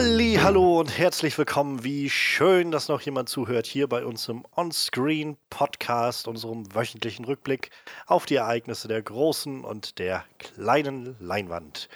[0.00, 1.84] Halli, hallo und herzlich willkommen.
[1.84, 7.68] Wie schön, dass noch jemand zuhört hier bei uns im On-Screen Podcast, unserem wöchentlichen Rückblick
[8.06, 11.90] auf die Ereignisse der großen und der kleinen Leinwand.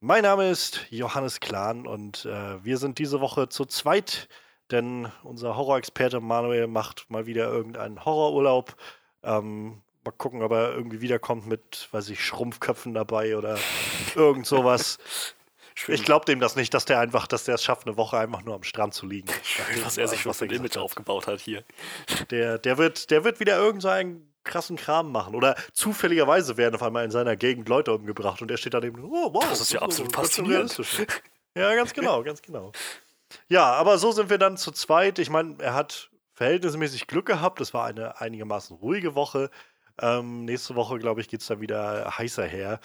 [0.00, 4.26] Mein Name ist Johannes Klahn und äh, wir sind diese Woche zu zweit,
[4.70, 8.74] denn unser Horrorexperte Manuel macht mal wieder irgendeinen Horrorurlaub.
[9.22, 13.58] Ähm, mal gucken, ob er irgendwie wiederkommt mit, weiß ich, Schrumpfköpfen dabei oder
[14.14, 14.96] irgend sowas.
[15.88, 18.42] Ich glaube dem das nicht, dass der einfach, dass der es schafft, eine Woche einfach
[18.42, 19.28] nur am Strand zu liegen.
[19.42, 21.64] Schön, dass er sich was ein Image aufgebaut hat hier.
[22.30, 25.34] Der, der, wird, der wird wieder irgendeinen krassen Kram machen.
[25.34, 29.34] Oder zufälligerweise werden auf einmal in seiner Gegend Leute umgebracht und er steht daneben, oh
[29.34, 29.44] wow.
[29.48, 30.80] Das ist ja absolut so, faszinierend.
[31.56, 32.72] Ja, ganz genau, ganz genau.
[33.48, 35.18] Ja, aber so sind wir dann zu zweit.
[35.18, 37.60] Ich meine, er hat verhältnismäßig Glück gehabt.
[37.60, 39.50] Es war eine einigermaßen ruhige Woche.
[40.00, 42.80] Ähm, nächste Woche, glaube ich, geht es da wieder heißer her.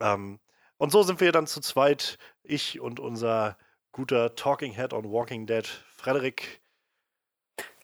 [0.00, 0.40] Ähm,
[0.78, 3.58] und so sind wir dann zu zweit, ich und unser
[3.92, 6.60] guter Talking Head on Walking Dead, Frederik.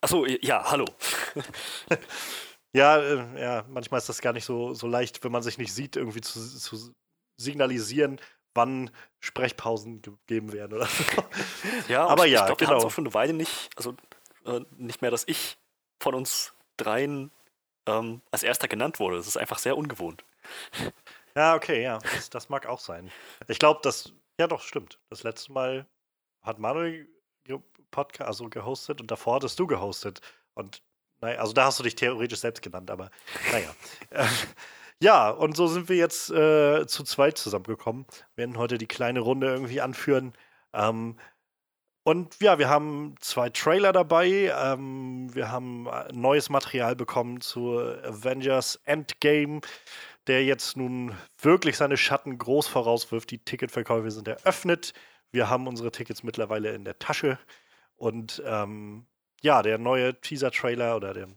[0.00, 0.84] Achso, ja, hallo.
[2.72, 5.72] ja, äh, ja, manchmal ist das gar nicht so, so leicht, wenn man sich nicht
[5.72, 6.94] sieht, irgendwie zu, zu
[7.36, 8.20] signalisieren,
[8.54, 11.04] wann Sprechpausen gegeben werden oder so.
[11.88, 12.70] Ja, aber ja, ich glaube, genau.
[12.70, 13.94] wir haben es auch schon eine Weile nicht, also
[14.46, 15.58] äh, nicht mehr, dass ich
[16.00, 17.30] von uns dreien
[17.86, 19.16] ähm, als erster genannt wurde.
[19.16, 20.24] Das ist einfach sehr ungewohnt.
[21.36, 23.10] Ja, okay, ja, das, das mag auch sein.
[23.48, 25.00] Ich glaube, das, ja doch, stimmt.
[25.10, 25.86] Das letzte Mal
[26.42, 27.08] hat Manuel
[27.94, 30.20] Podcast also gehostet und davor hattest du gehostet.
[30.54, 30.82] Und
[31.20, 33.10] naja, also da hast du dich theoretisch selbst genannt, aber
[33.52, 33.74] naja.
[35.00, 38.04] ja, und so sind wir jetzt äh, zu zweit zusammengekommen.
[38.34, 40.32] Wir werden heute die kleine Runde irgendwie anführen.
[40.72, 41.16] Ähm,
[42.06, 44.52] und ja, wir haben zwei Trailer dabei.
[44.54, 49.60] Ähm, wir haben äh, neues Material bekommen zu Avengers Endgame
[50.26, 53.30] der jetzt nun wirklich seine Schatten groß vorauswirft.
[53.30, 54.92] Die Ticketverkäufe sind eröffnet.
[55.30, 57.38] Wir haben unsere Tickets mittlerweile in der Tasche.
[57.96, 59.06] Und ähm,
[59.42, 61.28] ja, der neue Teaser-Trailer oder der,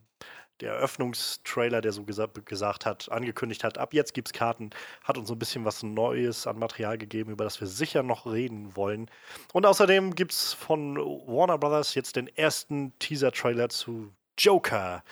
[0.62, 4.70] der Eröffnungstrailer, der so gesa gesagt hat, angekündigt hat, ab jetzt gibt es Karten,
[5.04, 8.26] hat uns so ein bisschen was Neues an Material gegeben, über das wir sicher noch
[8.26, 9.10] reden wollen.
[9.52, 15.04] Und außerdem gibt es von Warner Brothers jetzt den ersten Teaser-Trailer zu Joker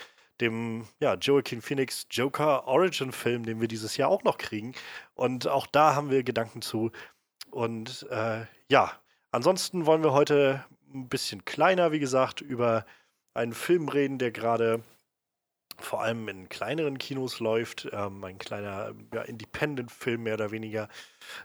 [0.41, 4.73] dem ja, Joaquin Phoenix Joker Origin Film, den wir dieses Jahr auch noch kriegen.
[5.13, 6.91] Und auch da haben wir Gedanken zu.
[7.51, 8.91] Und äh, ja,
[9.31, 12.85] ansonsten wollen wir heute ein bisschen kleiner, wie gesagt, über
[13.33, 14.81] einen Film reden, der gerade
[15.77, 17.87] vor allem in kleineren Kinos läuft.
[17.91, 20.87] Ähm, ein kleiner ja, Independent-Film mehr oder weniger.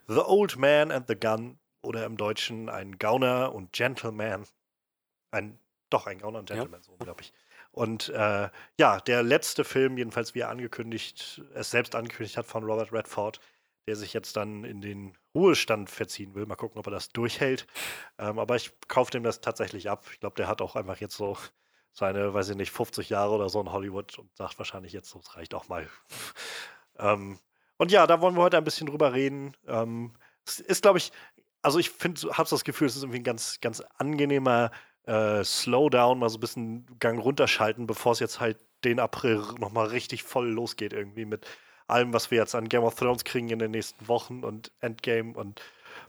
[0.06, 4.46] The Old Man and the Gun oder im Deutschen ein Gauner und Gentleman.
[5.30, 5.58] Ein,
[5.90, 6.86] doch, ein Gauner und Gentleman, ja.
[6.86, 7.32] so glaube ich.
[7.72, 8.48] Und äh,
[8.78, 13.40] ja, der letzte Film, jedenfalls wie er angekündigt, es selbst angekündigt hat von Robert Redford,
[13.86, 16.46] der sich jetzt dann in den Ruhestand verziehen will.
[16.46, 17.66] Mal gucken, ob er das durchhält.
[18.18, 20.04] Ähm, aber ich kaufe dem das tatsächlich ab.
[20.12, 21.36] Ich glaube, der hat auch einfach jetzt so
[21.92, 25.36] seine, weiß ich nicht, 50 Jahre oder so in Hollywood und sagt wahrscheinlich jetzt, das
[25.36, 25.88] reicht auch mal.
[26.98, 27.38] ähm,
[27.78, 29.56] und ja, da wollen wir heute ein bisschen drüber reden.
[29.66, 30.12] Ähm,
[30.46, 31.12] es ist, glaube ich,
[31.62, 34.70] also ich finde, habe das Gefühl, es ist irgendwie ein ganz, ganz angenehmer
[35.10, 39.88] äh, Slowdown, mal so ein bisschen Gang runterschalten, bevor es jetzt halt den April nochmal
[39.88, 41.46] richtig voll losgeht irgendwie mit
[41.88, 45.34] allem, was wir jetzt an Game of Thrones kriegen in den nächsten Wochen und Endgame
[45.34, 45.60] und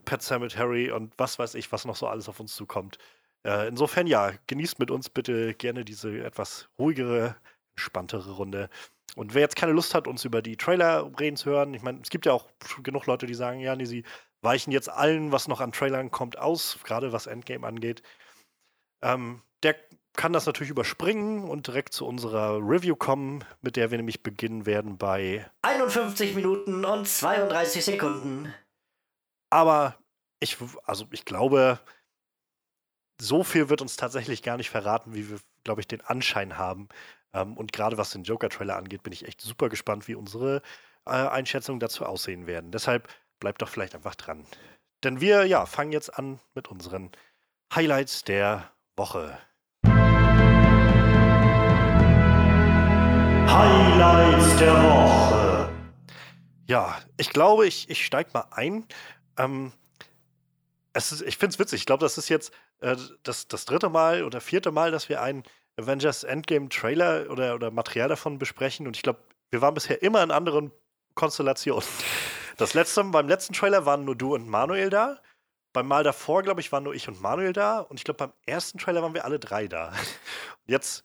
[0.06, 3.00] Pet Cemetery und was weiß ich, was noch so alles auf uns zukommt.
[3.44, 7.35] Äh, insofern ja, genießt mit uns bitte gerne diese etwas ruhigere,
[7.75, 8.69] entspanntere Runde.
[9.16, 12.01] Und wer jetzt keine Lust hat, uns über die Trailer reden zu hören, ich meine,
[12.03, 12.47] es gibt ja auch
[12.84, 14.03] genug Leute, die sagen, ja, nee, sie
[14.41, 18.03] weichen jetzt allen, was noch an Trailern kommt, aus, gerade was Endgame angeht.
[19.01, 19.75] Ähm, der
[20.13, 24.66] kann das natürlich überspringen und direkt zu unserer Review kommen, mit der wir nämlich beginnen
[24.66, 28.53] werden bei 51 Minuten und 32 Sekunden.
[29.50, 29.97] Aber
[30.40, 31.79] ich, also ich glaube,
[33.22, 36.90] so viel wird uns tatsächlich gar nicht verraten, wie wir, glaube ich, den Anschein haben.
[37.34, 40.61] Ähm, und gerade was den Joker-Trailer angeht, bin ich echt super gespannt, wie unsere
[41.05, 42.72] äh, Einschätzungen dazu aussehen werden.
[42.72, 43.08] Deshalb
[43.40, 44.46] bleibt doch vielleicht einfach dran.
[45.03, 47.11] Denn wir, ja, fangen jetzt an mit unseren
[47.73, 49.35] Highlights der Woche.
[53.47, 55.69] Highlights der Woche.
[56.67, 58.85] Ja, ich glaube, ich, ich steige mal ein.
[59.39, 59.71] Ähm,
[60.93, 61.79] es ist, ich finde es witzig.
[61.79, 65.19] Ich glaube, das ist jetzt äh, das, das dritte Mal oder vierte Mal, dass wir
[65.23, 65.45] einen
[65.77, 68.85] Avengers Endgame Trailer oder, oder Material davon besprechen.
[68.85, 70.71] Und ich glaube, wir waren bisher immer in anderen
[71.15, 71.83] Konstellationen.
[72.57, 75.17] Das letzte, beim letzten Trailer waren nur du und Manuel da.
[75.73, 77.79] Beim Mal davor, glaube ich, waren nur ich und Manuel da.
[77.79, 79.94] Und ich glaube, beim ersten Trailer waren wir alle drei da.
[80.66, 81.03] Jetzt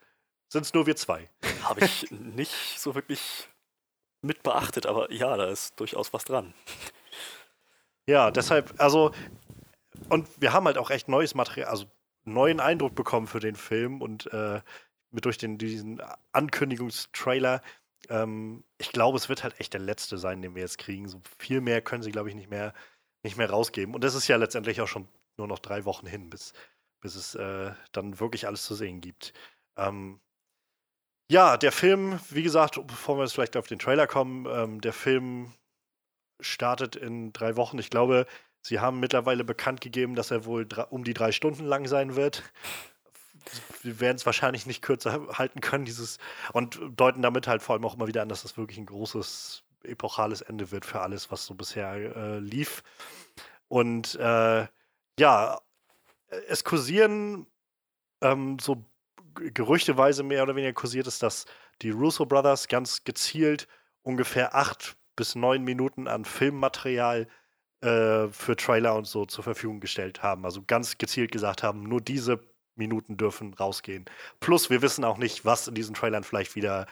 [0.49, 1.29] sind es nur wir zwei.
[1.63, 3.49] Habe ich nicht so wirklich
[4.23, 6.55] mit beachtet, aber ja, da ist durchaus was dran.
[8.09, 9.11] Ja, deshalb, also
[10.09, 11.87] und wir haben halt auch echt neues Material, also
[12.25, 14.61] neuen Eindruck bekommen für den Film und äh,
[15.11, 16.01] mit durch den, diesen
[16.33, 17.63] Ankündigungstrailer.
[18.09, 21.09] Ähm, ich glaube, es wird halt echt der letzte sein, den wir jetzt kriegen.
[21.09, 22.75] So viel mehr können sie, glaube ich, nicht mehr,
[23.27, 23.95] nicht mehr rausgeben.
[23.95, 26.55] Und das ist ja letztendlich auch schon nur noch drei Wochen hin, bis,
[27.01, 29.35] bis es äh, dann wirklich alles zu sehen gibt.
[29.77, 30.21] Ähm,
[31.31, 34.93] ja, der Film, wie gesagt, bevor wir jetzt vielleicht auf den Trailer kommen, ähm, der
[34.93, 35.53] Film
[36.41, 37.79] startet in drei Wochen.
[37.79, 38.27] Ich glaube,
[38.63, 42.45] sie haben mittlerweile bekannt gegeben, dass er wohl um die drei Stunden lang sein wird.
[43.83, 46.19] Wir werden es wahrscheinlich nicht kürzer halten können, dieses
[46.53, 49.66] und deuten damit halt vor allem auch immer wieder an, dass das wirklich ein großes
[49.85, 52.83] epochales Ende wird für alles, was so bisher äh, lief.
[53.69, 54.67] Und äh,
[55.19, 55.61] ja,
[56.49, 57.47] es kursieren
[58.21, 58.85] ähm, so
[59.35, 61.47] gerüchteweise mehr oder weniger kursiert ist, dass
[61.83, 63.69] die Russo Brothers ganz gezielt
[64.03, 67.27] ungefähr acht bis neun Minuten an Filmmaterial
[67.81, 70.45] äh, für Trailer und so zur Verfügung gestellt haben.
[70.45, 72.41] Also ganz gezielt gesagt haben, nur diese
[72.75, 74.05] Minuten dürfen rausgehen.
[74.41, 76.87] Plus, wir wissen auch nicht, was in diesen Trailern vielleicht wieder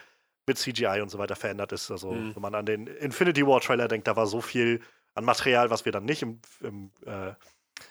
[0.47, 1.89] mit CGI und so weiter verändert ist.
[1.91, 2.35] Also, mhm.
[2.35, 4.81] wenn man an den Infinity War Trailer denkt, da war so viel
[5.13, 7.33] an Material, was wir dann nicht im, im äh,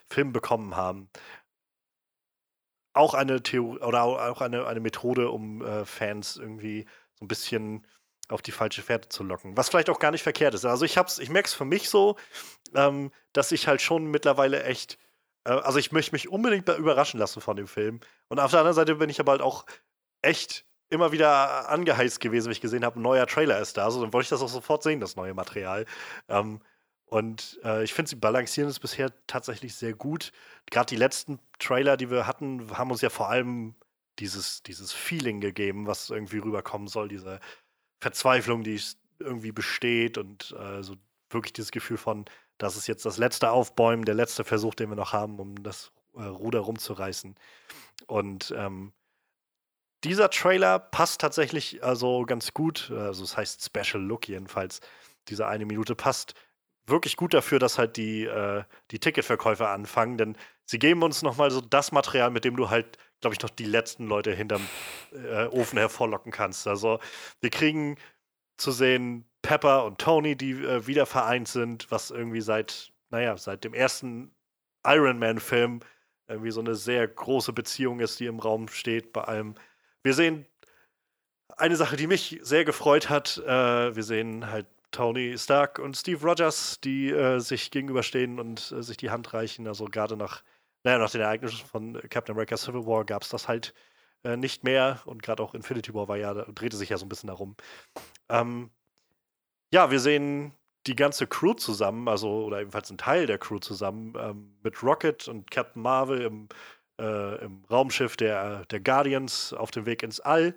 [0.08, 1.08] Film bekommen haben
[2.94, 6.86] auch eine Theorie oder auch eine, eine Methode, um äh, Fans irgendwie
[7.18, 7.86] so ein bisschen
[8.28, 9.56] auf die falsche Fährte zu locken.
[9.56, 10.64] Was vielleicht auch gar nicht verkehrt ist.
[10.64, 12.16] Also ich hab's, ich merke es für mich so,
[12.74, 14.98] ähm, dass ich halt schon mittlerweile echt,
[15.44, 18.00] äh, also ich möchte mich unbedingt überraschen lassen von dem Film.
[18.28, 19.66] Und auf der anderen Seite bin ich aber halt auch
[20.22, 23.84] echt immer wieder angeheizt gewesen, wenn ich gesehen habe, ein neuer Trailer ist da.
[23.84, 25.84] Also dann wollte ich das auch sofort sehen, das neue Material.
[26.28, 26.60] Ähm,
[27.06, 30.32] und äh, ich finde, sie balancieren es bisher tatsächlich sehr gut.
[30.70, 33.74] Gerade die letzten Trailer, die wir hatten, haben uns ja vor allem
[34.18, 37.40] dieses, dieses Feeling gegeben, was irgendwie rüberkommen soll, diese
[38.00, 38.80] Verzweiflung, die
[39.18, 40.96] irgendwie besteht und äh, so
[41.30, 42.24] wirklich dieses Gefühl von,
[42.58, 45.92] das ist jetzt das letzte Aufbäumen, der letzte Versuch, den wir noch haben, um das
[46.14, 47.34] äh, Ruder rumzureißen.
[48.06, 48.92] Und ähm,
[50.04, 54.80] dieser Trailer passt tatsächlich also ganz gut, also es heißt Special Look jedenfalls,
[55.28, 56.34] diese eine Minute passt
[56.86, 60.36] wirklich gut dafür, dass halt die, äh, die Ticketverkäufer anfangen, denn
[60.66, 63.64] sie geben uns nochmal so das Material, mit dem du halt, glaube ich, noch die
[63.64, 64.66] letzten Leute hinterm
[65.12, 66.66] äh, Ofen hervorlocken kannst.
[66.66, 67.00] Also
[67.40, 67.96] wir kriegen
[68.58, 73.64] zu sehen Pepper und Tony, die äh, wieder vereint sind, was irgendwie seit, naja, seit
[73.64, 74.34] dem ersten
[74.86, 75.80] Iron Man-Film
[76.28, 79.54] irgendwie so eine sehr große Beziehung ist, die im Raum steht bei allem.
[80.04, 80.46] Wir sehen
[81.56, 83.38] eine Sache, die mich sehr gefreut hat.
[83.38, 88.82] Äh, wir sehen halt Tony Stark und Steve Rogers, die äh, sich gegenüberstehen und äh,
[88.82, 89.66] sich die Hand reichen.
[89.66, 90.42] Also gerade nach,
[90.84, 93.74] naja, nach den Ereignissen von Captain America Civil War gab es das halt
[94.24, 95.00] äh, nicht mehr.
[95.06, 97.56] Und gerade auch Infinity War war ja, drehte sich ja so ein bisschen darum.
[98.28, 98.70] Ähm,
[99.72, 100.52] ja, wir sehen
[100.86, 105.28] die ganze Crew zusammen, also oder ebenfalls ein Teil der Crew zusammen, ähm, mit Rocket
[105.28, 106.48] und Captain Marvel im,
[107.00, 110.54] äh, im Raumschiff der, der Guardians auf dem Weg ins All.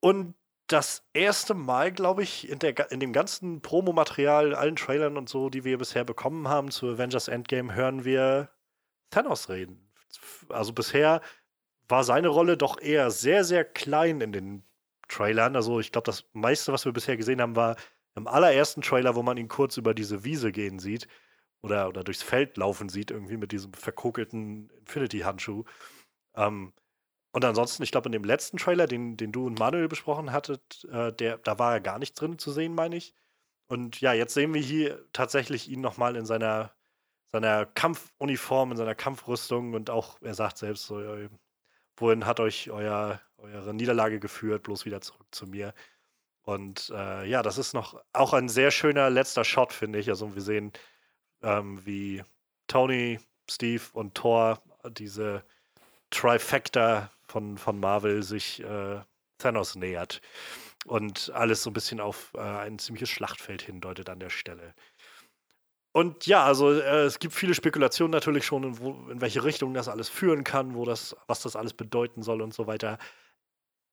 [0.00, 0.34] Und
[0.66, 5.50] das erste Mal, glaube ich, in, der, in dem ganzen Promomaterial, allen Trailern und so,
[5.50, 8.48] die wir bisher bekommen haben zu Avengers Endgame, hören wir
[9.10, 9.92] Thanos reden.
[10.48, 11.20] Also bisher
[11.88, 14.62] war seine Rolle doch eher sehr, sehr klein in den
[15.08, 15.56] Trailern.
[15.56, 17.76] Also ich glaube, das meiste, was wir bisher gesehen haben, war
[18.14, 21.06] im allerersten Trailer, wo man ihn kurz über diese Wiese gehen sieht
[21.62, 25.64] oder, oder durchs Feld laufen sieht, irgendwie mit diesem verkokelten Infinity-Handschuh.
[26.34, 26.72] Ähm,
[27.32, 30.84] und ansonsten, ich glaube, in dem letzten Trailer, den, den du und Manuel besprochen hattet,
[30.92, 33.14] äh, der, da war ja gar nichts drin zu sehen, meine ich.
[33.68, 36.74] Und ja, jetzt sehen wir hier tatsächlich ihn nochmal in seiner,
[37.32, 41.00] seiner Kampfuniform, in seiner Kampfrüstung und auch, er sagt selbst so,
[41.96, 45.72] wohin hat euch euer, eure Niederlage geführt, bloß wieder zurück zu mir.
[46.42, 50.08] Und äh, ja, das ist noch auch ein sehr schöner letzter Shot, finde ich.
[50.10, 50.72] Also wir sehen,
[51.42, 52.22] ähm, wie
[52.66, 53.18] Tony,
[53.50, 55.44] Steve und Thor diese
[56.10, 59.00] Trifecta von, von Marvel sich äh,
[59.38, 60.20] Thanos nähert.
[60.84, 64.74] Und alles so ein bisschen auf äh, ein ziemliches Schlachtfeld hindeutet an der Stelle.
[65.92, 69.74] Und ja, also äh, es gibt viele Spekulationen natürlich schon, in, wo, in, welche Richtung
[69.74, 72.98] das alles führen kann, wo das, was das alles bedeuten soll und so weiter.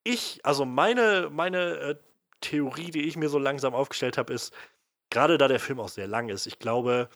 [0.04, 1.96] Ich, also meine, meine äh,
[2.42, 4.54] Theorie, die ich mir so langsam aufgestellt habe, ist,
[5.10, 7.10] gerade da der Film auch sehr lang ist, ich glaube,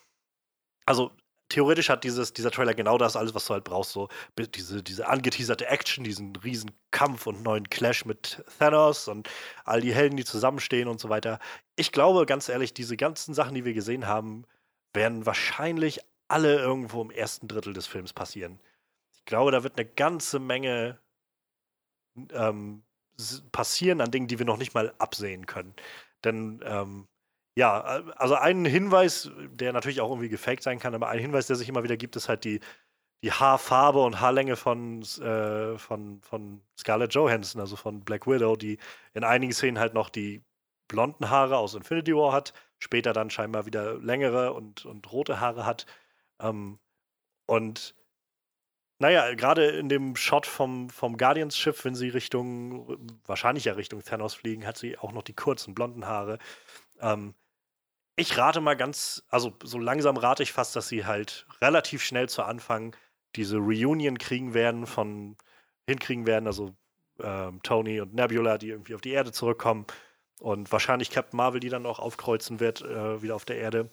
[0.86, 1.12] also
[1.50, 3.92] theoretisch hat dieses, dieser Trailer genau das alles, was du halt brauchst.
[3.92, 9.30] So diese, diese angeteaserte Action, diesen riesen Kampf und neuen Clash mit Thanos und
[9.64, 11.40] all die Helden, die zusammenstehen und so weiter.
[11.76, 14.46] Ich glaube, ganz ehrlich, diese ganzen Sachen, die wir gesehen haben,
[14.94, 18.60] werden wahrscheinlich alle irgendwo im ersten Drittel des Films passieren.
[19.14, 21.00] Ich glaube, da wird eine ganze Menge
[22.32, 22.84] ähm,
[23.52, 25.76] passieren an Dingen, die wir noch nicht mal absehen können.
[26.24, 27.08] Denn ähm,
[27.56, 27.82] ja,
[28.16, 31.70] also ein Hinweis, der natürlich auch irgendwie gefaked sein kann, aber ein Hinweis, der sich
[31.70, 32.60] immer wieder gibt, ist halt die,
[33.24, 38.80] die Haarfarbe und Haarlänge von, äh, von, von Scarlett Johansson, also von Black Widow, die
[39.14, 40.44] in einigen Szenen halt noch die
[40.88, 45.66] blonden Haare aus Infinity War hat, später dann scheinbar wieder längere und, und rote Haare
[45.66, 45.86] hat.
[46.40, 46.80] Ähm,
[47.48, 47.96] und
[49.00, 54.34] naja, gerade in dem Shot vom, vom Guardians-Schiff, wenn sie Richtung, wahrscheinlich ja Richtung Thanos
[54.34, 56.40] fliegen, hat sie auch noch die kurzen blonden Haare.
[57.02, 57.36] Ähm,
[58.16, 62.30] ich rate mal ganz, also so langsam rate ich fast, dass sie halt relativ schnell
[62.30, 62.96] zu Anfang
[63.36, 65.36] diese Reunion kriegen werden, von
[65.88, 66.76] hinkriegen werden, also
[67.20, 69.86] ähm, Tony und Nebula, die irgendwie auf die Erde zurückkommen
[70.40, 73.90] und wahrscheinlich Captain Marvel, die dann auch aufkreuzen wird, äh, wieder auf der Erde.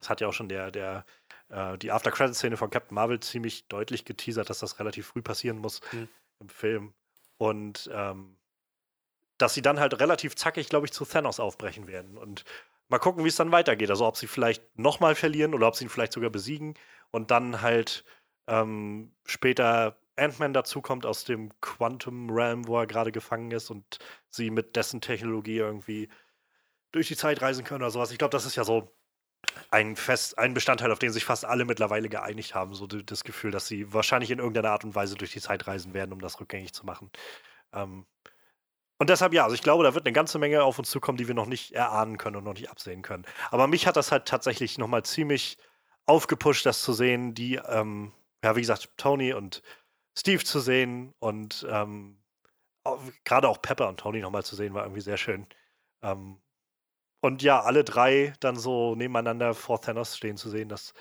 [0.00, 1.04] Das hat ja auch schon der, der,
[1.48, 5.80] äh, die After-Credit-Szene von Captain Marvel ziemlich deutlich geteasert, dass das relativ früh passieren muss
[5.92, 6.08] mhm.
[6.40, 6.94] im Film.
[7.36, 8.36] Und ähm,
[9.38, 12.18] dass sie dann halt relativ zackig, glaube ich, zu Thanos aufbrechen werden.
[12.18, 12.44] Und
[12.88, 13.90] mal gucken, wie es dann weitergeht.
[13.90, 16.74] Also ob sie vielleicht nochmal verlieren oder ob sie ihn vielleicht sogar besiegen
[17.10, 18.04] und dann halt
[18.46, 23.98] ähm, später Ant-Man dazukommt aus dem Quantum Realm, wo er gerade gefangen ist und
[24.30, 26.08] sie mit dessen Technologie irgendwie
[26.92, 28.10] durch die Zeit reisen können oder sowas.
[28.10, 28.94] Ich glaube, das ist ja so
[29.70, 32.74] ein Fest, ein Bestandteil, auf den sich fast alle mittlerweile geeinigt haben.
[32.74, 35.94] So das Gefühl, dass sie wahrscheinlich in irgendeiner Art und Weise durch die Zeit reisen
[35.94, 37.10] werden, um das rückgängig zu machen.
[37.72, 38.06] Ähm,
[38.98, 41.28] und deshalb ja, also ich glaube, da wird eine ganze Menge auf uns zukommen, die
[41.28, 43.24] wir noch nicht erahnen können und noch nicht absehen können.
[43.50, 45.58] Aber mich hat das halt tatsächlich nochmal ziemlich
[46.06, 48.12] aufgepusht, das zu sehen, die, ähm,
[48.44, 49.62] ja, wie gesagt, Tony und
[50.18, 52.18] Steve zu sehen und ähm,
[53.24, 55.46] gerade auch Pepper und Tony nochmal zu sehen, war irgendwie sehr schön.
[56.02, 56.40] Ähm,
[57.20, 60.94] und ja, alle drei dann so nebeneinander vor Thanos stehen zu sehen, das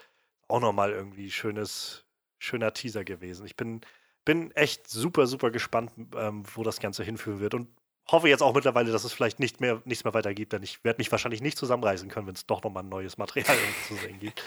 [0.47, 2.05] auch nochmal irgendwie schönes,
[2.39, 3.45] schöner Teaser gewesen.
[3.45, 3.81] Ich bin,
[4.25, 7.53] bin echt super, super gespannt, ähm, wo das Ganze hinführen wird.
[7.53, 7.69] Und
[8.09, 10.83] hoffe jetzt auch mittlerweile, dass es vielleicht nicht mehr, nichts mehr weiter gibt, denn ich
[10.83, 14.19] werde mich wahrscheinlich nicht zusammenreißen können, wenn es doch nochmal ein neues Material zu sehen
[14.19, 14.41] gibt.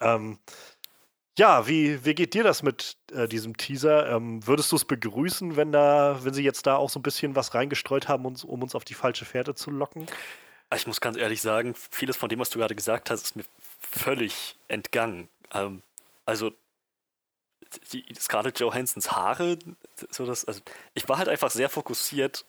[0.00, 0.38] Ähm,
[1.38, 4.10] ja, wie, wie geht dir das mit äh, diesem Teaser?
[4.10, 7.36] Ähm, würdest du es begrüßen, wenn da, wenn sie jetzt da auch so ein bisschen
[7.36, 10.06] was reingestreut haben, uns, um uns auf die falsche Fährte zu locken?
[10.74, 13.44] Ich muss ganz ehrlich sagen, vieles von dem, was du gerade gesagt hast, ist mir
[13.80, 15.28] völlig entgangen.
[15.52, 15.82] Ähm,
[16.24, 16.52] also
[17.92, 19.58] die Scarlett Johansons Haare,
[20.10, 20.60] so das, also
[20.94, 22.44] ich war halt einfach sehr fokussiert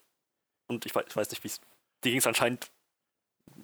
[0.68, 1.62] und ich weiß, ich weiß nicht, wie es.
[2.04, 2.70] Die ging es anscheinend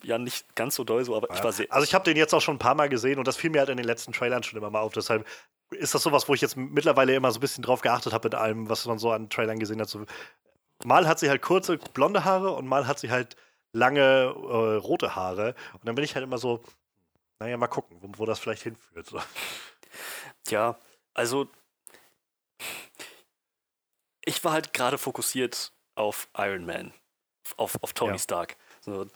[0.04, 1.36] ja nicht ganz so doll so, aber ja.
[1.36, 1.72] ich war sehr.
[1.72, 3.60] Also ich habe den jetzt auch schon ein paar Mal gesehen und das fiel mir
[3.60, 4.94] halt in den letzten Trailern schon immer mal auf.
[4.94, 5.28] Deshalb
[5.72, 8.36] ist das sowas, wo ich jetzt mittlerweile immer so ein bisschen drauf geachtet habe mit
[8.36, 9.90] allem, was man so an Trailern gesehen hat.
[9.90, 10.06] So,
[10.84, 13.36] mal hat sie halt kurze blonde Haare und mal hat sie halt
[13.72, 15.56] lange äh, rote Haare.
[15.74, 16.64] Und dann bin ich halt immer so,
[17.40, 19.08] naja, mal gucken, wo, wo das vielleicht hinführt.
[19.08, 19.20] So.
[20.50, 20.78] Ja,
[21.14, 21.48] also
[24.26, 26.94] ich war halt gerade fokussiert auf Iron Man,
[27.58, 28.20] auf, auf Tony ja.
[28.20, 28.58] Stark.
[28.82, 29.08] So,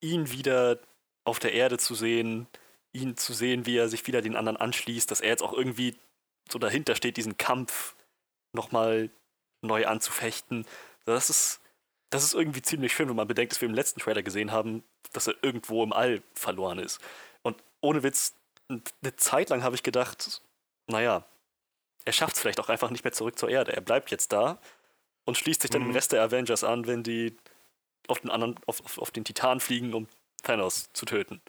[0.00, 0.78] ihn wieder
[1.24, 2.46] auf der Erde zu sehen,
[2.92, 5.96] ihn zu sehen, wie er sich wieder den anderen anschließt, dass er jetzt auch irgendwie
[6.50, 7.94] so dahinter steht, diesen Kampf
[8.52, 9.10] nochmal
[9.62, 10.66] neu anzufechten.
[11.04, 11.60] Das ist,
[12.10, 14.82] das ist irgendwie ziemlich schön, wenn man bedenkt, dass wir im letzten Trailer gesehen haben,
[15.12, 17.00] dass er irgendwo im All verloren ist.
[17.42, 18.34] Und ohne Witz,
[18.68, 20.42] eine Zeit lang habe ich gedacht,
[20.86, 21.24] naja,
[22.04, 23.72] er schafft es vielleicht auch einfach nicht mehr zurück zur Erde.
[23.72, 24.58] Er bleibt jetzt da
[25.30, 25.90] und schließt sich dann mhm.
[25.90, 27.36] dem Rest der Avengers an, wenn die
[28.08, 30.08] auf den anderen, auf, auf, auf den Titan fliegen, um
[30.42, 31.40] Thanos zu töten.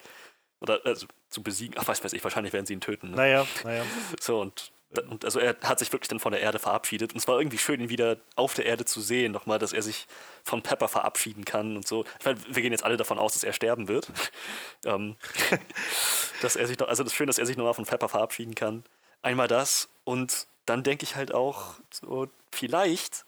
[0.59, 1.75] Oder also, zu besiegen.
[1.79, 3.09] Ach, weiß weiß ich, wahrscheinlich werden sie ihn töten.
[3.09, 3.15] Ne?
[3.15, 3.83] Naja, naja.
[4.19, 4.71] So, und,
[5.09, 7.13] und also er hat sich wirklich dann von der Erde verabschiedet.
[7.13, 9.81] Und es war irgendwie schön, ihn wieder auf der Erde zu sehen, nochmal, dass er
[9.81, 10.05] sich
[10.43, 12.05] von Pepper verabschieden kann und so.
[12.19, 14.11] Ich meine, wir gehen jetzt alle davon aus, dass er sterben wird.
[14.85, 15.15] ähm,
[16.43, 18.53] dass er sich noch, also das ist schön, dass er sich nochmal von Pepper verabschieden
[18.53, 18.83] kann.
[19.23, 23.25] Einmal das und dann denke ich halt auch, so, vielleicht,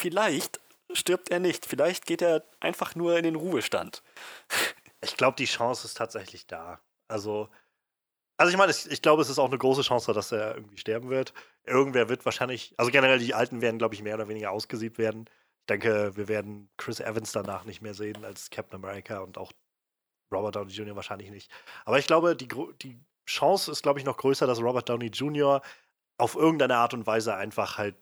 [0.00, 0.60] vielleicht
[0.92, 1.66] stirbt er nicht.
[1.66, 4.02] Vielleicht geht er einfach nur in den Ruhestand.
[5.02, 6.78] Ich glaube, die Chance ist tatsächlich da.
[7.08, 7.48] Also,
[8.36, 10.76] also ich meine, ich, ich glaube, es ist auch eine große Chance, dass er irgendwie
[10.76, 11.32] sterben wird.
[11.64, 15.24] Irgendwer wird wahrscheinlich, also generell die Alten werden, glaube ich, mehr oder weniger ausgesiebt werden.
[15.60, 19.52] Ich denke, wir werden Chris Evans danach nicht mehr sehen als Captain America und auch
[20.30, 20.96] Robert Downey Jr.
[20.96, 21.50] wahrscheinlich nicht.
[21.86, 22.48] Aber ich glaube, die,
[22.82, 25.62] die Chance ist, glaube ich, noch größer, dass Robert Downey Jr.
[26.18, 27.96] auf irgendeine Art und Weise einfach halt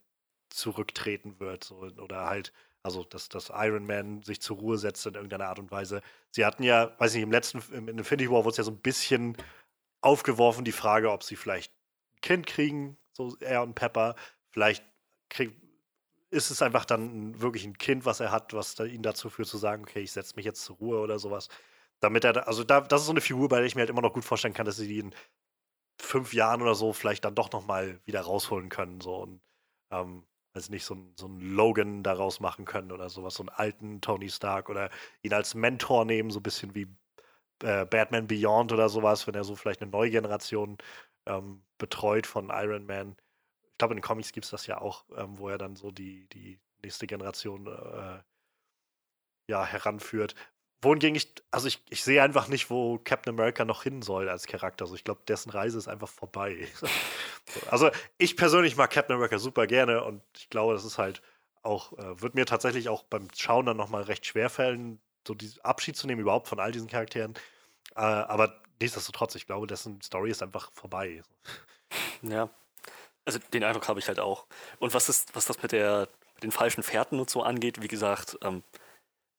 [0.50, 2.52] zurücktreten wird so, oder halt
[2.82, 6.00] also, dass, dass Iron Man sich zur Ruhe setzt in irgendeiner Art und Weise.
[6.30, 8.80] Sie hatten ja, weiß nicht, im letzten, im Infinity War wurde es ja so ein
[8.80, 9.36] bisschen
[10.00, 11.72] aufgeworfen, die Frage, ob sie vielleicht
[12.16, 14.14] ein Kind kriegen, so er und Pepper.
[14.50, 14.84] Vielleicht
[15.28, 15.54] krieg,
[16.30, 19.48] ist es einfach dann wirklich ein Kind, was er hat, was da ihn dazu führt,
[19.48, 21.48] zu sagen, okay, ich setze mich jetzt zur Ruhe oder sowas.
[22.00, 24.02] Damit er, also da, das ist so eine Figur, bei der ich mir halt immer
[24.02, 25.14] noch gut vorstellen kann, dass sie die in
[26.00, 29.00] fünf Jahren oder so vielleicht dann doch nochmal wieder rausholen können.
[29.00, 29.40] So und
[29.90, 30.24] ähm,
[30.58, 34.28] also nicht so, so einen Logan daraus machen können oder sowas, so einen alten Tony
[34.28, 34.90] Stark oder
[35.22, 36.88] ihn als Mentor nehmen, so ein bisschen wie
[37.62, 40.78] äh, Batman Beyond oder sowas, wenn er so vielleicht eine neue Generation
[41.26, 43.16] ähm, betreut von Iron Man.
[43.72, 45.90] Ich glaube, in den Comics gibt es das ja auch, ähm, wo er dann so
[45.90, 48.20] die, die nächste Generation äh,
[49.50, 50.34] ja, heranführt.
[50.80, 54.46] Wohingegen ich, also ich, ich sehe einfach nicht, wo Captain America noch hin soll als
[54.46, 54.84] Charakter.
[54.84, 56.68] Also ich glaube, dessen Reise ist einfach vorbei.
[57.70, 61.20] also ich persönlich mag Captain America super gerne und ich glaube, das ist halt
[61.62, 65.64] auch, äh, wird mir tatsächlich auch beim Schauen dann nochmal recht schwer fallen, so diesen
[65.64, 67.34] Abschied zu nehmen überhaupt von all diesen Charakteren.
[67.96, 71.22] Äh, aber nichtsdestotrotz, ich glaube, dessen Story ist einfach vorbei.
[72.22, 72.50] Ja.
[73.24, 74.46] Also den Eindruck habe ich halt auch.
[74.78, 76.08] Und was ist, was das mit der
[76.42, 78.62] den falschen Fährten und so angeht, wie gesagt, ähm,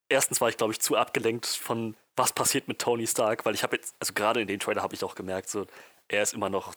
[0.10, 3.64] erstens war ich, glaube ich, zu abgelenkt von, was passiert mit Tony Stark, weil ich
[3.64, 5.66] habe jetzt, also gerade in den Trailer habe ich auch gemerkt, so,
[6.08, 6.74] er ist immer noch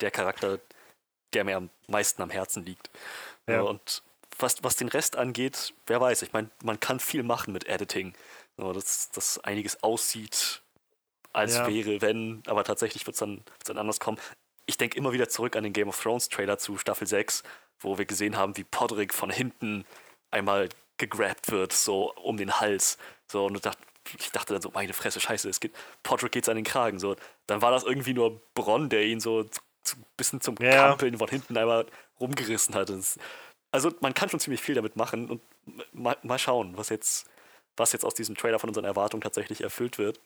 [0.00, 0.58] der Charakter,
[1.32, 2.90] der mir am meisten am Herzen liegt.
[3.48, 3.62] Ja.
[3.62, 4.02] Und
[4.38, 8.14] was, was den Rest angeht, wer weiß, ich meine, man kann viel machen mit Editing.
[8.56, 10.62] So, dass, dass einiges aussieht,
[11.32, 11.66] als ja.
[11.68, 14.18] wäre, wenn, aber tatsächlich wird es dann, dann anders kommen.
[14.64, 17.42] Ich denke immer wieder zurück an den Game of Thrones Trailer zu Staffel 6,
[17.78, 19.84] wo wir gesehen haben, wie Podrick von hinten
[20.30, 22.98] einmal gegrabt wird, so um den Hals.
[23.26, 23.80] So, und dachte,
[24.18, 26.98] ich dachte dann so, meine Fresse, scheiße, es geht, Podrick geht's an den Kragen.
[26.98, 30.88] So, dann war das irgendwie nur Bronn, der ihn so ein bisschen zum ja.
[30.88, 31.86] Kampeln von hinten einmal
[32.20, 32.92] rumgerissen hat.
[33.72, 35.42] Also man kann schon ziemlich viel damit machen und
[35.92, 37.26] mal, mal schauen, was jetzt,
[37.76, 40.20] was jetzt aus diesem Trailer von unseren Erwartungen tatsächlich erfüllt wird.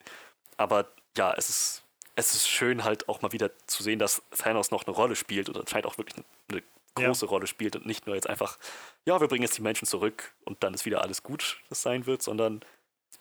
[0.56, 0.86] Aber
[1.16, 1.82] ja, es ist,
[2.16, 5.48] es ist schön halt auch mal wieder zu sehen, dass Thanos noch eine Rolle spielt
[5.48, 6.62] und anscheinend auch wirklich eine
[6.94, 7.30] große ja.
[7.30, 8.58] Rolle spielt und nicht nur jetzt einfach,
[9.04, 12.06] ja, wir bringen jetzt die Menschen zurück und dann ist wieder alles gut, das sein
[12.06, 12.60] wird, sondern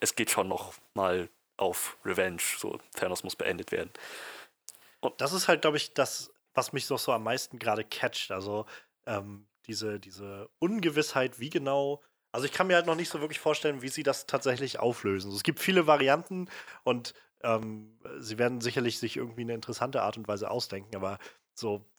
[0.00, 2.42] es geht schon noch mal auf Revenge.
[2.58, 3.90] So, Thanos muss beendet werden.
[5.00, 8.30] Und das ist halt, glaube ich, das, was mich doch so am meisten gerade catcht.
[8.30, 8.66] Also
[9.06, 12.02] ähm, diese, diese Ungewissheit, wie genau.
[12.32, 15.28] Also ich kann mir halt noch nicht so wirklich vorstellen, wie sie das tatsächlich auflösen.
[15.28, 16.48] Also es gibt viele Varianten
[16.84, 21.18] und ähm, sie werden sicherlich sich irgendwie eine interessante Art und Weise ausdenken, aber
[21.54, 21.89] so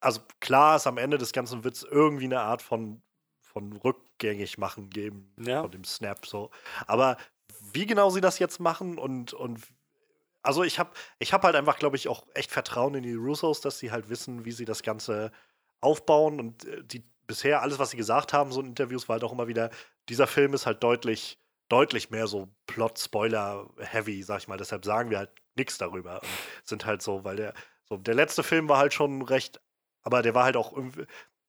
[0.00, 3.02] also klar ist am Ende des Ganzen wird es irgendwie eine Art von,
[3.40, 5.62] von rückgängig machen geben ja.
[5.62, 6.50] von dem Snap so.
[6.86, 7.16] Aber
[7.72, 9.62] wie genau sie das jetzt machen und, und
[10.42, 13.60] also ich habe ich hab halt einfach, glaube ich, auch echt Vertrauen in die Russos,
[13.60, 15.32] dass sie halt wissen, wie sie das Ganze
[15.80, 19.24] aufbauen und äh, die bisher alles, was sie gesagt haben, so in Interviews, war halt
[19.24, 19.70] auch immer wieder,
[20.08, 24.58] dieser Film ist halt deutlich, deutlich mehr so Plot-Spoiler-heavy, sag ich mal.
[24.58, 26.28] Deshalb sagen wir halt nichts darüber und
[26.64, 27.54] sind halt so, weil der,
[27.88, 29.60] so, der letzte Film war halt schon recht
[30.06, 30.72] aber der war halt auch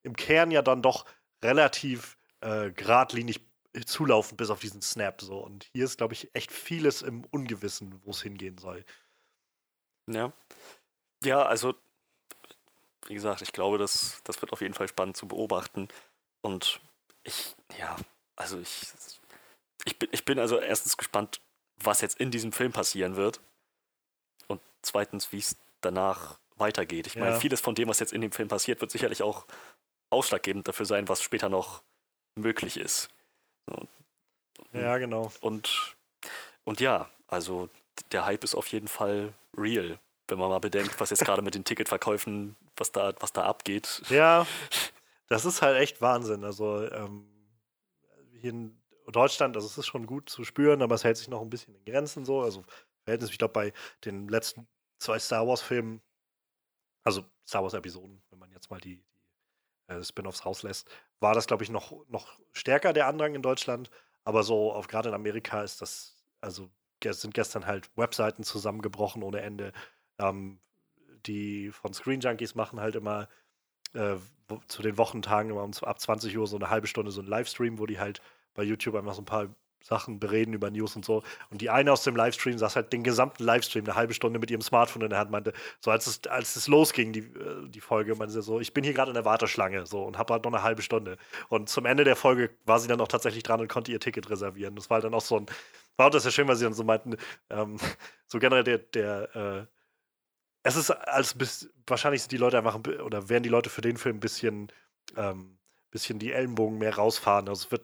[0.01, 1.05] im Kern ja dann doch
[1.43, 3.39] relativ äh, geradlinig
[3.85, 5.37] zulaufend bis auf diesen Snap so.
[5.37, 8.83] Und hier ist, glaube ich, echt vieles im Ungewissen, wo es hingehen soll.
[10.09, 10.33] Ja.
[11.23, 11.75] Ja, also,
[13.05, 15.87] wie gesagt, ich glaube, das, das wird auf jeden Fall spannend zu beobachten.
[16.41, 16.81] Und
[17.23, 17.95] ich, ja,
[18.35, 18.87] also ich,
[19.85, 21.41] ich, bin, ich bin also erstens gespannt,
[21.75, 23.39] was jetzt in diesem Film passieren wird.
[24.47, 27.07] Und zweitens, wie es danach weitergeht.
[27.07, 27.23] Ich ja.
[27.23, 29.45] meine, vieles von dem, was jetzt in dem Film passiert, wird sicherlich auch
[30.09, 31.83] ausschlaggebend dafür sein, was später noch
[32.35, 33.09] möglich ist.
[34.73, 35.31] Ja, genau.
[35.41, 35.95] Und,
[36.63, 37.69] und ja, also
[38.11, 41.55] der Hype ist auf jeden Fall real, wenn man mal bedenkt, was jetzt gerade mit
[41.55, 44.01] den Ticketverkäufen, was da, was da abgeht.
[44.09, 44.45] Ja,
[45.29, 46.43] das ist halt echt Wahnsinn.
[46.43, 47.27] Also ähm,
[48.39, 51.41] hier in Deutschland, also es ist schon gut zu spüren, aber es hält sich noch
[51.41, 52.41] ein bisschen in Grenzen so.
[52.41, 52.63] Also
[53.03, 53.73] Verhältnis, ich glaube, bei
[54.05, 54.67] den letzten
[54.99, 56.01] zwei Star Wars-Filmen
[57.07, 59.01] also Star Wars-Episoden, wenn man jetzt mal die,
[59.87, 60.89] die äh, Spin-offs rauslässt,
[61.21, 63.89] war das, glaube ich, noch, noch stärker der Andrang in Deutschland.
[64.25, 66.69] Aber so, auf gerade in Amerika ist das, also
[67.01, 69.71] sind gestern halt Webseiten zusammengebrochen ohne Ende.
[70.19, 70.59] Ähm,
[71.25, 73.29] die von Screen Junkies machen halt immer
[73.93, 74.17] äh,
[74.67, 77.79] zu den Wochentagen immer um, ab 20 Uhr so eine halbe Stunde so ein Livestream,
[77.79, 78.21] wo die halt
[78.53, 79.47] bei YouTube einfach so ein paar
[79.83, 81.23] Sachen bereden über News und so.
[81.49, 84.51] Und die eine aus dem Livestream saß halt den gesamten Livestream eine halbe Stunde mit
[84.51, 87.81] ihrem Smartphone in der Hand, meinte, so als es, als es losging, die, äh, die
[87.81, 90.43] Folge, meinte sie so, ich bin hier gerade in der Warteschlange so und habe halt
[90.43, 91.17] noch eine halbe Stunde.
[91.49, 94.29] Und zum Ende der Folge war sie dann auch tatsächlich dran und konnte ihr Ticket
[94.29, 94.75] reservieren.
[94.75, 95.45] Das war dann auch so ein,
[95.95, 97.15] war das ja schön, weil sie dann so meinten,
[97.49, 97.77] ähm,
[98.27, 99.65] so generell der, der äh,
[100.63, 103.95] es ist als bis, wahrscheinlich sind die Leute einfach, oder werden die Leute für den
[103.95, 104.67] Film ein bisschen,
[105.15, 105.57] ähm,
[105.91, 107.47] bisschen die Ellenbogen mehr rausfahren.
[107.47, 107.83] Also es wird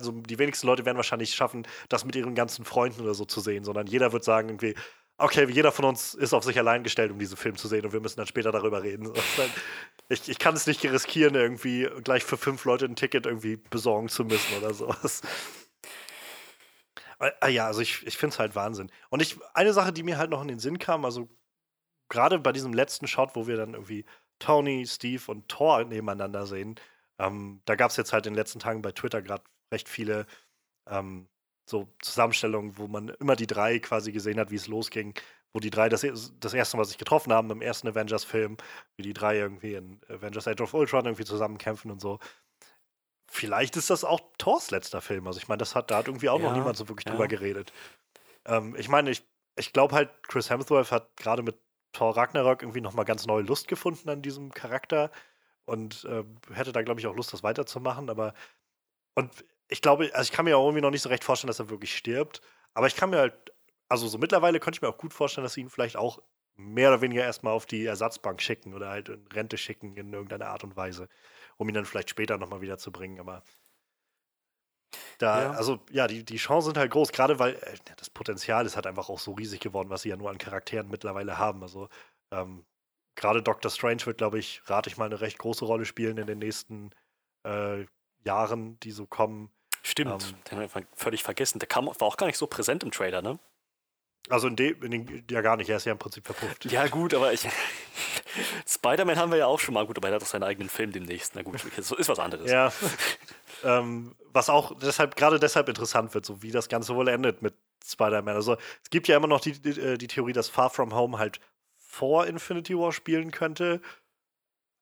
[0.00, 3.40] so die wenigsten Leute werden wahrscheinlich schaffen, das mit ihren ganzen Freunden oder so zu
[3.40, 4.74] sehen, sondern jeder wird sagen irgendwie,
[5.18, 7.92] okay, jeder von uns ist auf sich allein gestellt, um diesen Film zu sehen und
[7.92, 9.12] wir müssen dann später darüber reden.
[10.08, 14.08] Ich, ich kann es nicht riskieren, irgendwie gleich für fünf Leute ein Ticket irgendwie besorgen
[14.08, 15.22] zu müssen oder sowas.
[17.40, 18.90] Ah, ja, also ich, ich finde es halt Wahnsinn.
[19.10, 21.28] Und ich, eine Sache, die mir halt noch in den Sinn kam, also
[22.08, 24.06] gerade bei diesem letzten Shot, wo wir dann irgendwie
[24.38, 26.76] Tony, Steve und Thor nebeneinander sehen,
[27.20, 30.26] ähm, da gab es jetzt halt in den letzten Tagen bei Twitter gerade recht viele
[30.88, 31.28] ähm,
[31.68, 35.14] so Zusammenstellungen, wo man immer die drei quasi gesehen hat, wie es losging,
[35.54, 36.02] wo die drei das,
[36.40, 38.56] das erste Mal sich getroffen haben im ersten Avengers-Film,
[38.96, 42.18] wie die drei irgendwie in Avengers Age of Ultron irgendwie zusammenkämpfen und so.
[43.30, 45.26] Vielleicht ist das auch Thors letzter Film.
[45.26, 47.12] Also ich meine, das hat, da hat irgendwie auch Ja, noch niemand so wirklich ja.
[47.12, 47.72] drüber geredet.
[48.46, 49.24] Ähm, ich meine, ich,
[49.56, 51.60] ich glaube halt, Chris Hemsworth hat gerade mit
[51.92, 55.10] Thor Ragnarok irgendwie nochmal ganz neue Lust gefunden an diesem Charakter
[55.70, 58.10] und äh, hätte da, glaube ich, auch Lust, das weiterzumachen.
[58.10, 58.34] Aber
[59.14, 61.60] und ich glaube, also ich kann mir auch irgendwie noch nicht so recht vorstellen, dass
[61.60, 62.40] er wirklich stirbt.
[62.74, 63.52] Aber ich kann mir halt,
[63.88, 66.20] also so mittlerweile könnte ich mir auch gut vorstellen, dass sie ihn vielleicht auch
[66.56, 70.48] mehr oder weniger erstmal auf die Ersatzbank schicken oder halt in Rente schicken in irgendeiner
[70.48, 71.08] Art und Weise,
[71.56, 73.20] um ihn dann vielleicht später nochmal wieder zu bringen.
[73.20, 73.42] Aber
[75.18, 75.50] da, Ja.
[75.50, 78.86] also ja, die, die Chancen sind halt groß, gerade weil äh, das Potenzial ist halt
[78.86, 81.62] einfach auch so riesig geworden, was sie ja nur an Charakteren mittlerweile haben.
[81.62, 81.88] Also
[82.32, 82.64] ähm,
[83.20, 86.26] gerade Doctor Strange wird, glaube ich, rate ich mal, eine recht große Rolle spielen in
[86.26, 86.90] den nächsten
[87.44, 87.84] äh,
[88.24, 89.50] Jahren, die so kommen.
[89.82, 90.34] Stimmt, Ähm.
[90.50, 91.58] den haben wir völlig vergessen.
[91.58, 93.38] Der kam, war auch gar nicht so präsent im Trailer, ne?
[94.28, 96.70] Also in dem, in den, ja gar nicht, er ist ja im Prinzip verpufft.
[96.70, 97.48] Ja, gut, aber ich.
[98.66, 100.92] Spider-Man haben wir ja auch schon mal, gut, aber er hat auch seinen eigenen Film
[100.92, 101.34] demnächst.
[101.34, 102.50] Na gut, so ist was anderes.
[102.50, 102.72] Ja.
[103.64, 107.54] ähm, was auch deshalb, gerade deshalb interessant wird, so wie das Ganze wohl endet mit
[107.84, 108.36] Spider-Man.
[108.36, 111.18] Also es gibt ja immer noch die, die, äh, die Theorie, dass Far From Home
[111.18, 111.40] halt
[111.90, 113.80] vor Infinity War spielen könnte.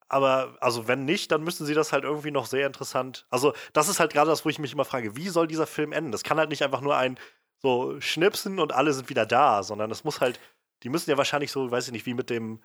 [0.08, 3.26] Aber also wenn nicht, dann müssen sie das halt irgendwie noch sehr interessant.
[3.30, 5.92] Also das ist halt gerade das, wo ich mich immer frage, wie soll dieser Film
[5.92, 6.12] enden?
[6.12, 7.18] Das kann halt nicht einfach nur ein
[7.58, 10.38] so Schnipsen und alle sind wieder da, sondern es muss halt,
[10.82, 12.62] die müssen ja wahrscheinlich so, weiß ich nicht, wie mit dem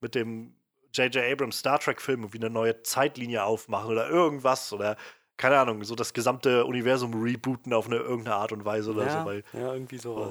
[0.00, 0.54] mit dem
[0.94, 1.32] J.J.
[1.32, 4.96] Abrams Star Trek-Film irgendwie eine neue Zeitlinie aufmachen oder irgendwas oder
[5.36, 9.20] keine Ahnung, so das gesamte Universum rebooten auf eine irgendeine Art und Weise oder ja,
[9.20, 9.26] so.
[9.26, 10.30] Weil, ja, irgendwie so.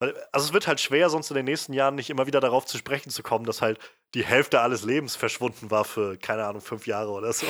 [0.00, 2.78] Also es wird halt schwer, sonst in den nächsten Jahren nicht immer wieder darauf zu
[2.78, 3.78] sprechen zu kommen, dass halt
[4.14, 7.46] die Hälfte alles Lebens verschwunden war für, keine Ahnung, fünf Jahre oder so.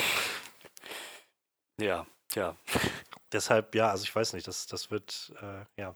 [1.80, 2.56] Ja, ja.
[3.32, 5.94] Deshalb, ja, also ich weiß nicht, das, das wird, äh, ja.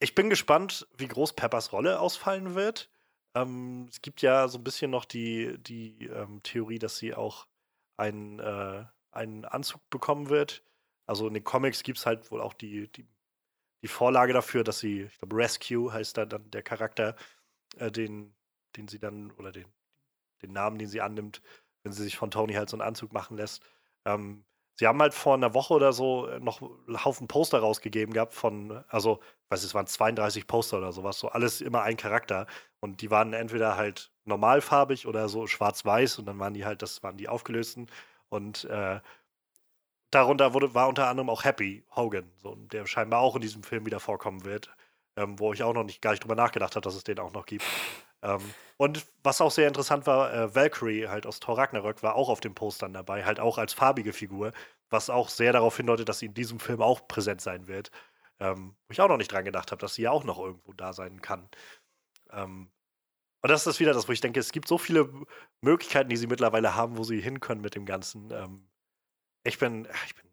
[0.00, 2.88] Ich bin gespannt, wie groß Peppers Rolle ausfallen wird.
[3.34, 7.46] Ähm, es gibt ja so ein bisschen noch die, die ähm, Theorie, dass sie auch
[7.96, 10.62] einen, äh, einen Anzug bekommen wird.
[11.06, 13.06] Also in den Comics gibt es halt wohl auch die, die,
[13.82, 17.16] die Vorlage dafür, dass sie, ich glaube, Rescue heißt da dann der Charakter,
[17.78, 18.34] äh, den,
[18.76, 19.66] den sie dann, oder den,
[20.42, 21.42] den Namen, den sie annimmt,
[21.82, 23.62] wenn sie sich von Tony halt so einen Anzug machen lässt.
[24.04, 24.44] Ähm,
[24.80, 28.32] Sie haben halt vor einer Woche oder so äh, noch einen Haufen Poster rausgegeben gehabt
[28.34, 32.46] von, also, ich weiß es waren 32 Poster oder sowas, so alles immer ein Charakter.
[32.80, 37.02] Und die waren entweder halt normalfarbig oder so schwarz-weiß und dann waren die halt, das
[37.02, 37.90] waren die aufgelösten.
[38.28, 39.00] Und äh,
[40.10, 43.86] darunter wurde, war unter anderem auch Happy Hogan, so, der scheinbar auch in diesem Film
[43.86, 44.70] wieder vorkommen wird,
[45.16, 47.32] ähm, wo ich auch noch nicht gar nicht drüber nachgedacht habe, dass es den auch
[47.32, 47.64] noch gibt.
[48.22, 48.40] Ähm,
[48.76, 52.40] und was auch sehr interessant war, äh, Valkyrie halt aus Thor Ragnarök war auch auf
[52.40, 54.52] den Postern dabei, halt auch als farbige Figur,
[54.90, 57.90] was auch sehr darauf hindeutet, dass sie in diesem Film auch präsent sein wird.
[58.40, 60.72] Ähm, wo ich auch noch nicht dran gedacht habe, dass sie ja auch noch irgendwo
[60.72, 61.48] da sein kann.
[62.30, 62.70] Ähm,
[63.42, 65.12] und das ist wieder das, wo ich denke, es gibt so viele
[65.60, 68.30] Möglichkeiten, die sie mittlerweile haben, wo sie hin können mit dem Ganzen.
[68.32, 68.68] Ähm,
[69.48, 70.24] ich bin, ich bin,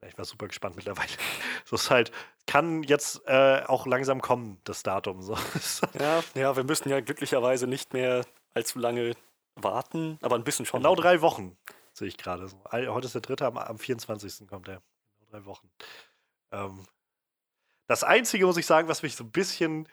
[0.00, 1.08] echt mal super gespannt mittlerweile.
[1.64, 2.10] So ist halt,
[2.46, 5.22] kann jetzt äh, auch langsam kommen, das Datum.
[5.22, 5.38] So.
[5.98, 9.14] Ja, ja, wir müssen ja glücklicherweise nicht mehr allzu lange
[9.54, 10.80] warten, aber ein bisschen schon.
[10.80, 11.56] Genau drei Wochen,
[11.92, 12.48] sehe ich gerade.
[12.48, 12.62] So.
[12.70, 14.48] Heute ist der dritte, am, am 24.
[14.48, 14.82] kommt er.
[15.18, 15.70] Genau drei Wochen.
[16.50, 16.84] Ähm,
[17.86, 19.88] das Einzige, muss ich sagen, was mich so ein bisschen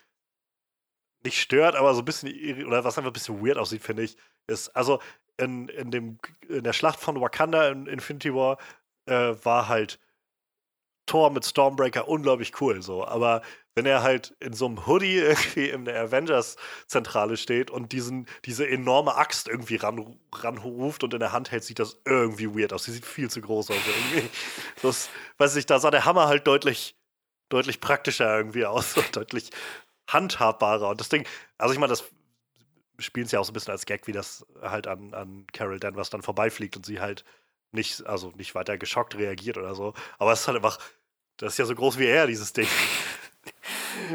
[1.24, 4.18] nicht stört, aber so ein bisschen, oder was einfach ein bisschen weird aussieht, finde ich,
[4.48, 5.02] ist, also
[5.40, 8.58] in, in, dem, in der Schlacht von Wakanda in Infinity War
[9.06, 10.00] äh, war halt
[11.06, 13.06] Thor mit Stormbreaker unglaublich cool, so.
[13.06, 13.42] Aber
[13.74, 18.68] wenn er halt in so einem Hoodie irgendwie in der Avengers-Zentrale steht und diesen, diese
[18.68, 22.84] enorme Axt irgendwie ran, ranruft und in der Hand hält, sieht das irgendwie weird aus.
[22.84, 24.30] Die sieht viel zu groß aus irgendwie.
[24.82, 26.96] Das, weiß ich, da sah der Hammer halt deutlich,
[27.50, 29.50] deutlich praktischer irgendwie aus und deutlich
[30.08, 30.90] handhabbarer.
[30.90, 31.26] Und das Ding,
[31.58, 32.06] also ich meine, das
[33.00, 35.80] spielen sie ja auch so ein bisschen als Gag, wie das halt an, an Carol
[35.80, 37.26] Danvers dann vorbeifliegt und sie halt
[37.72, 39.94] nicht, also nicht weiter geschockt reagiert oder so.
[40.18, 40.80] Aber es ist halt einfach,
[41.38, 42.68] das ist ja so groß wie er, dieses Ding.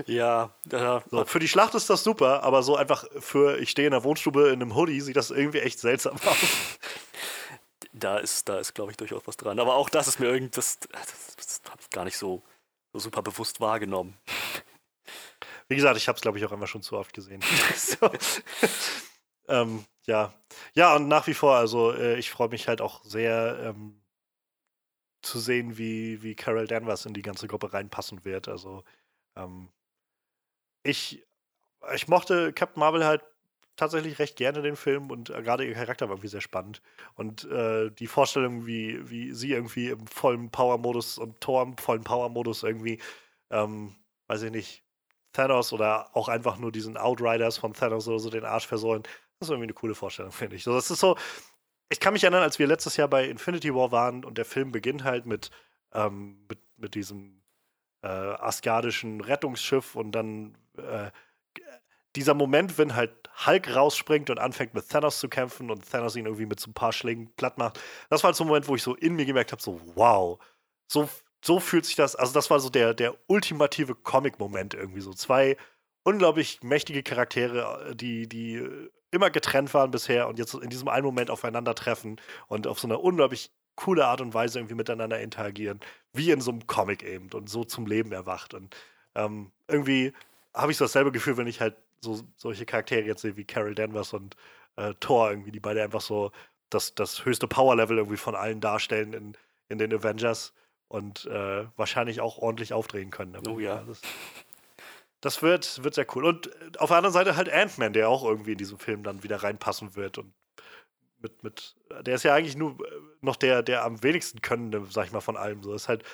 [0.06, 3.86] Ja, ja, So, für die Schlacht ist das super, aber so einfach für, ich stehe
[3.86, 6.36] in der Wohnstube in einem Hoodie, sieht das irgendwie echt seltsam aus.
[7.92, 9.58] da ist, da ist, glaube ich, durchaus was dran.
[9.60, 12.42] Aber auch das ist mir irgend, das, das, das habe ich gar nicht so,
[12.92, 14.16] so super bewusst wahrgenommen.
[15.68, 17.40] Wie gesagt, ich habe es, glaube ich, auch immer schon zu oft gesehen.
[17.76, 18.10] so.
[19.48, 20.34] ähm, ja.
[20.74, 24.00] Ja, und nach wie vor, also äh, ich freue mich halt auch sehr ähm,
[25.22, 28.48] zu sehen, wie, wie Carol Danvers in die ganze Gruppe reinpassen wird.
[28.48, 28.84] Also
[29.36, 29.70] ähm,
[30.82, 31.24] ich,
[31.94, 33.22] ich mochte Captain Marvel halt
[33.76, 36.82] tatsächlich recht gerne den Film und äh, gerade ihr Charakter war irgendwie sehr spannend.
[37.14, 42.04] Und äh, die Vorstellung, wie, wie sie irgendwie im vollen Power-Modus und Thor im vollen
[42.04, 43.00] Power-Modus irgendwie
[43.50, 43.94] ähm,
[44.28, 44.83] weiß ich nicht,
[45.34, 49.02] Thanos oder auch einfach nur diesen Outriders von Thanos oder so den Arsch versäulen.
[49.38, 50.64] Das ist irgendwie eine coole Vorstellung, finde ich.
[50.64, 51.16] So, das ist so,
[51.90, 54.72] ich kann mich erinnern, als wir letztes Jahr bei Infinity War waren und der Film
[54.72, 55.50] beginnt halt mit,
[55.92, 57.42] ähm, mit, mit diesem
[58.02, 61.10] äh, asgardischen Rettungsschiff und dann äh,
[62.16, 63.12] dieser Moment, wenn halt
[63.46, 66.74] Hulk rausspringt und anfängt mit Thanos zu kämpfen und Thanos ihn irgendwie mit so ein
[66.74, 69.24] paar Schlägen platt macht, das war halt so ein Moment, wo ich so in mir
[69.24, 70.38] gemerkt habe, so wow,
[70.86, 71.08] so,
[71.44, 75.58] so fühlt sich das, also das war so der, der ultimative Comic-Moment irgendwie, so zwei
[76.02, 78.66] unglaublich mächtige Charaktere, die, die
[79.10, 82.98] immer getrennt waren bisher und jetzt in diesem einen Moment aufeinandertreffen und auf so eine
[82.98, 85.80] unglaublich coole Art und Weise irgendwie miteinander interagieren,
[86.14, 88.54] wie in so einem Comic eben und so zum Leben erwacht.
[88.54, 88.74] Und
[89.14, 90.14] ähm, irgendwie
[90.54, 93.74] habe ich so dasselbe Gefühl, wenn ich halt so solche Charaktere jetzt sehe wie Carol
[93.74, 94.34] Danvers und
[94.76, 96.30] äh, Thor irgendwie, die beide einfach so
[96.70, 99.36] das, das höchste Power-Level irgendwie von allen darstellen in,
[99.68, 100.54] in den Avengers
[100.88, 103.36] und äh, wahrscheinlich auch ordentlich aufdrehen können.
[103.48, 103.82] Oh ja.
[103.86, 104.00] Das,
[105.20, 106.24] das, wird, wird sehr cool.
[106.24, 109.22] Und äh, auf der anderen Seite halt Ant-Man, der auch irgendwie in diesem Film dann
[109.22, 110.32] wieder reinpassen wird und
[111.18, 115.06] mit, mit, der ist ja eigentlich nur äh, noch der, der am wenigsten könnende, sag
[115.06, 115.62] ich mal, von allem.
[115.62, 116.04] So ist halt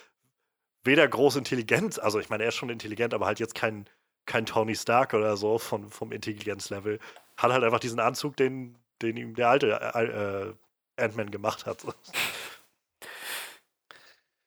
[0.84, 3.86] weder groß intelligent, also ich meine, er ist schon intelligent, aber halt jetzt kein,
[4.24, 6.98] kein Tony Stark oder so von, vom Intelligenzlevel.
[7.36, 10.54] Hat halt einfach diesen Anzug, den, den ihm der alte äh, äh,
[10.96, 11.84] Ant-Man gemacht hat.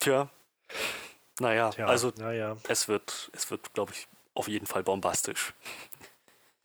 [0.04, 0.30] Tja.
[1.40, 2.58] Naja, Tja, also naja.
[2.68, 5.54] es wird, es wird, glaube ich, auf jeden Fall bombastisch.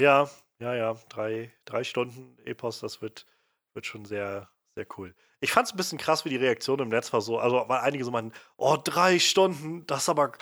[0.01, 0.96] Ja, ja, ja.
[1.09, 3.27] Drei, drei Stunden Epos, das wird,
[3.74, 5.14] wird schon sehr, sehr cool.
[5.38, 7.38] Ich fand es ein bisschen krass, wie die Reaktion im Netz war so.
[7.38, 10.33] Also, weil einige so meinten, oh, drei Stunden, das aber,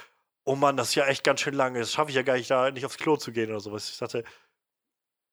[0.45, 1.81] oh Mann, das ist ja echt ganz schön lange.
[1.81, 3.91] Das schaffe ich ja gar nicht, da nicht aufs Klo zu gehen oder sowas.
[3.91, 4.25] Ich dachte,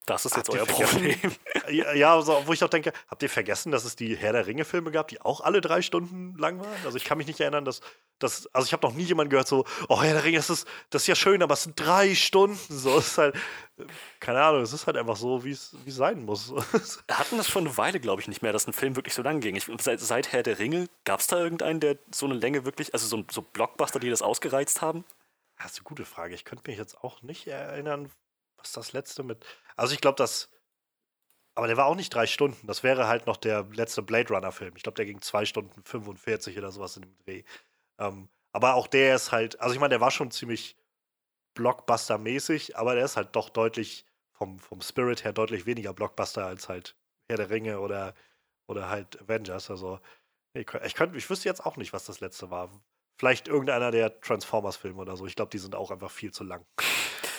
[0.06, 0.66] Das ist jetzt Habt euer?
[0.66, 1.18] Problem.
[1.70, 4.48] ja, ja so, wo ich auch denke, habt ihr vergessen, dass es die Herr der
[4.48, 6.76] Ringe-Filme gab, die auch alle drei Stunden lang waren?
[6.84, 7.80] Also ich kann mich nicht erinnern, dass,
[8.20, 10.68] dass also ich habe noch nie jemanden gehört so, oh Herr der Ringe, das ist,
[10.90, 12.60] das ist ja schön, aber es sind drei Stunden.
[12.70, 13.36] So, es ist halt,
[14.20, 16.52] keine Ahnung, es ist halt einfach so, wie es wie es sein muss.
[17.08, 19.22] Wir hatten das schon eine Weile, glaube ich, nicht mehr, dass ein Film wirklich so
[19.22, 19.56] lang ging.
[19.56, 22.94] Ich, seit, seit Herr der Ringe, gab es da irgendeinen, der so eine Länge wirklich,
[22.94, 25.06] also so, so Blockbuster, die das ausgereizt haben?
[25.58, 26.36] Das ist eine gute Frage.
[26.36, 28.12] Ich könnte mich jetzt auch nicht erinnern,
[28.64, 29.46] was das letzte mit.
[29.76, 30.50] Also ich glaube, das.
[31.56, 32.66] Aber der war auch nicht drei Stunden.
[32.66, 34.76] Das wäre halt noch der letzte Blade Runner-Film.
[34.76, 37.44] Ich glaube, der ging zwei Stunden 45 oder sowas in dem Dreh.
[38.00, 39.60] Ähm, aber auch der ist halt.
[39.62, 40.76] Also ich meine, der war schon ziemlich
[41.56, 46.70] Blockbuster-mäßig, aber der ist halt doch deutlich vom, vom Spirit her deutlich weniger Blockbuster als
[46.70, 46.96] halt
[47.30, 48.16] Herr der Ringe oder,
[48.68, 49.70] oder halt Avengers.
[49.70, 50.00] Also
[50.54, 52.72] ich, könnt- ich, könnte, ich wüsste jetzt auch nicht, was das letzte war.
[53.20, 55.28] Vielleicht irgendeiner der Transformers-Filme oder so.
[55.28, 56.66] Ich glaube, die sind auch einfach viel zu lang.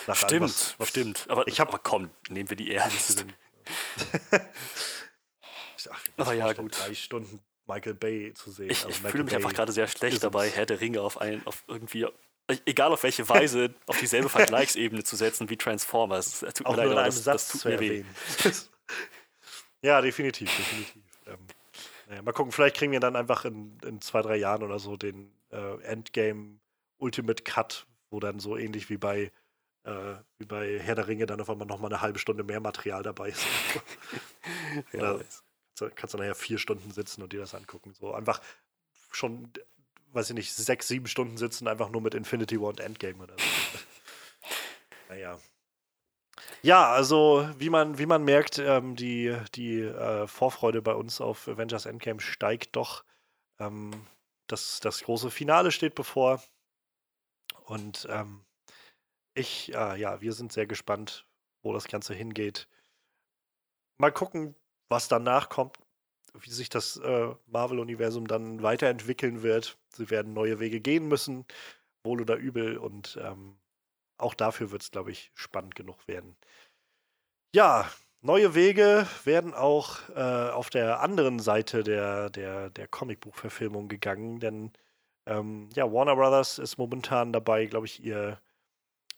[0.07, 1.25] Nach allem, Stimmt, was- was- stimmt.
[1.29, 3.25] Aber, ich hab- aber komm, nehmen wir die ernst.
[5.89, 6.77] Ach, Aber ja, gut.
[6.79, 8.69] Drei Stunden Michael Bay zu sehen.
[8.71, 10.49] Ich, Also ich fühle mich Bay einfach gerade sehr schlecht dabei.
[10.49, 12.07] Herr der Ringe auf ein, auf irgendwie,
[12.65, 16.41] egal auf welche Weise, auf dieselbe Vergleichsebene zu setzen wie Transformers.
[16.43, 18.03] Es tut auch mir leid, das, Satz das tut zu mir weh.
[19.81, 21.01] ja, definitiv, definitiv.
[21.27, 21.37] Ähm,
[22.07, 24.95] naja, mal gucken, vielleicht kriegen wir dann einfach in, in zwei, drei Jahren oder so
[24.97, 26.59] den äh, Endgame
[26.97, 29.31] Ultimate Cut, wo dann so ähnlich wie bei
[29.85, 33.03] äh, wie bei Herr der Ringe dann auf einmal nochmal eine halbe Stunde mehr Material
[33.03, 33.45] dabei ist.
[34.91, 35.43] Kannst
[35.81, 37.93] du- kannst du nachher vier Stunden sitzen und dir das angucken.
[37.93, 38.41] So einfach
[39.11, 39.51] schon,
[40.13, 43.35] weiß ich nicht, sechs, sieben Stunden sitzen, einfach nur mit Infinity War und Endgame oder
[43.37, 43.43] so.
[45.09, 45.37] naja.
[46.61, 51.47] Ja, also wie man, wie man merkt, ähm, die, die äh, Vorfreude bei uns auf
[51.47, 53.03] Avengers Endgame steigt doch.
[53.59, 53.91] Ähm,
[54.47, 56.41] das, das große Finale steht bevor.
[57.65, 58.44] Und ähm,
[59.35, 61.25] ich, äh, ja, wir sind sehr gespannt,
[61.61, 62.67] wo das Ganze hingeht.
[63.97, 64.55] Mal gucken,
[64.89, 65.77] was danach kommt,
[66.33, 69.77] wie sich das äh, Marvel-Universum dann weiterentwickeln wird.
[69.89, 71.45] Sie werden neue Wege gehen müssen,
[72.03, 72.77] wohl oder übel.
[72.77, 73.57] Und ähm,
[74.17, 76.35] auch dafür wird es, glaube ich, spannend genug werden.
[77.53, 77.89] Ja,
[78.21, 84.73] neue Wege werden auch äh, auf der anderen Seite der, der, der Comicbuchverfilmung gegangen, denn
[85.25, 88.39] ähm, ja, Warner Brothers ist momentan dabei, glaube ich, ihr,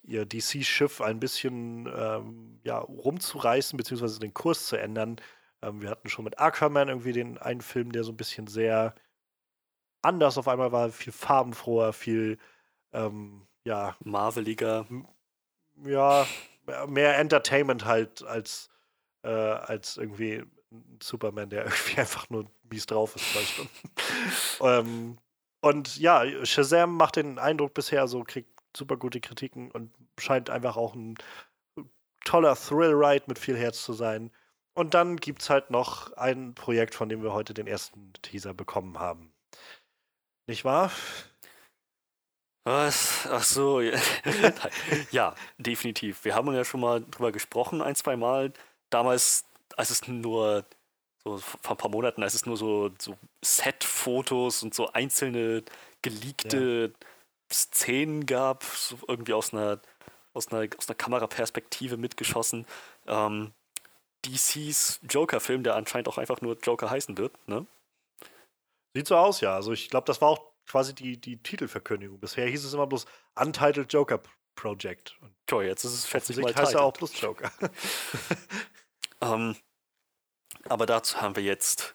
[0.08, 5.16] ihr DC-Schiff ein bisschen ähm, ja, rumzureißen, beziehungsweise den Kurs zu ändern.
[5.62, 8.94] Ähm, wir hatten schon mit Aquaman irgendwie den einen Film, der so ein bisschen sehr
[10.02, 12.38] anders auf einmal war, viel farbenfroher, viel
[12.92, 14.86] ähm, ja, Marveliger.
[15.84, 16.26] ja,
[16.86, 18.70] mehr Entertainment halt als,
[19.22, 20.42] äh, als irgendwie
[20.72, 23.70] ein Superman, der irgendwie einfach nur mies drauf ist, zwei Stunden.
[24.62, 25.18] ähm,
[25.60, 30.76] und ja, Shazam macht den Eindruck bisher, so kriegt super gute Kritiken und scheint einfach
[30.76, 31.16] auch ein
[32.24, 34.30] toller Thrill-Ride mit viel Herz zu sein.
[34.74, 38.54] Und dann gibt es halt noch ein Projekt, von dem wir heute den ersten Teaser
[38.54, 39.32] bekommen haben.
[40.46, 40.92] Nicht wahr?
[42.64, 43.26] Was?
[43.30, 43.80] Ach so.
[45.10, 45.34] Ja.
[45.58, 46.24] definitiv.
[46.24, 48.52] Wir haben ja schon mal drüber gesprochen, ein, zwei Mal.
[48.90, 50.64] Damals, als es nur
[51.24, 55.64] so vor ein paar Monaten, als es nur so, so Set-Fotos und so einzelne
[56.02, 57.06] geleakte ja.
[57.52, 59.80] Szenen gab, so irgendwie aus einer,
[60.34, 62.66] aus einer, aus einer Kameraperspektive mitgeschossen.
[63.06, 63.52] Ähm,
[64.24, 67.66] DCs Joker-Film, der anscheinend auch einfach nur Joker heißen wird, ne?
[68.94, 69.54] Sieht so aus, ja.
[69.54, 72.18] Also ich glaube, das war auch quasi die, die Titelverkündigung.
[72.18, 73.06] Bisher hieß es immer bloß
[73.36, 74.20] Untitled Joker
[74.54, 75.16] Project.
[75.20, 77.50] Und Toll, jetzt ist es ich mal heißt er auch bloß Joker.
[79.20, 79.56] ähm,
[80.68, 81.94] aber dazu haben wir jetzt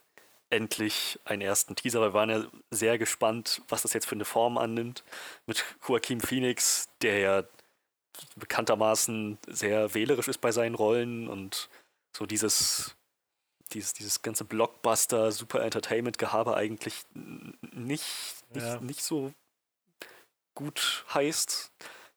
[0.54, 2.02] endlich einen ersten Teaser.
[2.02, 5.04] Wir waren ja sehr gespannt, was das jetzt für eine Form annimmt.
[5.46, 7.44] Mit Joaquin Phoenix, der ja
[8.36, 11.70] bekanntermaßen sehr wählerisch ist bei seinen Rollen und
[12.16, 12.96] so dieses,
[13.72, 18.06] dieses, dieses ganze Blockbuster, Super Entertainment-Gehabe eigentlich nicht,
[18.54, 18.80] nicht, ja.
[18.80, 19.34] nicht so
[20.54, 21.72] gut heißt.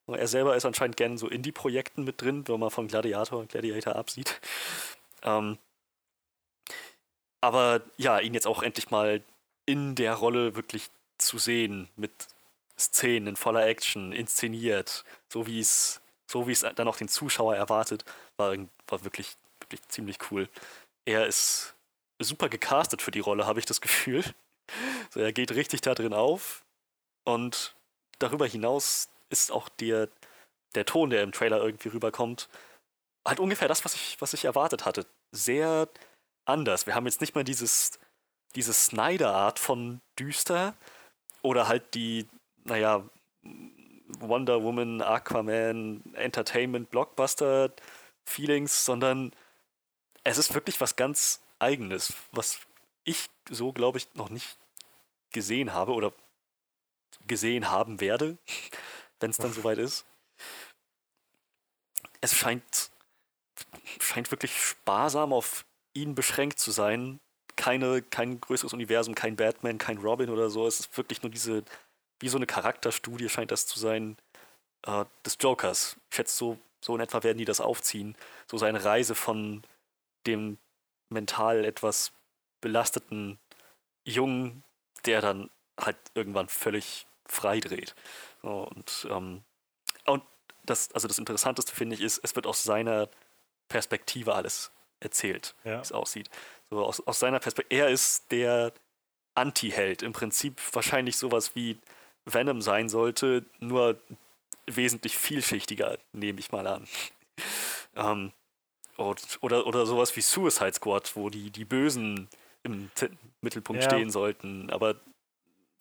[0.09, 3.97] Er selber ist anscheinend gerne so Indie-Projekten mit drin, wenn man von Gladiator und Gladiator
[3.97, 4.41] absieht.
[5.23, 5.59] Ähm,
[7.41, 9.23] aber ja, ihn jetzt auch endlich mal
[9.67, 12.13] in der Rolle wirklich zu sehen, mit
[12.79, 17.57] Szenen in voller Action, inszeniert, so wie es, so wie es dann auch den Zuschauer
[17.57, 18.05] erwartet,
[18.37, 18.55] war,
[18.89, 20.49] war wirklich, wirklich ziemlich cool.
[21.05, 21.75] Er ist
[22.19, 24.25] super gecastet für die Rolle, habe ich das Gefühl.
[25.11, 26.65] So, er geht richtig da drin auf.
[27.23, 27.77] Und
[28.19, 30.09] darüber hinaus ist auch der,
[30.75, 32.49] der Ton, der im Trailer irgendwie rüberkommt,
[33.25, 35.07] halt ungefähr das, was ich, was ich erwartet hatte.
[35.31, 35.89] Sehr
[36.47, 36.87] anders.
[36.87, 37.99] Wir haben jetzt nicht mal dieses,
[38.55, 40.75] diese Snyder-Art von düster
[41.43, 42.27] oder halt die,
[42.65, 43.09] naja,
[44.21, 47.73] Wonder Woman, Aquaman, Entertainment, Blockbuster
[48.25, 49.33] Feelings, sondern
[50.25, 52.59] es ist wirklich was ganz Eigenes, was
[53.05, 54.59] ich so, glaube ich, noch nicht
[55.33, 56.13] gesehen habe oder
[57.27, 58.39] gesehen haben werde,
[59.21, 60.05] wenn es dann soweit ist.
[62.21, 62.91] Es scheint,
[64.01, 65.66] scheint wirklich sparsam auf
[65.97, 67.21] ihn beschränkt zu sein.
[67.57, 70.67] Keine, kein größeres Universum, kein Batman, kein Robin oder so.
[70.67, 71.65] Es ist wirklich nur diese,
[72.21, 74.17] wie so eine Charakterstudie scheint das zu sein,
[74.87, 75.97] äh, des Jokers.
[76.11, 78.17] Ich schätze, so, so in etwa werden die das aufziehen.
[78.51, 79.63] So seine Reise von
[80.27, 80.59] dem
[81.09, 82.13] mental etwas
[82.61, 83.39] belasteten
[84.05, 84.65] Jungen,
[85.07, 87.95] der dann halt irgendwann völlig frei dreht.
[88.43, 89.43] Und, ähm,
[90.07, 90.23] und
[90.65, 93.09] das, also das Interessanteste finde ich ist, es wird aus seiner
[93.69, 95.79] Perspektive alles erzählt, ja.
[95.79, 96.31] wie es aussieht.
[96.71, 97.81] So aus, aus seiner Perspektive.
[97.81, 98.73] Er ist der
[99.35, 100.03] Anti-Held.
[100.03, 101.79] Im Prinzip wahrscheinlich sowas wie
[102.25, 103.99] Venom sein sollte, nur
[104.67, 106.89] wesentlich vielschichtiger, nehme ich mal an.
[107.97, 108.33] ähm,
[108.97, 112.29] und, oder, oder sowas wie Suicide Squad, wo die, die Bösen
[112.63, 112.91] im
[113.43, 113.91] Mittelpunkt ja.
[113.91, 114.97] stehen sollten, aber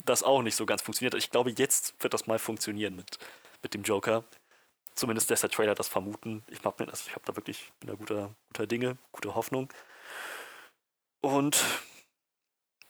[0.04, 1.15] das auch nicht so ganz funktioniert.
[1.15, 3.17] Ich glaube, jetzt wird das mal funktionieren mit,
[3.63, 4.23] mit dem Joker.
[4.96, 6.44] Zumindest lässt der Trailer das vermuten.
[6.48, 9.70] Ich mir das, ich habe da wirklich bin da guter, guter Dinge, gute Hoffnung.
[11.22, 11.62] Und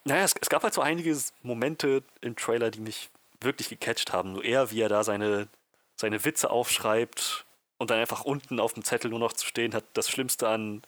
[0.04, 3.10] naja, es, es, gab halt so einige Momente im Trailer, die mich
[3.42, 4.36] wirklich gecatcht haben.
[4.36, 5.48] So eher, wie er da seine,
[5.96, 7.46] seine Witze aufschreibt
[7.80, 9.86] und dann einfach unten auf dem Zettel nur noch zu stehen hat.
[9.94, 10.84] Das Schlimmste an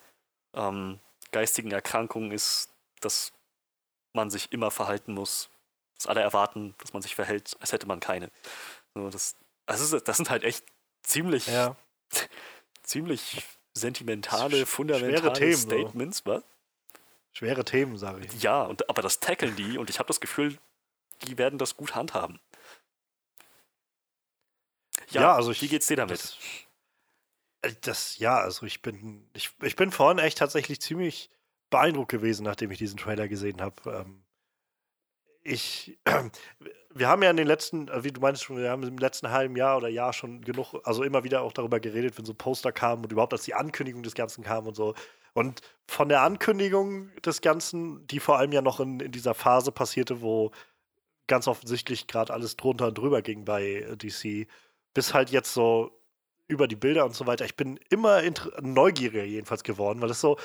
[0.53, 0.99] ähm,
[1.31, 2.69] geistigen Erkrankungen ist,
[3.01, 3.33] dass
[4.13, 5.49] man sich immer verhalten muss.
[5.95, 8.29] Dass alle erwarten, dass man sich verhält, als hätte man keine.
[8.93, 10.63] So, das, also das sind halt echt
[11.07, 11.75] ziemlich, ja.
[12.83, 13.43] ziemlich
[13.73, 16.43] sentimentale, fundamentale Themen, Statements, was?
[17.33, 18.41] Schwere Themen, sage ich.
[18.41, 20.57] Ja, und, aber das tackeln die und ich habe das Gefühl,
[21.23, 22.39] die werden das gut handhaben.
[25.09, 26.19] Ja, ja also ich, wie geht's dir damit?
[26.19, 26.37] Das,
[27.61, 31.29] äh, das, ja, also ich bin, ich, ich bin vorhin echt tatsächlich ziemlich
[31.69, 34.05] beeindruckt gewesen, nachdem ich diesen Trailer gesehen habe.
[34.05, 34.23] Ähm,
[35.47, 35.97] ich,
[36.93, 39.31] wir haben ja in den letzten, äh, wie du meinst schon, wir haben im letzten
[39.31, 42.71] halben Jahr oder Jahr schon genug, also immer wieder auch darüber geredet, wenn so Poster
[42.71, 44.93] kamen und überhaupt, dass die Ankündigung des Ganzen kam und so.
[45.33, 49.71] Und von der Ankündigung des Ganzen, die vor allem ja noch in, in dieser Phase
[49.71, 50.51] passierte, wo
[51.27, 54.47] ganz offensichtlich gerade alles drunter und drüber ging bei äh, DC,
[54.93, 55.91] bis halt jetzt so
[56.47, 57.45] über die Bilder und so weiter.
[57.45, 58.21] Ich bin immer
[58.61, 60.37] neugieriger jedenfalls geworden, weil es so,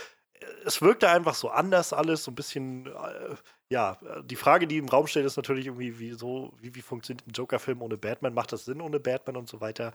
[0.64, 3.36] es wirkte einfach so anders alles, so ein bisschen, äh,
[3.72, 7.32] ja, die Frage, die im Raum steht, ist natürlich irgendwie, wie, wie, wie funktioniert ein
[7.32, 8.34] Joker-Film ohne Batman?
[8.34, 9.92] Macht das Sinn ohne Batman und so weiter?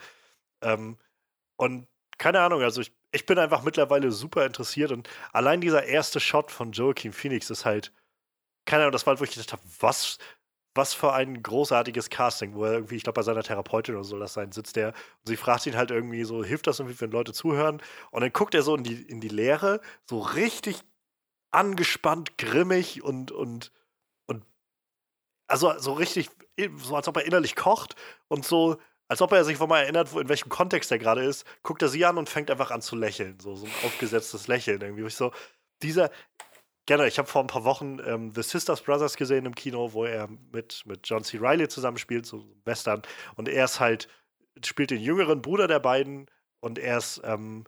[0.64, 0.98] Ähm,
[1.58, 6.20] und keine Ahnung, also ich, ich bin einfach mittlerweile super interessiert und allein dieser erste
[6.20, 7.94] Shot von Joaquin Phoenix ist halt,
[8.66, 10.20] keine Ahnung, das war halt, wo ich gedacht habe, was,
[10.76, 14.20] was für ein großartiges Casting, wo er irgendwie, ich glaube, bei seiner Therapeutin oder so
[14.20, 17.12] das sein, sitzt der und sie fragt ihn halt irgendwie so, hilft das irgendwie, wenn
[17.12, 17.82] Leute zuhören?
[18.12, 20.84] Und dann guckt er so in die, in die Leere, so richtig
[21.52, 23.72] angespannt, grimmig und, und,
[24.28, 24.46] und
[25.48, 26.30] also so richtig,
[26.78, 27.96] so als ob er innerlich kocht
[28.28, 28.78] und so,
[29.08, 31.82] als ob er sich von mal erinnert, wo, in welchem Kontext er gerade ist, guckt
[31.82, 33.40] er sie an und fängt einfach an zu lächeln.
[33.40, 35.06] So, so ein aufgesetztes Lächeln irgendwie.
[35.06, 35.32] Ich so,
[35.82, 36.12] dieser,
[36.88, 40.06] gerne, ich habe vor ein paar Wochen ähm, The Sisters Brothers gesehen im Kino, wo
[40.06, 41.38] er mit, mit John C.
[41.38, 43.02] Riley zusammenspielt, so Western.
[43.36, 44.10] Und er ist halt,
[44.66, 46.30] spielt den jüngeren Bruder der beiden
[46.60, 47.66] und er ist ähm,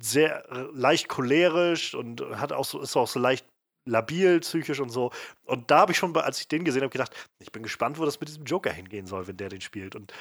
[0.00, 3.46] sehr leicht cholerisch und hat auch so, ist auch so leicht
[3.84, 5.10] labil, psychisch und so.
[5.44, 8.04] Und da habe ich schon, als ich den gesehen habe, gedacht, ich bin gespannt, wo
[8.04, 9.96] das mit diesem Joker hingehen soll, wenn der den spielt.
[9.96, 10.12] Und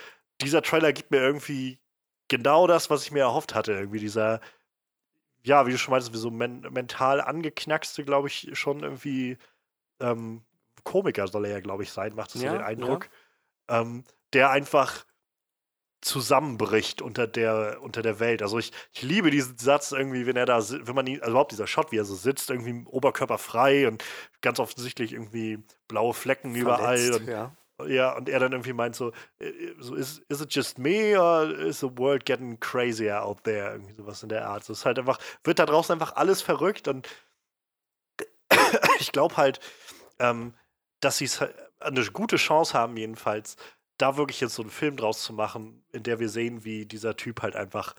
[0.41, 1.79] dieser Trailer gibt mir irgendwie
[2.27, 3.73] genau das, was ich mir erhofft hatte.
[3.73, 4.39] Irgendwie dieser,
[5.43, 9.37] ja, wie du schon meintest, wie so men mental angeknackste, glaube ich, schon irgendwie
[9.99, 10.41] ähm,
[10.83, 13.09] Komiker soll er ja, glaube ich, sein, macht es ja, so den Eindruck.
[13.69, 13.81] Ja.
[13.81, 14.03] Ähm,
[14.33, 15.05] der einfach
[16.01, 18.41] zusammenbricht unter der, unter der Welt.
[18.41, 21.51] Also ich, ich liebe diesen Satz irgendwie, wenn er da, wenn man ihn, also überhaupt
[21.51, 24.03] dieser Shot, wie er so sitzt, irgendwie Oberkörper frei und
[24.41, 27.13] ganz offensichtlich irgendwie blaue Flecken Verletzt, überall.
[27.13, 27.55] Und, ja.
[27.87, 31.19] ja, und er dann irgendwie meint so, äh, äh, so is, is it just me
[31.19, 33.73] or is the world getting crazier out there?
[33.73, 34.63] Irgendwie sowas in der Art.
[34.63, 37.09] So ist halt einfach, wird da draußen einfach alles verrückt und
[38.99, 39.59] ich glaube halt,
[40.19, 40.53] ähm,
[41.01, 41.43] dass sie es
[41.79, 43.55] eine gute Chance haben, jedenfalls,
[43.99, 47.15] da wirklich jetzt so einen Film draus zu machen, in der wir sehen, wie dieser
[47.15, 47.93] Typ halt einfach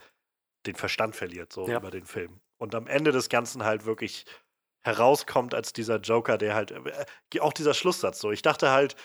[0.65, 1.77] den Verstand verliert, so ja.
[1.77, 2.41] über den Film.
[2.57, 4.25] Und am Ende des Ganzen halt wirklich
[4.81, 8.31] herauskommt als dieser Joker, der halt, äh, auch dieser Schlusssatz so.
[8.31, 8.95] Ich dachte halt,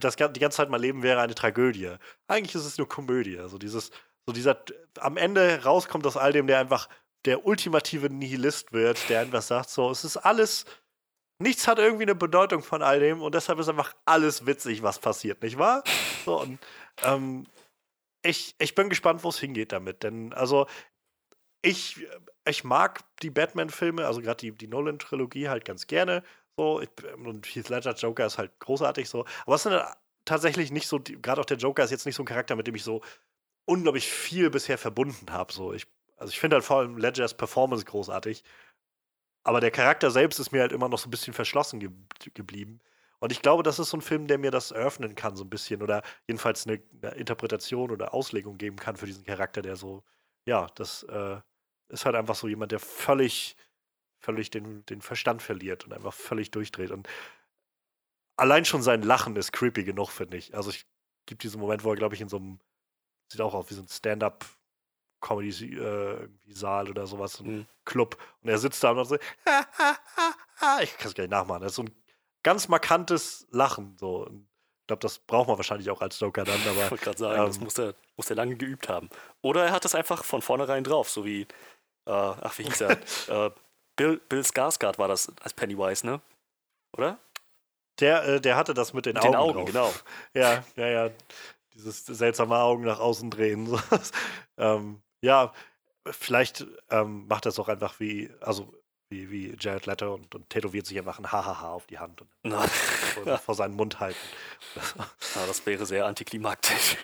[0.00, 1.94] das, die ganze Zeit mein Leben wäre eine Tragödie.
[2.28, 3.38] Eigentlich ist es nur Komödie.
[3.38, 3.90] Also dieses,
[4.26, 4.62] so dieser,
[5.00, 6.88] am Ende rauskommt aus all dem, der einfach
[7.24, 10.66] der ultimative Nihilist wird, der einfach sagt so, es ist alles
[11.38, 14.98] nichts hat irgendwie eine Bedeutung von all dem und deshalb ist einfach alles witzig, was
[14.98, 15.84] passiert, nicht wahr?
[16.24, 16.58] So, und
[17.04, 17.46] ähm,
[18.22, 20.02] ich, ich bin gespannt, wo es hingeht damit.
[20.02, 20.66] Denn, also,
[21.62, 22.06] ich,
[22.44, 26.22] ich mag die Batman-Filme, also gerade die, die Nolan-Trilogie halt ganz gerne.
[26.56, 29.24] So, ich, und Heath Ledger Joker ist halt großartig so.
[29.46, 29.80] Aber es sind
[30.24, 32.74] tatsächlich nicht so, gerade auch der Joker ist jetzt nicht so ein Charakter, mit dem
[32.74, 33.00] ich so
[33.64, 35.52] unglaublich viel bisher verbunden habe.
[35.52, 35.86] So, ich,
[36.16, 38.42] also ich finde halt vor allem Ledgers Performance großartig.
[39.48, 41.88] Aber der Charakter selbst ist mir halt immer noch so ein bisschen verschlossen ge
[42.34, 42.80] geblieben.
[43.18, 45.48] Und ich glaube, das ist so ein Film, der mir das eröffnen kann, so ein
[45.48, 45.80] bisschen.
[45.80, 50.04] Oder jedenfalls eine, eine Interpretation oder Auslegung geben kann für diesen Charakter, der so,
[50.44, 51.40] ja, das äh,
[51.88, 53.56] ist halt einfach so jemand, der völlig,
[54.18, 56.90] völlig den, den Verstand verliert und einfach völlig durchdreht.
[56.90, 57.08] Und
[58.36, 60.54] allein schon sein Lachen ist creepy genug, finde ich.
[60.54, 60.84] Also es
[61.24, 62.60] gibt diesen Moment, wo er, glaube ich, in so einem,
[63.32, 64.44] sieht auch aus wie so ein Stand-up
[65.20, 67.66] Comedy-Saal äh, oder sowas, so ein mhm.
[67.84, 68.16] Club.
[68.42, 71.62] Und er sitzt da und so, ich kann es gar nicht nachmachen.
[71.62, 71.94] Das ist so ein
[72.42, 73.96] ganz markantes Lachen.
[73.98, 74.26] So.
[74.26, 76.60] ich glaube, das braucht man wahrscheinlich auch als Joker dann.
[76.68, 79.08] Aber, ich wollte gerade sagen, ähm, das muss er, muss er lange geübt haben.
[79.42, 81.46] Oder er hat es einfach von vornherein drauf, so wie, äh,
[82.10, 82.90] ach, wie hieß er?
[83.46, 83.50] äh,
[83.96, 86.20] Bill, Bill Skarsgård war das als Pennywise, ne?
[86.96, 87.18] Oder?
[88.00, 89.32] Der, äh, der hatte das mit den mit Augen.
[89.32, 89.66] Den Augen, drauf.
[89.66, 89.92] genau.
[90.34, 91.10] Ja, ja, ja.
[91.74, 93.68] Dieses seltsame Augen nach außen drehen.
[94.56, 95.52] ähm, ja,
[96.10, 98.72] vielleicht ähm, macht er es auch einfach wie, also
[99.10, 102.30] wie, wie Jared Leto und, und tätowiert sich einfach ein Hahaha auf die Hand und
[103.14, 103.38] vor, ja.
[103.38, 104.18] vor, seinen Mund halten.
[104.74, 106.96] ja, das wäre sehr antiklimaktisch.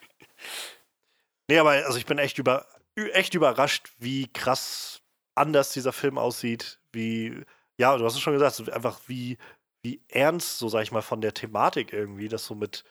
[1.48, 5.02] Nee, aber also ich bin echt, über, echt überrascht, wie krass
[5.34, 7.44] anders dieser Film aussieht, wie,
[7.78, 9.38] ja, du hast es schon gesagt, einfach wie,
[9.82, 12.84] wie ernst, so sag ich mal, von der Thematik irgendwie, das so mit,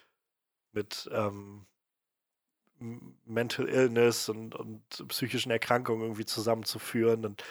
[0.72, 1.66] mit, ähm,
[3.26, 7.26] Mental Illness und, und psychischen Erkrankungen irgendwie zusammenzuführen.
[7.26, 7.44] Und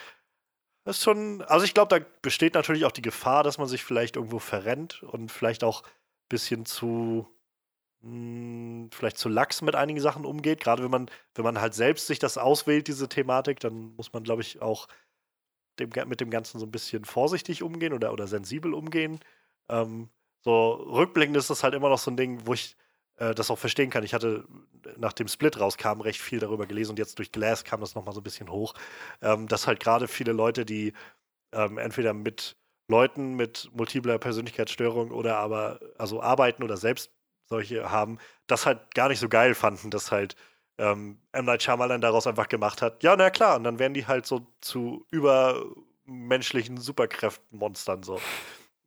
[0.85, 3.85] das ist schon, also ich glaube, da besteht natürlich auch die Gefahr, dass man sich
[3.85, 7.27] vielleicht irgendwo verrennt und vielleicht auch ein bisschen zu,
[8.03, 10.61] mh, hm, vielleicht zu lax mit einigen Sachen umgeht.
[10.61, 14.25] Gerade wenn man, wenn man halt selbst sich das auswählt, diese Thematik, dann muss man,
[14.25, 14.89] glaube ich, auch
[15.79, 19.21] dem, mit dem Ganzen so ein bisschen vorsichtig umgehen oder, oder sensibel umgehen.
[19.69, 20.11] Ähm,
[20.43, 22.77] so rückblickend ist das halt immer noch so ein Ding, wo ich
[23.23, 24.03] äh, das auch verstehen kann.
[24.05, 24.45] Ich hatte,
[24.97, 28.21] nachdem Split rauskam, recht viel darüber gelesen und jetzt durch Glass kam das nochmal so
[28.21, 28.75] ein bisschen hoch,
[29.23, 30.93] ähm, dass halt gerade viele Leute, die
[31.53, 32.57] ähm, entweder mit
[32.89, 37.13] Leuten mit multipler Persönlichkeitsstörung oder aber also arbeiten oder selbst
[37.49, 38.19] solche haben,
[38.49, 40.37] das halt gar nicht so geil fanden, dass halt
[40.79, 41.45] ähm, M.
[41.45, 43.03] Night Shyamalan daraus einfach gemacht hat.
[43.03, 48.21] Ja, na klar, und dann werden die halt so zu übermenschlichen Superkräftenmonstern so.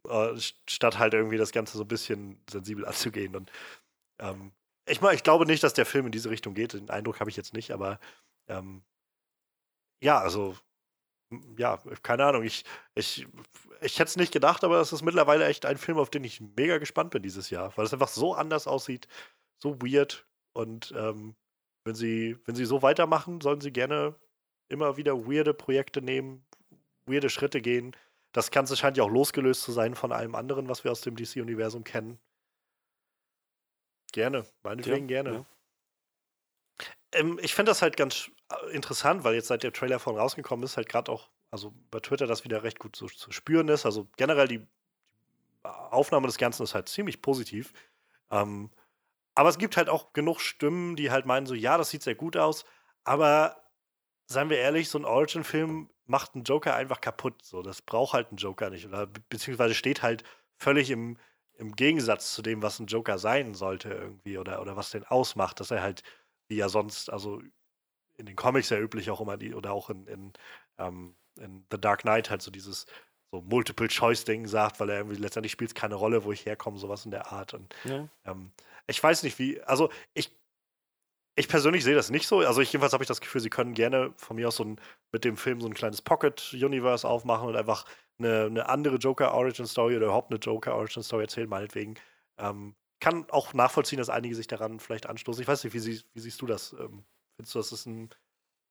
[0.09, 0.35] Äh,
[0.67, 3.35] statt halt irgendwie das Ganze so ein bisschen sensibel anzugehen.
[3.35, 3.51] Und
[4.19, 4.51] ähm,
[4.87, 6.73] ich, ich glaube nicht, dass der Film in diese Richtung geht.
[6.73, 7.99] Den Eindruck habe ich jetzt nicht, aber
[8.47, 8.83] ähm,
[10.01, 10.55] ja, also
[11.57, 12.43] ja, keine Ahnung.
[12.43, 12.63] Ich,
[12.95, 13.27] ich,
[13.81, 16.41] ich hätte es nicht gedacht, aber es ist mittlerweile echt ein Film, auf den ich
[16.41, 19.07] mega gespannt bin dieses Jahr, weil es einfach so anders aussieht,
[19.61, 20.27] so weird.
[20.53, 21.35] Und ähm,
[21.85, 24.15] wenn sie, wenn sie so weitermachen, sollen sie gerne
[24.69, 26.45] immer wieder weirde Projekte nehmen,
[27.05, 27.95] weirde Schritte gehen.
[28.33, 31.15] das Ganze scheint ja auch losgelöst zu sein von allem anderen, was wir aus dem
[31.15, 32.19] DC-Universum kennen.
[34.15, 35.33] Gerne, meinetwegen ja, gerne.
[35.39, 35.45] Ja.
[37.19, 40.63] Ähm, ich finde das halt ganz äh, interessant, weil jetzt seit der Trailer von rausgekommen
[40.63, 43.85] ist, halt gerade auch, also bei Twitter das wieder recht gut zu, zu spüren ist.
[43.85, 44.65] Also generell die
[45.63, 47.73] Aufnahme des Ganzen ist halt ziemlich positiv.
[48.31, 48.71] Ähm,
[49.33, 52.15] aber es gibt halt auch genug Stimmen, die halt meinen, so, ja, das sieht sehr
[52.15, 52.63] gut aus,
[53.03, 53.57] aber
[54.27, 57.43] seien wir ehrlich, so ein Origin-Film macht einen Joker einfach kaputt.
[57.43, 58.85] So, das braucht halt einen Joker nicht.
[58.85, 60.23] Oder beziehungsweise steht halt
[60.57, 61.17] völlig im,
[61.57, 65.59] im Gegensatz zu dem, was ein Joker sein sollte, irgendwie, oder, oder was den ausmacht,
[65.59, 66.03] dass er halt,
[66.47, 67.41] wie ja sonst, also
[68.17, 70.33] in den Comics ja üblich auch immer die, oder auch in, in,
[70.77, 72.85] ähm, in The Dark Knight halt so dieses
[73.31, 77.05] so Multiple-Choice-Ding sagt, weil er irgendwie letztendlich spielt es keine Rolle, wo ich herkomme, sowas
[77.05, 77.53] in der Art.
[77.53, 78.07] Und ja.
[78.25, 78.51] ähm,
[78.87, 80.37] ich weiß nicht, wie, also ich,
[81.35, 82.39] ich persönlich sehe das nicht so.
[82.39, 84.79] Also ich jedenfalls habe ich das Gefühl, sie können gerne von mir aus so ein,
[85.11, 87.85] mit dem Film so ein kleines Pocket-Universe aufmachen und einfach
[88.19, 91.95] eine, eine andere Joker-Origin-Story oder überhaupt eine Joker-Origin-Story erzählen, meinetwegen.
[92.37, 95.41] Ähm, kann auch nachvollziehen, dass einige sich daran vielleicht anstoßen.
[95.41, 96.73] Ich weiß nicht, wie, sie, wie siehst du das?
[96.73, 97.03] Ähm,
[97.35, 98.09] findest du, das ist ein,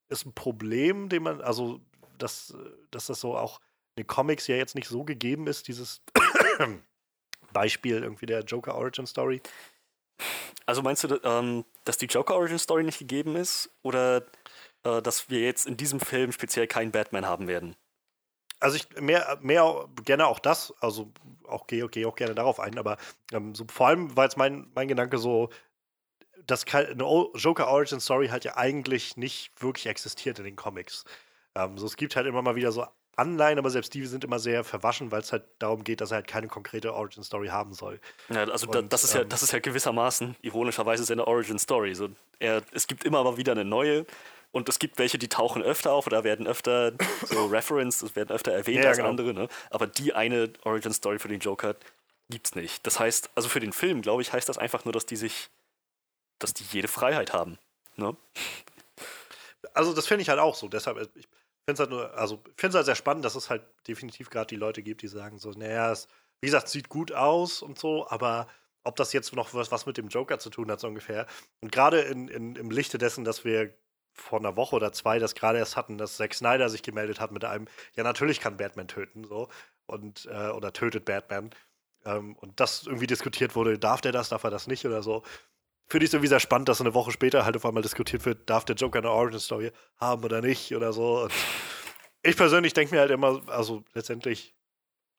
[0.09, 1.81] ist ein Problem, dem man, also,
[2.19, 2.57] dass,
[2.91, 3.61] dass das so auch
[3.97, 6.03] in den Comics ja jetzt nicht so gegeben ist, dieses
[7.53, 9.41] Beispiel irgendwie der Joker Origin Story?
[10.67, 14.25] Also meinst du, ähm, dass die Joker Origin Story nicht gegeben ist oder
[14.85, 17.77] äh, dass wir jetzt in diesem Film speziell keinen Batman haben werden?
[18.61, 21.13] Also ich mehr, mehr gerne auch das, also
[21.47, 22.97] auch gehe geh auch gerne darauf ein, aber
[23.33, 25.51] ähm, so vor allem war jetzt mein, mein Gedanke so,
[26.47, 31.05] dass eine Joker Origin Story halt ja eigentlich nicht wirklich existiert in den Comics.
[31.55, 32.87] Ähm, so, es gibt halt immer mal wieder so
[33.17, 36.17] Anleihen, aber selbst die sind immer sehr verwaschen, weil es halt darum geht, dass er
[36.17, 38.01] halt keine konkrete Origin Story haben soll.
[38.29, 41.95] Ja, also und, das, ist ja, ähm, das ist ja gewissermaßen, ironischerweise, seine Origin Story.
[41.95, 44.05] So, er, es gibt immer aber wieder eine neue
[44.55, 46.93] und es gibt welche, die tauchen öfter auf oder werden öfter
[47.27, 49.11] so referenced, werden öfter erwähnt ja, als genau.
[49.11, 49.35] andere.
[49.35, 49.49] Ne?
[49.71, 51.75] Aber die eine Origin Story für den Joker
[52.31, 52.87] gibt's nicht.
[52.87, 55.51] Das heißt, also für den Film, glaube ich, heißt das einfach nur, dass die sich,
[56.39, 57.59] dass die jede Freiheit haben.
[57.97, 58.17] Ne?
[59.75, 60.69] Also das finde ich halt auch so.
[60.69, 61.27] Deshalb, ich
[61.65, 64.47] finde es halt nur, also finde es halt sehr spannend, dass es halt definitiv gerade
[64.47, 66.07] die Leute gibt, die sagen so, naja, es,
[66.41, 68.47] wie gesagt, sieht gut aus und so, aber
[68.85, 71.27] ob das jetzt noch was, was mit dem Joker zu tun hat, so ungefähr.
[71.61, 73.75] Und gerade in, in, im Lichte dessen, dass wir
[74.15, 77.33] vor einer Woche oder zwei das gerade erst hatten, dass Zack Snyder sich gemeldet hat
[77.33, 79.49] mit einem, ja, natürlich kann Batman töten, so,
[79.87, 81.51] und, äh, oder tötet Batman.
[82.05, 85.23] Ähm, und das irgendwie diskutiert wurde, darf der das, darf er das nicht oder so
[85.87, 88.49] finde ich es irgendwie sehr spannend, dass eine Woche später halt auf einmal diskutiert wird,
[88.49, 91.23] darf der Joker eine Origin-Story haben oder nicht oder so.
[91.25, 91.33] Und
[92.23, 94.55] ich persönlich denke mir halt immer, also letztendlich,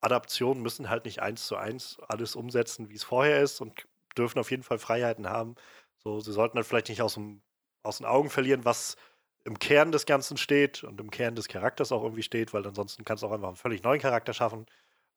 [0.01, 3.87] Adaptionen müssen halt nicht eins zu eins alles umsetzen, wie es vorher ist und
[4.17, 5.55] dürfen auf jeden Fall Freiheiten haben.
[5.97, 7.41] So, sie sollten halt vielleicht nicht aus, dem,
[7.85, 8.97] aus den Augen verlieren, was
[9.43, 13.05] im Kern des Ganzen steht und im Kern des Charakters auch irgendwie steht, weil ansonsten
[13.05, 14.65] kannst du auch einfach einen völlig neuen Charakter schaffen.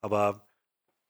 [0.02, 0.46] Aber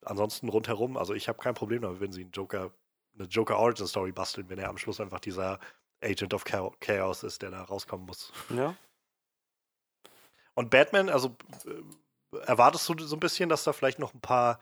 [0.04, 2.70] ansonsten rundherum, also ich habe kein Problem damit, wenn sie einen Joker
[3.18, 5.58] eine Joker Origin Story basteln, wenn er am Schluss einfach dieser
[6.02, 8.32] Agent of Chaos ist, der da rauskommen muss.
[8.50, 8.76] Ja.
[10.54, 11.36] Und Batman, also
[11.66, 14.60] äh, erwartest du so ein bisschen, dass da vielleicht noch ein paar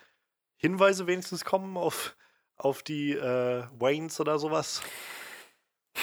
[0.57, 2.17] Hinweise wenigstens kommen auf,
[2.57, 4.83] auf die äh, Waynes oder sowas?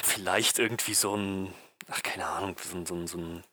[0.01, 1.53] Vielleicht irgendwie so ein,
[1.87, 3.43] ach keine Ahnung, so ein, so ein, so ein,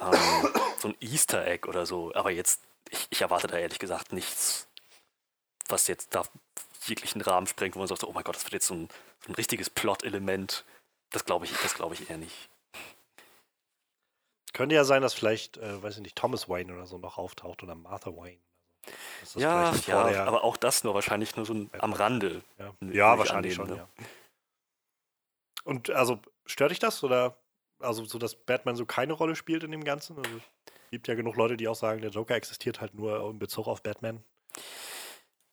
[0.00, 2.14] ähm, so ein Easter Egg oder so.
[2.14, 4.68] Aber jetzt, ich, ich erwarte da ehrlich gesagt nichts,
[5.68, 6.22] was jetzt da
[6.86, 8.88] jeglichen Rahmen sprengt, wo man sagt, oh mein Gott, das wird jetzt so ein,
[9.24, 10.64] so ein richtiges Plot-Element.
[11.10, 12.48] Das glaube ich, das glaube ich eher nicht.
[14.52, 17.62] Könnte ja sein, dass vielleicht, äh, weiß ich nicht, Thomas Wayne oder so noch auftaucht
[17.62, 18.38] oder Martha Wayne.
[19.34, 19.74] Ja,
[20.10, 22.42] ja aber auch das nur wahrscheinlich nur so ein, am Rande.
[22.58, 23.88] Ja, ja wahrscheinlich annehmen, schon, ne?
[23.98, 24.06] ja.
[25.64, 27.36] Und also stört dich das oder
[27.80, 30.16] also so, dass Batman so keine Rolle spielt in dem Ganzen?
[30.18, 33.38] Also, es gibt ja genug Leute, die auch sagen, der Joker existiert halt nur in
[33.38, 34.22] Bezug auf Batman.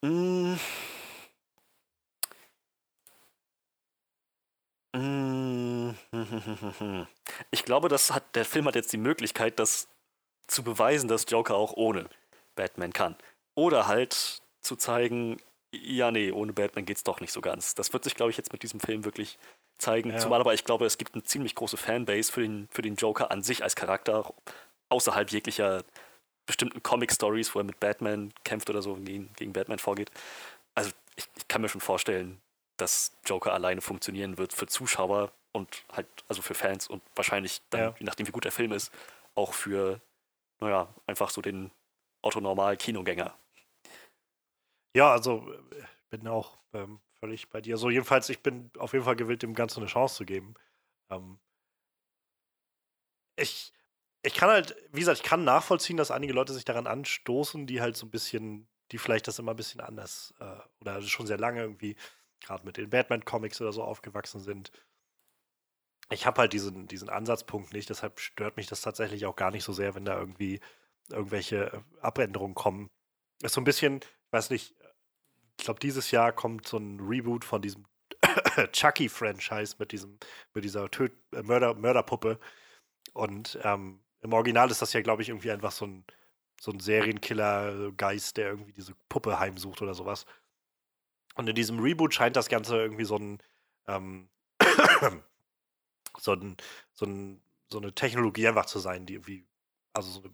[0.03, 0.55] Mm,
[4.93, 5.91] Mm.
[7.51, 9.88] Ich glaube, das hat, der Film hat jetzt die Möglichkeit, das
[10.47, 12.09] zu beweisen, dass Joker auch ohne
[12.55, 13.16] Batman kann.
[13.55, 15.38] Oder halt zu zeigen,
[15.74, 17.76] ja, nee, ohne Batman geht's doch nicht so ganz.
[17.76, 19.38] Das wird sich, glaube ich, jetzt mit diesem Film wirklich
[19.78, 20.11] zeigen.
[20.11, 20.17] Ja.
[20.17, 23.32] Zumal aber ich glaube, es gibt eine ziemlich große Fanbase für den, für den Joker
[23.32, 24.34] an sich als Charakter,
[24.89, 25.84] außerhalb jeglicher
[26.45, 30.11] bestimmten Comic-Stories, wo er mit Batman kämpft oder so, gegen, gegen Batman vorgeht.
[30.76, 32.41] Also ich, ich kann mir schon vorstellen,
[32.78, 37.82] dass Joker alleine funktionieren wird für Zuschauer und halt, also für Fans und wahrscheinlich dann,
[37.82, 37.95] ja.
[37.99, 38.91] je nachdem wie gut der Film ist,
[39.36, 40.01] auch für,
[40.59, 41.72] naja, einfach so den
[42.22, 43.34] Otto-Normal-Kinogänger.
[44.93, 47.78] Ja, also ich bin auch ähm, völlig bei dir.
[47.78, 50.55] So, jedenfalls, ich bin auf jeden Fall gewillt, dem Ganzen eine Chance zu geben.
[51.09, 51.39] Ähm,
[53.38, 53.72] ich,
[54.24, 57.82] ich kann halt, wie gesagt, ich kann nachvollziehen, dass einige Leute sich daran anstoßen, die
[57.82, 61.38] halt so ein bisschen, die vielleicht das immer ein bisschen anders äh, oder schon sehr
[61.38, 61.95] lange irgendwie
[62.41, 64.72] gerade mit den Batman-Comics oder so aufgewachsen sind.
[66.09, 69.63] Ich habe halt diesen, diesen Ansatzpunkt nicht, deshalb stört mich das tatsächlich auch gar nicht
[69.63, 70.59] so sehr, wenn da irgendwie
[71.09, 72.89] irgendwelche äh, Abänderungen kommen.
[73.41, 74.76] Ist so ein bisschen, ich weiß nicht,
[75.62, 77.86] ich glaube, dieses Jahr kommt so ein Reboot von diesem
[78.72, 80.18] Chucky-Franchise mit diesem,
[80.55, 82.39] mit dieser Töt äh, Mörder, Mörderpuppe.
[83.14, 86.03] Und ähm, im Original ist das ja, glaube ich, irgendwie einfach so ein,
[86.59, 90.26] so ein Serienkiller-Geist, der irgendwie diese Puppe heimsucht oder sowas.
[91.36, 93.38] Und in diesem Reboot scheint das Ganze irgendwie so ein,
[93.88, 94.30] ähm,
[96.18, 96.57] so, ein,
[96.91, 97.39] so, ein,
[97.70, 99.45] so eine Technologie einfach zu sein, die irgendwie,
[99.93, 100.34] also so eine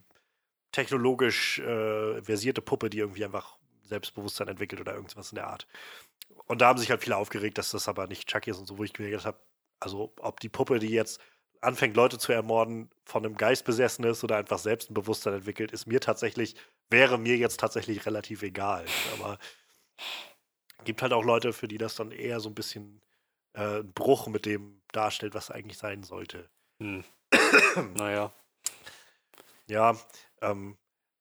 [0.72, 3.57] technologisch äh, versierte Puppe, die irgendwie einfach
[3.88, 5.68] Selbstbewusstsein entwickelt oder irgendwas in der Art.
[6.46, 8.78] Und da haben sich halt viele aufgeregt, dass das aber nicht Chucky ist und so,
[8.78, 9.40] wo ich mir gedacht habe,
[9.80, 11.22] also ob die Puppe, die jetzt
[11.62, 15.72] anfängt, Leute zu ermorden, von einem Geist besessen ist oder einfach selbst ein Bewusstsein entwickelt,
[15.72, 16.56] ist mir tatsächlich,
[16.90, 18.86] wäre mir jetzt tatsächlich relativ egal.
[19.14, 19.40] Aber
[20.84, 23.02] gibt halt auch Leute, für die das dann eher so ein bisschen
[23.54, 26.50] äh, ein Bruch mit dem darstellt, was eigentlich sein sollte.
[26.80, 27.04] Hm.
[27.96, 28.32] naja.
[29.68, 29.98] Ja,
[30.42, 30.78] ähm,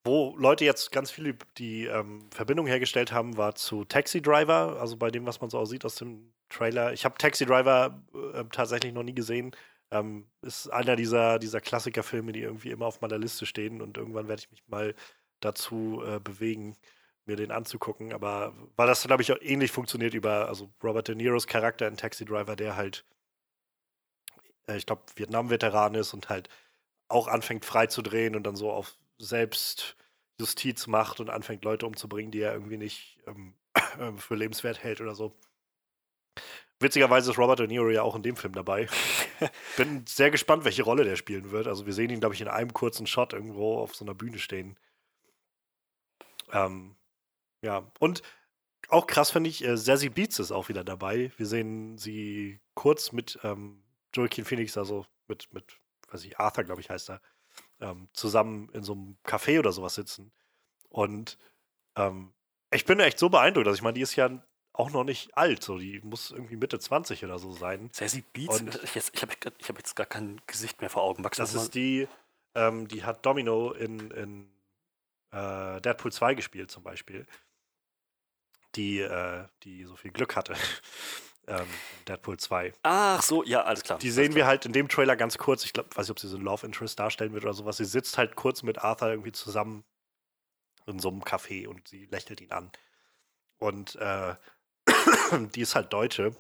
[0.07, 4.97] wo Leute jetzt ganz viele die ähm, Verbindung hergestellt haben, war zu Taxi Driver, also
[4.97, 6.93] bei dem, was man so aussieht aus dem Trailer.
[6.93, 8.03] Ich habe Taxi Driver
[8.35, 9.55] äh, tatsächlich noch nie gesehen.
[9.91, 14.29] Ähm, ist einer dieser, dieser Klassikerfilme, die irgendwie immer auf meiner Liste stehen und irgendwann
[14.29, 14.95] werde ich mich mal
[15.41, 16.77] dazu äh, bewegen,
[17.25, 18.13] mir den anzugucken.
[18.13, 21.97] Aber weil das, glaube ich, auch ähnlich funktioniert über, also Robert De Niros Charakter in
[21.97, 23.05] Taxi Driver, der halt,
[24.69, 26.49] äh, ich glaube, Vietnam-Veteran ist und halt
[27.09, 32.31] auch anfängt frei zu drehen und dann so auf Selbstjustiz macht und anfängt, Leute umzubringen,
[32.31, 33.19] die er irgendwie nicht
[33.99, 35.35] ähm, für lebenswert hält oder so.
[36.79, 38.87] Witzigerweise ist Robert De Niro ja auch in dem Film dabei.
[39.79, 41.67] Bin sehr gespannt, welche Rolle der spielen wird.
[41.67, 44.39] Also wir sehen ihn, glaube ich, in einem kurzen Shot irgendwo auf so einer Bühne
[44.39, 44.79] stehen.
[46.53, 46.97] Ähm,
[47.63, 48.23] ja, und
[48.89, 51.33] auch krass finde ich, äh, Beats ist auch wieder dabei.
[51.39, 53.83] Wir sehen sie kurz mit ähm,
[54.15, 57.21] Joaquin Phoenix, also mit, mit, weiß ich, Arthur, glaube ich, heißt er,
[57.81, 60.33] ähm, zusammen in so einem Café oder sowas sitzen.
[60.89, 61.39] Und
[61.97, 62.33] ähm,
[62.71, 63.67] ich bin echt so beeindruckt.
[63.67, 64.31] Also ich meine, die ist ja
[64.73, 67.89] auch noch nicht alt, so die muss irgendwie Mitte 20 oder so sein.
[67.93, 71.23] Sassy Beats, und ich, ich habe hab jetzt gar kein Gesicht mehr vor Augen.
[71.23, 72.09] Magst das ist die,
[72.55, 74.51] ähm, die hat Domino in, in
[75.33, 77.27] äh, Deadpool 2 gespielt zum Beispiel.
[78.75, 80.55] Die, äh, die so viel Glück hatte.
[81.47, 81.67] Ähm,
[82.09, 82.73] Deadpool 2.
[82.83, 83.99] Ach so, ja, alles klar.
[83.99, 84.37] Die sehen klar.
[84.37, 85.65] wir halt in dem Trailer ganz kurz.
[85.65, 87.77] Ich glaube, weiß nicht, ob sie so ein Love Interest darstellen wird oder sowas.
[87.77, 89.85] Sie sitzt halt kurz mit Arthur irgendwie zusammen
[90.87, 92.71] in so einem Café und sie lächelt ihn an.
[93.59, 94.35] Und äh,
[95.55, 96.37] die ist halt Deutsche.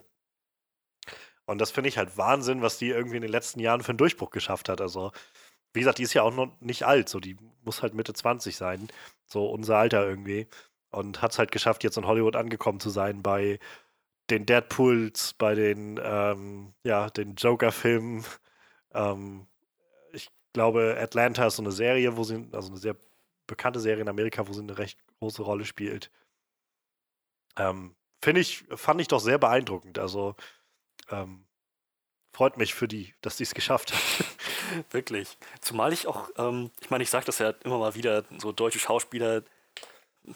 [1.46, 3.98] Und das finde ich halt Wahnsinn, was die irgendwie in den letzten Jahren für einen
[3.98, 4.80] Durchbruch geschafft hat.
[4.80, 5.12] Also,
[5.72, 7.09] wie gesagt, die ist ja auch noch nicht alt.
[7.09, 8.88] So, die muss halt Mitte 20 sein.
[9.26, 10.48] So unser Alter irgendwie.
[10.90, 13.61] Und hat es halt geschafft, jetzt in Hollywood angekommen zu sein bei
[14.31, 18.24] den Deadpools, bei den, ähm, ja, den Joker-Filmen.
[18.93, 19.47] Ähm,
[20.12, 22.97] ich glaube, Atlanta ist so eine Serie, wo sie, also eine sehr
[23.47, 26.11] bekannte Serie in Amerika, wo sie eine recht große Rolle spielt.
[27.57, 29.99] Ähm, Finde ich, fand ich doch sehr beeindruckend.
[29.99, 30.35] Also
[31.11, 31.45] ähm,
[32.33, 34.27] freut mich für die, dass sie es geschafft hat.
[34.91, 35.39] Wirklich.
[35.61, 38.79] Zumal ich auch, ähm, ich meine, ich sage das ja immer mal wieder, so deutsche
[38.79, 39.43] Schauspieler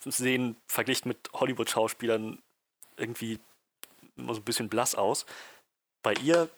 [0.05, 2.41] sehen verglichen mit Hollywood-Schauspielern
[2.97, 3.41] irgendwie
[4.21, 5.27] immer so ein bisschen blass aus.
[6.03, 6.49] Bei ihr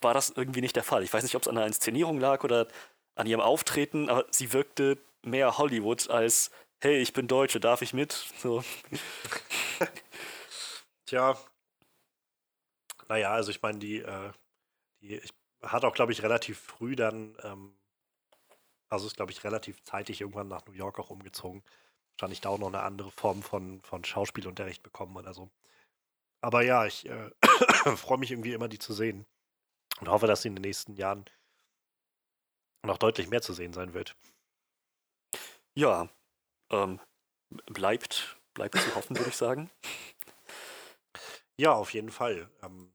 [0.00, 1.02] war das irgendwie nicht der Fall.
[1.02, 2.68] Ich weiß nicht, ob es an der Inszenierung lag oder
[3.14, 6.50] an ihrem Auftreten, aber sie wirkte mehr Hollywood als
[6.80, 8.12] hey, ich bin Deutsche, darf ich mit?
[8.38, 8.62] So.
[11.06, 11.38] Tja.
[13.08, 14.32] Naja, also ich meine, die, äh,
[15.00, 15.20] die
[15.62, 17.76] hat auch, glaube ich, relativ früh dann, ähm,
[18.88, 21.62] also ist, glaube ich, relativ zeitig irgendwann nach New York auch umgezogen.
[22.12, 25.50] Wahrscheinlich da auch noch eine andere Form von, von Schauspielunterricht bekommen oder so.
[26.40, 27.30] Aber ja, ich äh,
[27.96, 29.26] freue mich irgendwie immer, die zu sehen.
[30.00, 31.24] Und hoffe, dass sie in den nächsten Jahren
[32.84, 34.16] noch deutlich mehr zu sehen sein wird.
[35.74, 36.08] Ja,
[36.70, 37.00] ähm,
[37.66, 39.70] bleibt, bleibt zu hoffen, würde ich sagen.
[41.58, 42.50] Ja, auf jeden Fall.
[42.62, 42.92] Ähm,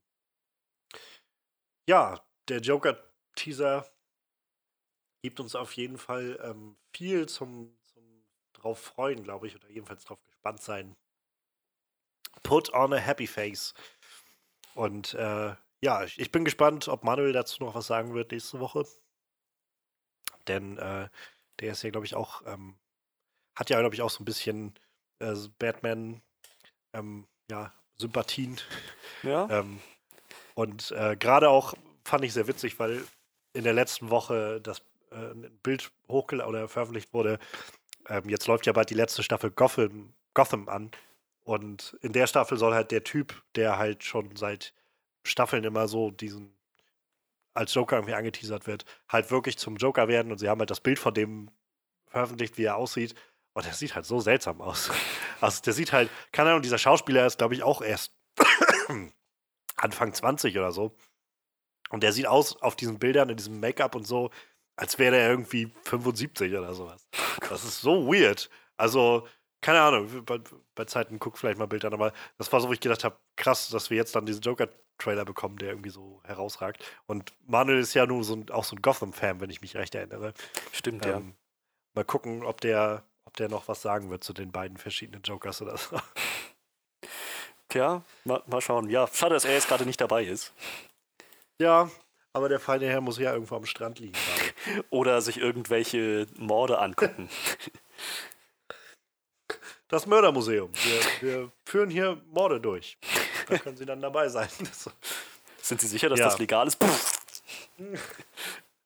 [1.88, 3.92] ja, der Joker-Teaser
[5.24, 10.04] gibt uns auf jeden Fall ähm, viel zum, zum drauf freuen, glaube ich, oder jedenfalls
[10.06, 10.96] drauf gespannt sein.
[12.44, 13.74] Put on a happy face.
[14.74, 18.60] Und äh, ja, ich, ich, bin gespannt, ob Manuel dazu noch was sagen wird nächste
[18.60, 18.86] Woche.
[20.48, 21.10] Denn äh,
[21.60, 22.76] der ist ja, glaube ich, auch ähm,
[23.56, 24.74] hat ja, glaube ich, auch so ein bisschen
[25.20, 26.22] äh, Batman,
[26.94, 28.60] ähm, ja, Sympathien.
[29.24, 29.48] Ja.
[29.60, 29.80] ähm,
[30.56, 31.74] und äh, gerade auch
[32.04, 33.04] fand ich sehr witzig, weil
[33.54, 37.40] in der letzten Woche das äh, ein Bild hochgeladen oder veröffentlicht wurde.
[38.08, 40.92] Ähm, jetzt läuft ja bald die letzte Staffel Gotham, Gotham an.
[41.52, 44.74] Und in der Staffel soll halt der Typ, der halt schon seit
[45.24, 46.56] Staffeln immer so diesen
[47.54, 50.32] als Joker irgendwie angeteasert wird, halt wirklich zum Joker werden.
[50.32, 51.52] Und sie haben halt das Bild von dem
[52.08, 53.16] veröffentlicht, wie er aussieht.
[53.52, 54.89] Und der sieht halt so seltsam aus.
[55.41, 58.14] Also der sieht halt, keine Ahnung, dieser Schauspieler ist, glaube ich, auch erst
[59.76, 60.95] Anfang 20 oder so.
[61.89, 64.30] Und der sieht aus auf diesen Bildern, in diesem Make-up und so,
[64.76, 67.08] als wäre er irgendwie 75 oder sowas.
[67.49, 68.52] Das ist so weird.
[68.78, 69.28] Also,
[69.62, 70.39] keine Ahnung, bei,
[70.76, 73.16] bei Zeiten guck vielleicht mal Bilder an, aber das war so, wo ich gedacht habe,
[73.36, 76.84] krass, dass wir jetzt dann diesen Joker-Trailer bekommen, der irgendwie so herausragt.
[77.05, 79.93] Und Manuel ist ja nur so ein, auch so ein Gotham-Fan, wenn ich mich recht
[79.95, 80.34] erinnere.
[80.72, 81.22] Stimmt, ähm, ja.
[81.93, 85.62] Mal gucken, ob der, ob der noch was sagen wird zu den beiden verschiedenen Jokers
[85.62, 85.99] oder so.
[87.70, 88.89] Tja, mal, mal schauen.
[88.89, 90.53] Ja, schade, dass er jetzt gerade nicht dabei ist.
[91.59, 91.89] Ja,
[92.34, 94.18] aber der feine Herr muss ja irgendwo am Strand liegen.
[94.89, 97.30] Oder sich irgendwelche Morde angucken.
[99.92, 100.72] Das Mördermuseum.
[100.74, 102.98] Wir, wir, führen hier Morde durch.
[103.50, 104.48] Da können Sie dann dabei sein.
[105.62, 106.26] Sind Sie sicher, dass ja.
[106.26, 106.78] das legal ist?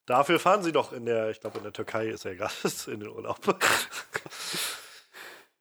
[0.08, 2.56] Dafür fahren Sie doch in der, ich glaube, in der Türkei ist er gerade
[2.88, 3.38] in den Urlaub.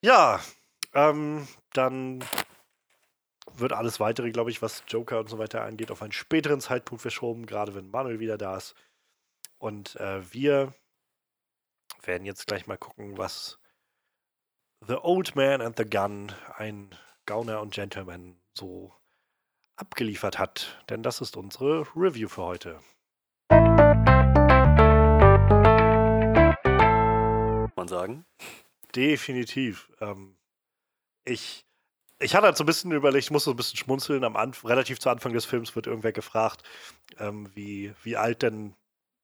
[0.01, 0.41] ja,
[0.95, 2.25] ähm, dann
[3.53, 7.03] wird alles weitere, glaube ich, was Joker und so weiter angeht, auf einen späteren Zeitpunkt
[7.03, 8.75] verschoben, gerade wenn Manuel wieder da ist.
[9.59, 10.73] Und äh, wir
[12.03, 13.59] werden jetzt gleich mal gucken, was
[14.87, 18.93] The Old Man and the Gun, ein Gauner und Gentleman, so
[19.77, 20.85] abgeliefert hat.
[20.91, 22.81] Denn das ist unsere Review für heute.
[27.77, 28.27] Man sagen?
[28.95, 29.91] Definitiv.
[30.01, 30.37] Ähm,
[31.25, 31.65] ich
[32.19, 34.23] ich hatte halt so ein bisschen überlegt, ich muss so ein bisschen schmunzeln.
[34.23, 36.63] Am Anf relativ zu Anfang des Films wird irgendwer gefragt,
[37.19, 38.77] ähm, wie, wie alt denn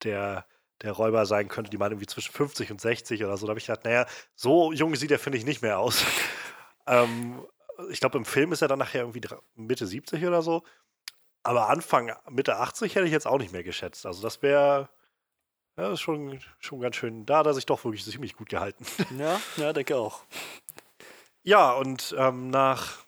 [0.05, 0.47] der,
[0.83, 1.70] der Räuber sein könnte.
[1.70, 3.47] Die meinen irgendwie zwischen 50 und 60 oder so.
[3.47, 6.05] Da habe ich gedacht, naja, so jung sieht er, finde ich, nicht mehr aus.
[6.87, 7.45] ähm,
[7.91, 9.22] ich glaube, im Film ist er dann nachher irgendwie
[9.55, 10.62] Mitte 70 oder so.
[11.43, 14.05] Aber Anfang, Mitte 80 hätte ich jetzt auch nicht mehr geschätzt.
[14.05, 14.91] Also das wäre
[15.76, 17.24] ja, schon, schon ganz schön.
[17.24, 18.85] Da hat er sich doch wirklich ziemlich gut gehalten.
[19.18, 20.22] Ja, ja, denke auch.
[21.43, 22.99] Ja, und ähm, nach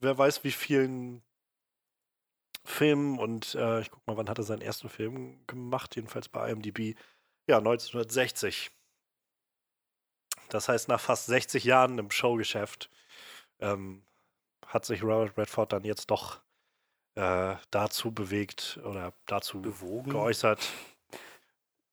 [0.00, 1.22] wer weiß wie vielen
[2.64, 6.50] Filmen und äh, ich guck mal, wann hat er seinen ersten Film gemacht, jedenfalls bei
[6.50, 6.96] IMDb.
[7.48, 8.70] Ja, 1960.
[10.50, 12.90] Das heißt, nach fast 60 Jahren im Showgeschäft
[13.58, 14.04] ähm,
[14.66, 16.40] hat sich Robert Redford dann jetzt doch
[17.14, 20.10] äh, dazu bewegt oder dazu Bewogen.
[20.10, 20.60] geäußert,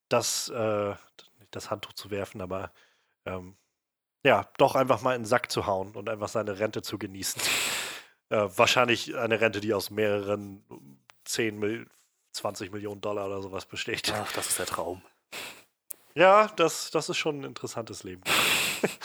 [0.10, 0.94] das, äh,
[1.52, 2.72] das Handtuch zu werfen, aber
[3.26, 3.56] ähm,
[4.24, 7.42] ja, doch einfach mal in den Sack zu hauen und einfach seine Rente zu genießen.
[8.30, 11.90] äh, wahrscheinlich eine Rente, die aus mehreren 10, Mil
[12.34, 14.12] 20 Millionen Dollar oder sowas besteht.
[14.14, 15.02] Ach, das ist der Traum.
[16.16, 18.22] Ja, das, das ist schon ein interessantes Leben.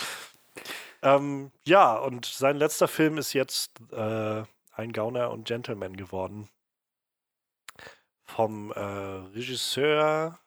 [1.03, 6.49] ähm, ja, und sein letzter Film ist jetzt äh, ein Gauner und Gentleman geworden.
[8.25, 10.39] Vom äh, Regisseur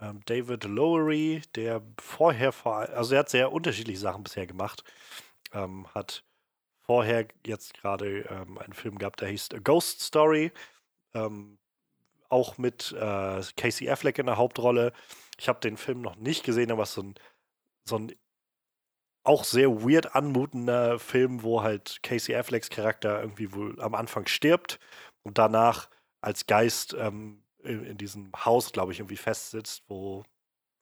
[0.00, 4.82] ähm, David Lowery, der vorher, vor, also er hat sehr unterschiedliche Sachen bisher gemacht.
[5.52, 6.24] Ähm, hat
[6.80, 10.52] vorher jetzt gerade ähm, einen Film gehabt, der hieß A Ghost Story.
[11.14, 11.58] Ähm,
[12.30, 14.92] auch mit äh, Casey Affleck in der Hauptrolle.
[15.38, 17.14] Ich habe den Film noch nicht gesehen, aber es ist so ein,
[17.84, 18.12] so ein
[19.22, 24.78] auch sehr weird anmutender Film, wo halt Casey Afflecks Charakter irgendwie wohl am Anfang stirbt
[25.22, 25.90] und danach
[26.22, 30.24] als Geist ähm, in, in diesem Haus, glaube ich, irgendwie festsitzt, wo,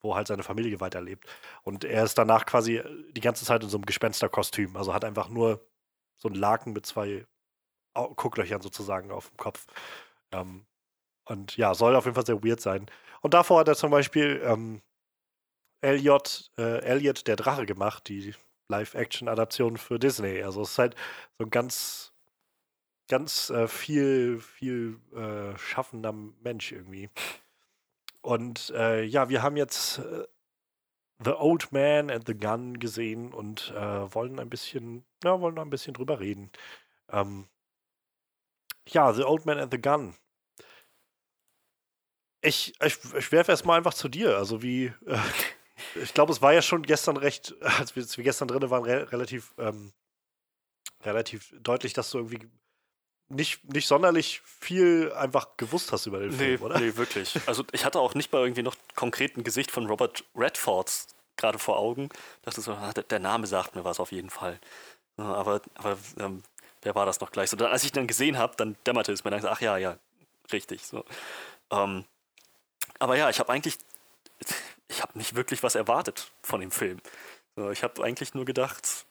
[0.00, 1.26] wo halt seine Familie weiterlebt.
[1.62, 4.76] Und er ist danach quasi äh, die ganze Zeit in so einem Gespensterkostüm.
[4.76, 5.66] Also hat einfach nur
[6.16, 7.26] so einen Laken mit zwei
[7.94, 9.66] Gucklöchern sozusagen auf dem Kopf.
[10.32, 10.66] Ähm,
[11.28, 12.86] und ja, soll auf jeden Fall sehr weird sein.
[13.20, 14.82] Und davor hat er zum Beispiel ähm,
[15.80, 18.34] Elliot, äh, Elliot der Drache gemacht, die
[18.68, 20.42] Live-Action-Adaption für Disney.
[20.42, 20.94] Also es ist halt
[21.38, 22.12] so ein ganz
[23.08, 27.10] ganz äh, viel, viel äh, schaffender Mensch irgendwie.
[28.20, 30.26] Und äh, ja, wir haben jetzt äh,
[31.24, 35.64] The Old Man and the Gun gesehen und äh, wollen ein bisschen, ja, wollen noch
[35.64, 36.50] ein bisschen drüber reden.
[37.10, 37.48] Ähm,
[38.86, 40.14] ja, The Old Man and the Gun.
[42.40, 44.36] Ich, ich, ich werfe erstmal einfach zu dir.
[44.36, 45.18] Also wie, äh,
[46.02, 48.84] ich glaube, es war ja schon gestern recht, als wir, als wir gestern drin waren,
[48.84, 49.92] re relativ, ähm,
[51.04, 52.48] relativ deutlich, dass du irgendwie
[53.28, 56.80] nicht, nicht sonderlich viel einfach gewusst hast über den nee, Film, oder?
[56.80, 57.38] Nee, wirklich.
[57.46, 61.78] Also ich hatte auch nicht mal irgendwie noch konkreten Gesicht von Robert Redfords gerade vor
[61.78, 62.08] Augen.
[62.42, 64.58] Dachte so, ah, der Name sagt mir was auf jeden Fall.
[65.16, 66.42] Aber, aber ähm,
[66.82, 67.50] wer war das noch gleich?
[67.50, 69.98] So, dann, als ich dann gesehen habe, dann dämmerte es mir dann, ach ja, ja,
[70.52, 70.84] richtig.
[70.84, 71.04] So.
[71.70, 72.04] Ähm,
[72.98, 73.78] aber ja, ich habe eigentlich
[74.88, 77.00] ich habe nicht wirklich was erwartet von dem Film.
[77.72, 79.06] Ich habe eigentlich nur gedacht,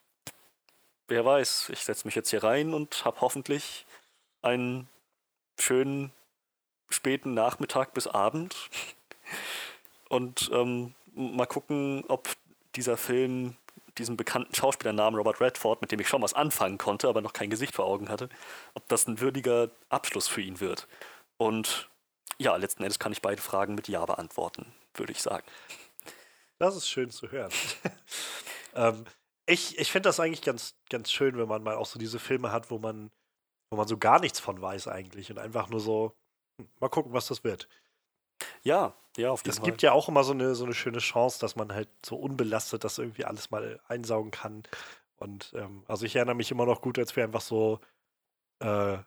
[1.07, 3.85] wer weiß, ich setze mich jetzt hier rein und habe hoffentlich
[4.41, 4.87] einen
[5.59, 6.11] schönen
[6.89, 8.55] späten Nachmittag bis Abend
[10.09, 12.29] und ähm, mal gucken, ob
[12.75, 13.57] dieser Film
[13.97, 17.49] diesem bekannten Schauspielernamen Robert Redford, mit dem ich schon was anfangen konnte, aber noch kein
[17.49, 18.29] Gesicht vor Augen hatte,
[18.75, 20.87] ob das ein würdiger Abschluss für ihn wird.
[21.37, 21.89] Und
[22.37, 25.45] ja, letzten Endes kann ich beide Fragen mit Ja beantworten, würde ich sagen.
[26.59, 27.51] Das ist schön zu hören.
[28.75, 29.05] ähm,
[29.45, 32.51] ich ich finde das eigentlich ganz, ganz schön, wenn man mal auch so diese Filme
[32.51, 33.11] hat, wo man,
[33.71, 36.15] wo man so gar nichts von weiß eigentlich und einfach nur so,
[36.59, 37.67] hm, mal gucken, was das wird.
[38.63, 39.65] Ja, ja, auf jeden Das Fall.
[39.65, 42.83] gibt ja auch immer so eine, so eine schöne Chance, dass man halt so unbelastet
[42.83, 44.63] das irgendwie alles mal einsaugen kann.
[45.17, 47.79] Und ähm, also ich erinnere mich immer noch gut, als wir einfach so
[48.59, 48.97] äh,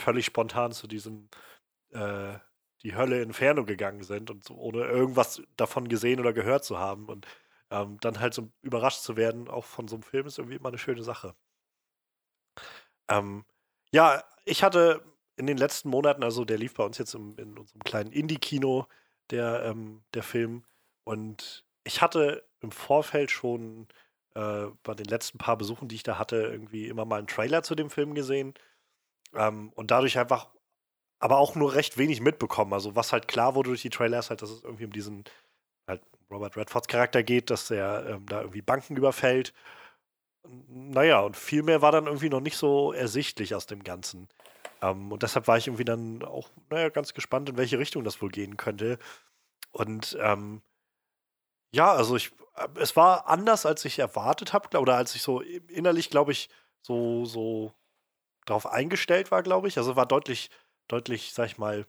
[0.00, 1.28] völlig spontan zu diesem
[1.94, 2.38] äh,
[2.82, 7.06] die Hölle Inferno gegangen sind und so, ohne irgendwas davon gesehen oder gehört zu haben.
[7.08, 7.26] Und
[7.70, 10.68] ähm, dann halt so überrascht zu werden, auch von so einem Film, ist irgendwie immer
[10.68, 11.34] eine schöne Sache.
[13.08, 13.44] Ähm,
[13.92, 15.02] ja, ich hatte
[15.36, 18.86] in den letzten Monaten, also der lief bei uns jetzt im, in unserem kleinen Indie-Kino,
[19.30, 20.64] der, ähm, der Film.
[21.04, 23.88] Und ich hatte im Vorfeld schon
[24.34, 27.62] äh, bei den letzten paar Besuchen, die ich da hatte, irgendwie immer mal einen Trailer
[27.62, 28.54] zu dem Film gesehen.
[29.34, 30.50] Ähm, und dadurch einfach,
[31.18, 32.72] aber auch nur recht wenig mitbekommen.
[32.72, 35.24] Also was halt klar wurde durch die Trailer ist halt, dass es irgendwie um diesen
[35.86, 39.52] halt Robert Redfords Charakter geht, dass er ähm, da irgendwie Banken überfällt.
[40.68, 44.28] Naja, und viel mehr war dann irgendwie noch nicht so ersichtlich aus dem Ganzen.
[44.82, 48.20] Ähm, und deshalb war ich irgendwie dann auch, naja, ganz gespannt, in welche Richtung das
[48.20, 48.98] wohl gehen könnte.
[49.72, 50.62] Und ähm,
[51.74, 55.40] ja, also ich, äh, es war anders, als ich erwartet habe, oder als ich so
[55.40, 56.48] innerlich, glaube ich,
[56.82, 57.72] so, so
[58.46, 59.78] darauf eingestellt war, glaube ich.
[59.78, 60.50] Also war deutlich,
[60.88, 61.86] deutlich, sag ich mal,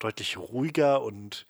[0.00, 1.46] deutlich ruhiger und,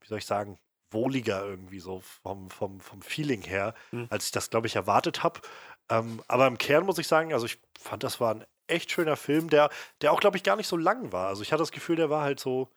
[0.00, 0.58] wie soll ich sagen,
[0.90, 4.06] wohliger irgendwie so vom, vom, vom Feeling her, mhm.
[4.10, 5.40] als ich das, glaube ich, erwartet habe.
[5.88, 9.16] Ähm, aber im Kern muss ich sagen, also ich fand, das war ein echt schöner
[9.16, 9.70] Film, der,
[10.00, 11.28] der auch, glaube ich, gar nicht so lang war.
[11.28, 12.68] Also ich hatte das Gefühl, der war halt so,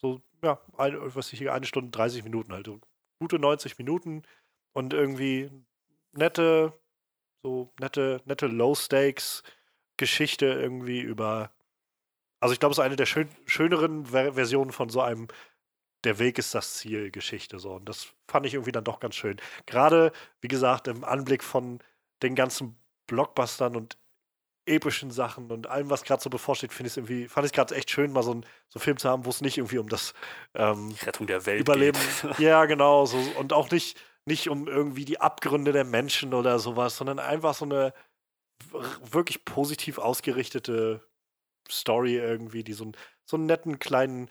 [0.00, 2.66] so, ja, eine, was ich hier, eine Stunde 30 Minuten halt.
[2.66, 2.80] So
[3.20, 4.22] gute 90 Minuten
[4.72, 5.50] und irgendwie
[6.12, 6.72] nette,
[7.42, 8.46] so nette, nette
[10.00, 11.50] Low-Stakes-Geschichte irgendwie über.
[12.40, 15.28] Also ich glaube, es ist eine der schön, schöneren Ver Versionen von so einem
[16.04, 19.14] der Weg ist das Ziel Geschichte so und das fand ich irgendwie dann doch ganz
[19.14, 19.36] schön.
[19.66, 21.80] Gerade wie gesagt im Anblick von
[22.22, 23.98] den ganzen Blockbustern und
[24.64, 27.90] epischen Sachen und allem, was gerade so bevorsteht, finde ich irgendwie, fand ich gerade echt
[27.90, 30.14] schön, mal so, ein, so einen Film zu haben, wo es nicht irgendwie um das
[30.54, 31.98] ähm, Rettung der Welt Überleben.
[32.22, 32.38] Geht.
[32.38, 33.04] ja, genau.
[33.04, 37.54] So, und auch nicht, nicht um irgendwie die Abgründe der Menschen oder sowas, sondern einfach
[37.54, 37.92] so eine
[39.10, 41.06] wirklich positiv ausgerichtete
[41.70, 44.30] Story irgendwie, die so, ein, so einen netten kleinen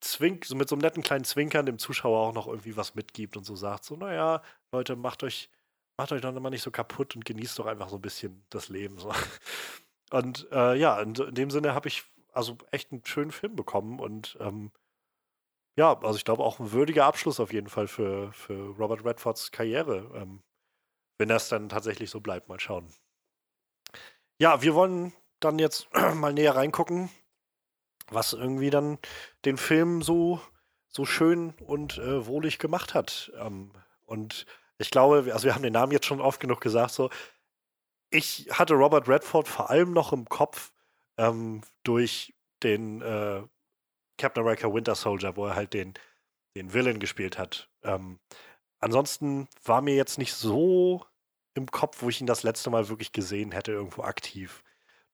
[0.00, 3.36] Zwink, so mit so einem netten kleinen Zwinkern dem Zuschauer auch noch irgendwie was mitgibt
[3.36, 5.48] und so sagt, so, naja, Leute, macht euch
[5.96, 8.68] macht euch doch immer nicht so kaputt und genießt doch einfach so ein bisschen das
[8.68, 8.98] Leben.
[8.98, 9.12] So.
[10.10, 13.98] Und äh, ja, in, in, dem Sinne habe ich also echt einen schönen Film bekommen
[13.98, 14.72] und ähm,
[15.78, 19.52] ja, also ich glaube auch ein würdiger Abschluss auf jeden Fall für, für Robert Redfords
[19.52, 20.42] Karriere, ähm,
[21.18, 22.48] wenn das dann tatsächlich so bleibt.
[22.48, 22.92] Mal schauen.
[24.42, 25.86] Ja, wir wollen dann jetzt
[26.16, 27.10] mal näher reingucken,
[28.08, 28.98] was irgendwie dann
[29.44, 30.40] den Film so,
[30.88, 33.30] so schön und äh, wohlig gemacht hat.
[33.38, 33.70] Ähm,
[34.04, 34.46] und
[34.78, 37.08] ich glaube, also wir haben den Namen jetzt schon oft genug gesagt, so.
[38.10, 40.72] Ich hatte Robert Redford vor allem noch im Kopf
[41.18, 42.34] ähm, durch
[42.64, 43.44] den äh,
[44.18, 45.94] Captain America Winter Soldier, wo er halt den,
[46.56, 47.68] den Villain gespielt hat.
[47.84, 48.18] Ähm,
[48.80, 51.06] ansonsten war mir jetzt nicht so
[51.54, 54.62] im Kopf, wo ich ihn das letzte Mal wirklich gesehen hätte, irgendwo aktiv.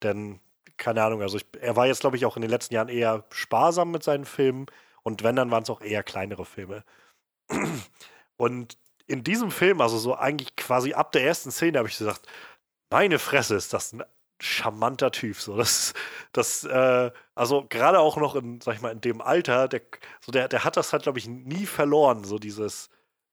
[0.03, 0.41] Denn,
[0.77, 3.25] keine Ahnung, also ich, er war jetzt, glaube ich, auch in den letzten Jahren eher
[3.31, 4.67] sparsam mit seinen Filmen
[5.03, 6.85] und wenn, dann waren es auch eher kleinere Filme.
[8.37, 12.27] Und in diesem Film, also so eigentlich quasi ab der ersten Szene, habe ich gesagt,
[12.91, 14.05] meine Fresse, ist das ein
[14.41, 15.37] charmanter Typ.
[15.37, 15.95] So, das,
[16.33, 19.83] das, äh, also gerade auch noch in, sag ich mal, in dem Alter, der,
[20.21, 22.91] so der, der hat das halt, glaube ich, nie verloren, so dieses,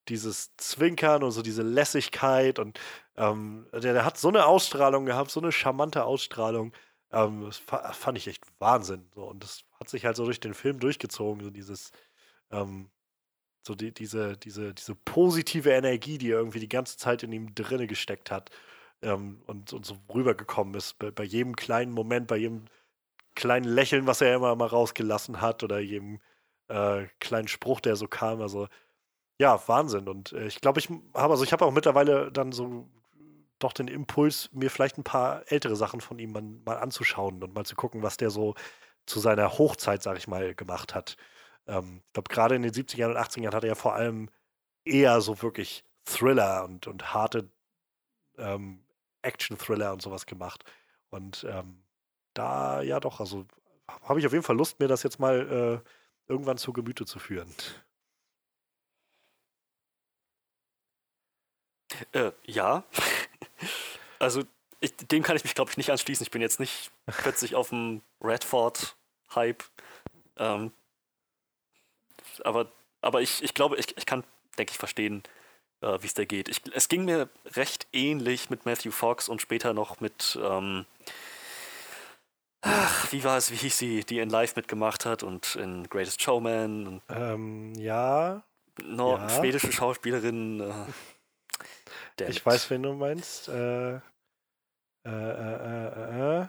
[0.10, 2.80] dieses Zwinkern und so diese Lässigkeit und
[3.18, 6.74] ähm, der, der hat so eine Ausstrahlung gehabt, so eine charmante Ausstrahlung.
[7.12, 9.10] Ähm, das fand ich echt Wahnsinn.
[9.16, 11.91] So, und das hat sich halt so durch den Film durchgezogen, so dieses,
[12.51, 12.89] ähm,
[13.66, 17.88] so die, diese, diese, diese positive Energie, die irgendwie die ganze Zeit in ihm drinne
[17.88, 18.51] gesteckt hat
[19.01, 20.99] ähm, und, und so rübergekommen ist.
[20.99, 22.66] Bei, bei jedem kleinen Moment, bei jedem
[23.36, 26.20] kleinen Lächeln, was er immer mal rausgelassen hat oder jedem
[26.68, 28.41] äh, kleinen Spruch, der so kam.
[28.41, 28.68] Also
[29.40, 30.08] ja, Wahnsinn.
[30.08, 32.88] Und äh, ich glaube, ich habe, also ich habe auch mittlerweile dann so
[33.60, 37.54] doch den Impuls, mir vielleicht ein paar ältere Sachen von ihm mal, mal anzuschauen und
[37.56, 38.56] mal zu gucken, was der so
[39.06, 41.18] zu seiner Hochzeit, sag ich mal, gemacht hat.
[41.68, 44.30] ähm, ich glaube, gerade in den 70ern und 80ern hat er ja vor allem
[44.86, 47.50] eher so wirklich Thriller und, und harte
[48.38, 48.86] ähm,
[49.24, 50.64] Action-Thriller und sowas gemacht.
[51.10, 51.84] Und ähm,
[52.34, 53.46] da, ja doch, also
[54.04, 57.20] habe ich auf jeden Fall Lust, mir das jetzt mal äh, irgendwann zu Gemüte zu
[57.20, 57.54] führen.
[62.12, 62.84] Äh, ja.
[64.20, 64.43] also
[64.80, 66.24] ich, dem kann ich mich, glaube ich, nicht anschließen.
[66.24, 69.64] Ich bin jetzt nicht plötzlich auf dem Redford-Hype.
[70.38, 70.72] Ähm,
[72.43, 72.72] aber,
[73.02, 74.24] aber ich, ich glaube, ich, ich kann,
[74.58, 75.24] denke ich, verstehen,
[75.82, 76.50] äh, wie es da geht.
[76.50, 80.86] Ich, es ging mir recht ähnlich mit Matthew Fox und später noch mit, ähm,
[82.62, 86.22] ach, wie war es, wie hieß sie, die in Live mitgemacht hat und in Greatest
[86.22, 87.02] Showman.
[87.10, 88.43] Ähm, ja.
[88.84, 89.30] No, ja.
[89.30, 90.60] Schwedische Schauspielerin.
[90.60, 90.74] Äh,
[92.22, 93.47] ich weiß, wen du meinst.
[93.49, 93.99] Äh, äh,
[95.05, 96.47] äh, äh, äh.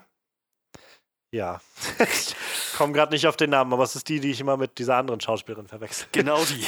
[1.31, 1.61] ja.
[1.99, 2.35] ich
[2.77, 4.97] komme gerade nicht auf den Namen, aber es ist die, die ich immer mit dieser
[4.97, 6.09] anderen Schauspielerin verwechsel.
[6.13, 6.65] Genau die.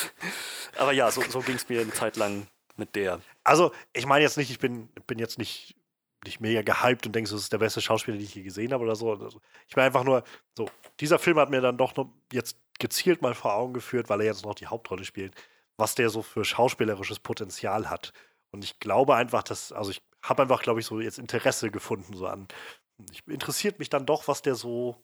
[0.78, 3.20] aber ja, so, so ging es mir eine Zeit lang mit der.
[3.44, 5.76] Also, ich meine jetzt nicht, ich bin, bin jetzt nicht,
[6.24, 8.82] nicht mega gehypt und denke, das ist der beste Schauspieler, den ich je gesehen habe
[8.82, 9.12] oder so.
[9.12, 10.24] Also, ich meine einfach nur,
[10.56, 10.68] so,
[11.00, 14.26] dieser Film hat mir dann doch noch jetzt gezielt mal vor Augen geführt, weil er
[14.26, 15.34] jetzt noch die Hauptrolle spielt,
[15.82, 18.12] was der so für schauspielerisches Potenzial hat.
[18.52, 22.14] Und ich glaube einfach, dass, also ich habe einfach, glaube ich, so jetzt Interesse gefunden,
[22.14, 22.46] so an.
[23.10, 25.02] Ich, interessiert mich dann doch, was der so,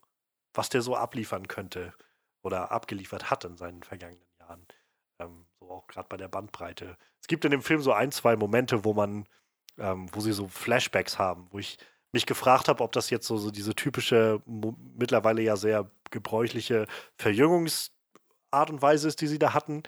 [0.54, 1.92] was der so abliefern könnte
[2.44, 4.64] oder abgeliefert hat in seinen vergangenen Jahren.
[5.18, 6.96] Ähm, so auch gerade bei der Bandbreite.
[7.20, 9.26] Es gibt in dem Film so ein, zwei Momente, wo man,
[9.78, 11.76] ähm, wo sie so Flashbacks haben, wo ich
[12.12, 17.90] mich gefragt habe, ob das jetzt so, so diese typische, mittlerweile ja sehr gebräuchliche Verjüngungsart
[18.70, 19.82] und Weise ist, die sie da hatten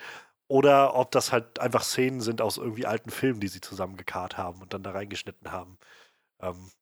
[0.51, 4.61] oder ob das halt einfach Szenen sind aus irgendwie alten Filmen, die sie zusammengekarrt haben
[4.61, 5.79] und dann da reingeschnitten haben.
[6.41, 6.73] Ähm,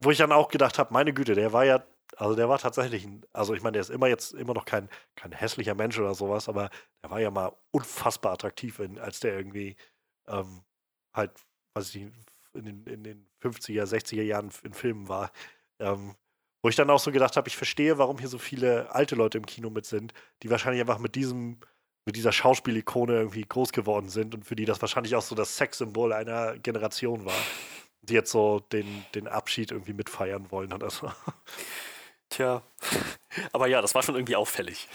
[0.00, 1.84] wo ich dann auch gedacht habe, meine Güte, der war ja,
[2.16, 4.88] also der war tatsächlich ein, also ich meine, der ist immer jetzt immer noch kein,
[5.16, 6.70] kein hässlicher Mensch oder sowas, aber
[7.02, 9.76] der war ja mal unfassbar attraktiv, in, als der irgendwie
[10.28, 10.62] ähm,
[11.14, 11.32] halt,
[11.74, 12.02] weiß ich
[12.54, 15.32] in den, in den 50er, 60er Jahren in Filmen war.
[15.80, 16.14] Ähm,
[16.62, 19.38] wo ich dann auch so gedacht habe, ich verstehe, warum hier so viele alte Leute
[19.38, 21.58] im Kino mit sind, die wahrscheinlich einfach mit diesem
[22.06, 25.56] mit dieser Schauspielikone irgendwie groß geworden sind und für die das wahrscheinlich auch so das
[25.56, 27.34] Sexsymbol einer Generation war,
[28.02, 31.10] die jetzt so den, den Abschied irgendwie mitfeiern wollen oder so.
[32.30, 32.62] Tja,
[33.52, 34.88] aber ja, das war schon irgendwie auffällig.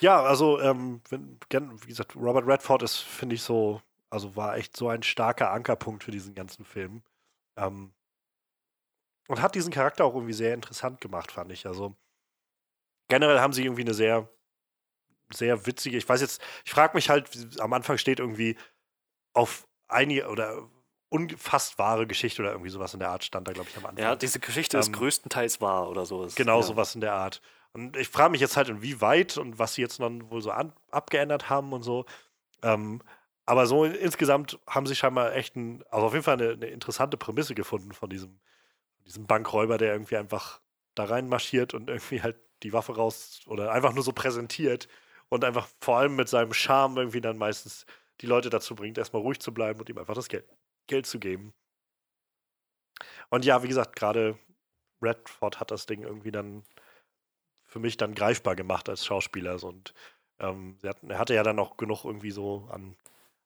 [0.00, 1.38] Ja, also, ähm, wenn,
[1.82, 6.04] wie gesagt, Robert Redford ist, finde ich, so, also war echt so ein starker Ankerpunkt
[6.04, 7.02] für diesen ganzen Film.
[7.56, 7.94] Ähm,
[9.28, 11.66] und hat diesen Charakter auch irgendwie sehr interessant gemacht, fand ich.
[11.66, 11.96] Also,
[13.08, 14.28] generell haben sie irgendwie eine sehr,
[15.32, 17.30] sehr witzige, ich weiß jetzt, ich frage mich halt,
[17.60, 18.56] am Anfang steht irgendwie
[19.32, 20.68] auf einige oder
[21.36, 24.02] fast wahre Geschichte oder irgendwie sowas in der Art stand da, glaube ich, am Anfang.
[24.04, 26.34] Ja, diese Geschichte ähm, ist größtenteils wahr oder sowas.
[26.34, 26.62] Genau, ja.
[26.62, 27.40] sowas in der Art.
[27.72, 30.72] Und ich frage mich jetzt halt, inwieweit und was sie jetzt dann wohl so an,
[30.90, 32.04] abgeändert haben und so.
[32.62, 33.02] Ähm,
[33.46, 37.16] aber so insgesamt haben sie scheinbar echt ein, also auf jeden Fall eine, eine interessante
[37.16, 38.40] Prämisse gefunden von diesem,
[39.04, 40.60] diesem Bankräuber, der irgendwie einfach
[40.94, 44.88] da reinmarschiert und irgendwie halt die Waffe raus oder einfach nur so präsentiert
[45.28, 47.86] und einfach vor allem mit seinem Charme irgendwie dann meistens
[48.20, 50.48] die Leute dazu bringt, erstmal ruhig zu bleiben und ihm einfach das Geld,
[50.86, 51.52] Geld zu geben.
[53.28, 54.38] Und ja, wie gesagt, gerade
[55.02, 56.64] Redford hat das Ding irgendwie dann
[57.64, 59.62] für mich dann greifbar gemacht als Schauspieler.
[59.62, 59.94] Und
[60.38, 62.96] ähm, hatten, er hatte ja dann auch genug irgendwie so an,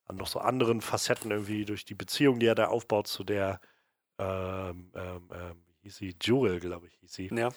[0.04, 3.60] an noch so anderen Facetten irgendwie durch die Beziehung, die er da aufbaut zu der,
[4.18, 7.30] ähm, ähm, ähm hieß sie, Jewel, glaube ich, hieß sie.
[7.32, 7.50] Ja.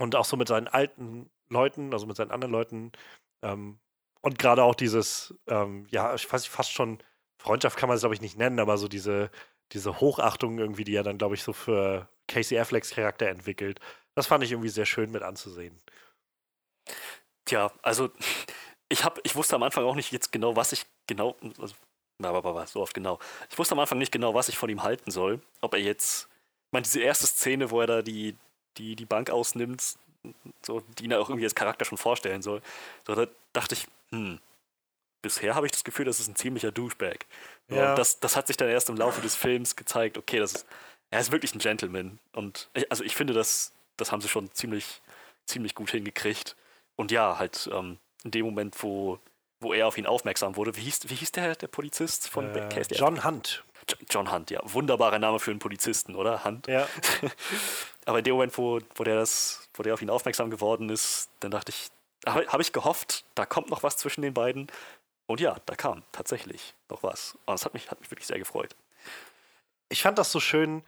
[0.00, 2.92] Und auch so mit seinen alten Leuten, also mit seinen anderen Leuten.
[3.42, 3.78] Ähm,
[4.22, 7.02] und gerade auch dieses, ähm, ja, ich weiß nicht, fast schon
[7.38, 9.30] Freundschaft kann man es, glaube ich, nicht nennen, aber so diese,
[9.72, 13.78] diese Hochachtung irgendwie, die er dann, glaube ich, so für Casey Afflecks Charakter entwickelt.
[14.14, 15.78] Das fand ich irgendwie sehr schön mit anzusehen.
[17.44, 18.10] Tja, also
[18.88, 21.74] ich habe, ich wusste am Anfang auch nicht jetzt genau, was ich genau, also,
[22.22, 23.18] aber so oft genau.
[23.50, 25.42] Ich wusste am Anfang nicht genau, was ich von ihm halten soll.
[25.60, 26.28] Ob er jetzt,
[26.68, 28.38] ich meine, diese erste Szene, wo er da die,
[28.78, 29.96] die die Bank ausnimmt,
[30.62, 32.62] so, die ihn auch irgendwie als Charakter schon vorstellen soll.
[33.06, 34.38] So, da dachte ich, hm,
[35.22, 37.26] bisher habe ich das Gefühl, das ist ein ziemlicher Douchebag.
[37.68, 37.90] Ja.
[37.90, 40.66] Und das, das hat sich dann erst im Laufe des Films gezeigt, okay, das ist,
[41.10, 42.18] er ist wirklich ein Gentleman.
[42.32, 45.00] Und ich, also ich finde, das, das haben sie schon ziemlich,
[45.46, 46.56] ziemlich gut hingekriegt.
[46.96, 49.18] Und ja, halt ähm, in dem Moment, wo,
[49.60, 52.68] wo er auf ihn aufmerksam wurde, wie hieß, wie hieß der, der Polizist von äh,
[52.68, 53.64] Case John Hunt.
[54.08, 54.60] John Hunt, ja.
[54.64, 56.44] Wunderbarer Name für einen Polizisten, oder?
[56.44, 56.66] Hunt.
[56.66, 56.86] Ja.
[58.06, 61.30] Aber in dem Moment, wo, wo, der das, wo der auf ihn aufmerksam geworden ist,
[61.40, 61.88] dann dachte ich,
[62.26, 64.68] habe hab ich gehofft, da kommt noch was zwischen den beiden.
[65.26, 67.34] Und ja, da kam tatsächlich noch was.
[67.46, 68.74] Und das hat mich, hat mich wirklich sehr gefreut.
[69.88, 70.82] Ich fand das so schön.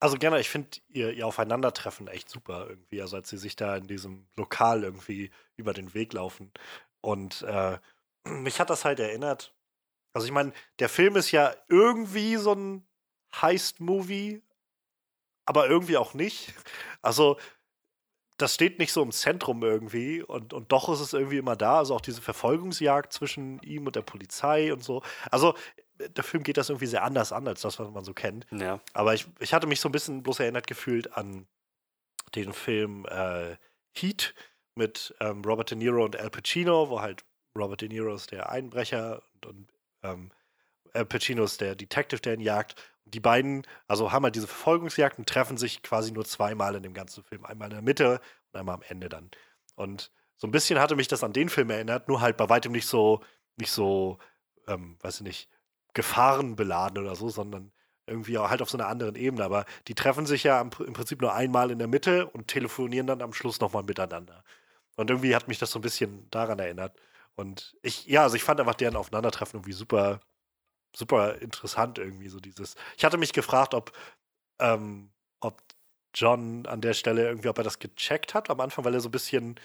[0.00, 3.02] also gerne, ich finde ihr, ihr Aufeinandertreffen echt super irgendwie.
[3.02, 6.50] Also als sie sich da in diesem Lokal irgendwie über den Weg laufen.
[7.00, 7.78] Und äh,
[8.24, 9.52] mich hat das halt erinnert.
[10.14, 12.86] Also ich meine, der Film ist ja irgendwie so ein
[13.40, 14.42] Heist-Movie,
[15.44, 16.54] aber irgendwie auch nicht.
[17.02, 17.36] Also
[18.38, 21.78] das steht nicht so im Zentrum irgendwie und, und doch ist es irgendwie immer da.
[21.78, 25.02] Also auch diese Verfolgungsjagd zwischen ihm und der Polizei und so.
[25.30, 25.54] Also
[25.98, 28.46] der Film geht das irgendwie sehr anders an, als das, was man so kennt.
[28.50, 28.80] Ja.
[28.92, 31.46] Aber ich, ich hatte mich so ein bisschen bloß erinnert gefühlt an
[32.34, 33.56] den Film äh,
[33.92, 34.34] Heat
[34.74, 37.24] mit ähm, Robert De Niro und Al Pacino, wo halt
[37.56, 39.73] Robert De Niro ist der Einbrecher und, und
[40.04, 40.30] ähm,
[40.92, 42.76] Al Pacino ist der Detective, der ihn jagt.
[43.04, 46.94] Und die beiden, also haben halt diese Verfolgungsjagden, treffen sich quasi nur zweimal in dem
[46.94, 47.44] ganzen Film.
[47.44, 48.20] Einmal in der Mitte
[48.52, 49.30] und einmal am Ende dann.
[49.74, 52.72] Und so ein bisschen hatte mich das an den Film erinnert, nur halt bei weitem
[52.72, 53.20] nicht so,
[53.56, 54.18] nicht so,
[54.68, 55.48] ähm, weiß ich nicht,
[55.94, 57.72] gefahrenbeladen oder so, sondern
[58.06, 59.44] irgendwie auch halt auf so einer anderen Ebene.
[59.44, 63.22] Aber die treffen sich ja im, Prinzip nur einmal in der Mitte und telefonieren dann
[63.22, 64.44] am Schluss nochmal miteinander.
[64.96, 66.96] Und irgendwie hat mich das so ein bisschen daran erinnert.
[67.36, 70.20] Und ich, ja, also ich fand einfach deren Aufeinandertreffen irgendwie super,
[70.94, 72.76] super interessant irgendwie so dieses.
[72.96, 73.92] Ich hatte mich gefragt, ob,
[74.60, 75.10] ähm,
[75.40, 75.62] ob
[76.14, 79.08] John an der Stelle irgendwie, ob er das gecheckt hat am Anfang, weil er so
[79.08, 79.58] ein bisschen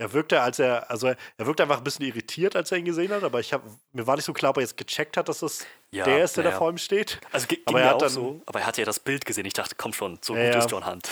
[0.00, 3.12] er wirkte, als er, also er wirkte einfach ein bisschen irritiert, als er ihn gesehen
[3.12, 3.62] hat, aber ich hab,
[3.92, 6.38] mir war nicht so klar, ob er jetzt gecheckt hat, dass das ja, der ist,
[6.38, 6.50] der ja.
[6.50, 7.20] da vor ihm steht.
[7.32, 9.44] Also ging aber er hat dann, so, aber er hatte ja das Bild gesehen.
[9.44, 11.06] Ich dachte, komm schon, so ja, gut ist John Hunt.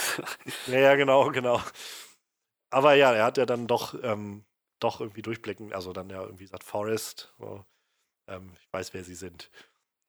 [0.65, 1.61] Ja, ja, genau, genau.
[2.71, 4.43] Aber ja, er hat ja dann doch, ähm,
[4.79, 7.65] doch irgendwie durchblicken, also dann ja irgendwie sagt Forrest, so,
[8.27, 9.49] ähm, ich weiß, wer sie sind.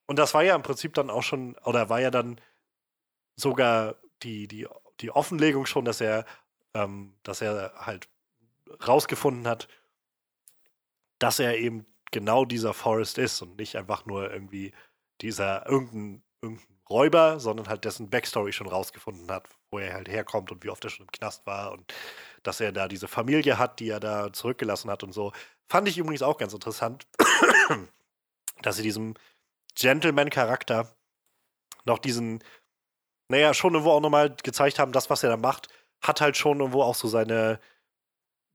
[0.07, 2.41] Und das war ja im Prinzip dann auch schon, oder war ja dann
[3.37, 4.67] sogar die, die,
[5.01, 6.25] die Offenlegung schon, dass er,
[6.75, 8.09] ähm, dass er halt
[8.87, 9.69] rausgefunden hat,
[11.19, 14.73] dass er eben genau dieser Forrest ist und nicht einfach nur irgendwie
[15.21, 20.51] dieser irgendein, irgendein Räuber, sondern halt dessen Backstory schon rausgefunden hat, wo er halt herkommt
[20.51, 21.93] und wie oft er schon im Knast war und
[22.43, 25.33] dass er da diese Familie hat, die er da zurückgelassen hat und so.
[25.69, 27.07] Fand ich übrigens auch ganz interessant,
[28.63, 29.15] dass sie diesem
[29.77, 30.95] Gentleman-Charakter
[31.85, 32.43] noch diesen,
[33.29, 35.69] naja, schon irgendwo auch nochmal gezeigt haben, das, was er da macht,
[36.03, 37.61] hat halt schon irgendwo auch so seine,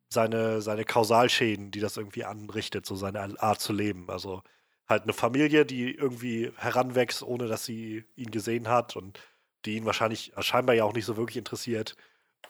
[0.10, 4.10] seine, seine Kausalschäden, die das irgendwie anrichtet, so seine Art zu leben.
[4.10, 4.44] Also
[4.88, 9.20] halt eine Familie, die irgendwie heranwächst, ohne dass sie ihn gesehen hat und
[9.66, 11.96] die ihn wahrscheinlich scheinbar ja auch nicht so wirklich interessiert.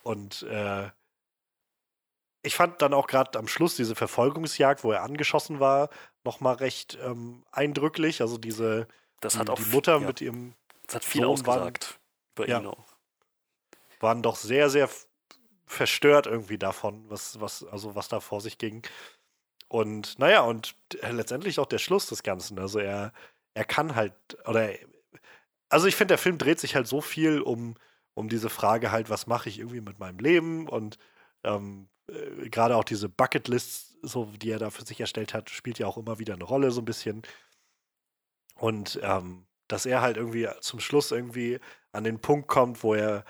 [0.04, 0.90] Und äh,
[2.44, 5.90] ich fand dann auch gerade am Schluss diese Verfolgungsjagd, wo er angeschossen war,
[6.24, 8.22] nochmal recht ähm, eindrücklich.
[8.22, 8.88] Also diese
[9.22, 10.08] das die, hat auch die Mutter ja.
[10.08, 10.56] mit ihrem
[10.86, 12.00] das hat viel Sohn ausgesagt
[12.36, 12.86] waren, über ja, ihn auch.
[14.00, 14.90] Waren doch sehr, sehr
[15.66, 18.84] verstört irgendwie davon, was, was, also was da vor sich ging.
[19.68, 22.59] Und naja, und letztendlich auch der Schluss des Ganzen.
[22.59, 23.13] Also er,
[23.53, 24.13] er kann halt,
[24.45, 24.70] oder
[25.70, 27.76] also ich finde, der Film dreht sich halt so viel um,
[28.13, 30.97] um diese Frage halt, was mache ich irgendwie mit meinem Leben und
[31.43, 35.80] ähm, äh, gerade auch diese Bucketlist, so die er da für sich erstellt hat, spielt
[35.80, 37.24] ja auch immer wieder eine Rolle, so ein bisschen.
[38.55, 41.59] Und ähm, dass er halt irgendwie zum Schluss irgendwie
[41.91, 43.26] an den Punkt kommt, wo er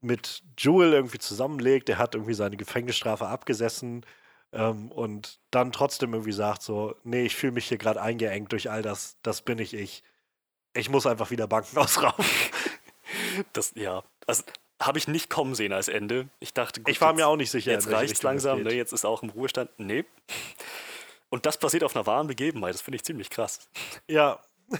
[0.00, 1.88] mit Jewel irgendwie zusammenlegt.
[1.88, 4.04] Er hat irgendwie seine Gefängnisstrafe abgesessen
[4.52, 8.70] ähm, und dann trotzdem irgendwie sagt so, nee, ich fühle mich hier gerade eingeengt durch
[8.70, 10.02] all das, das bin ich ich.
[10.74, 12.24] Ich muss einfach wieder Banken ausrauben.
[13.52, 14.42] Das, ja, also
[14.80, 16.28] habe ich nicht kommen sehen als Ende.
[16.40, 17.72] Ich dachte, gut, ich war jetzt, mir auch nicht sicher.
[17.72, 18.72] Jetzt reicht es langsam, ne?
[18.72, 19.70] jetzt ist auch im Ruhestand.
[19.78, 20.04] Nee.
[21.28, 22.74] Und das passiert auf einer wahren Begebenheit.
[22.74, 23.68] Das finde ich ziemlich krass.
[24.08, 24.40] Ja.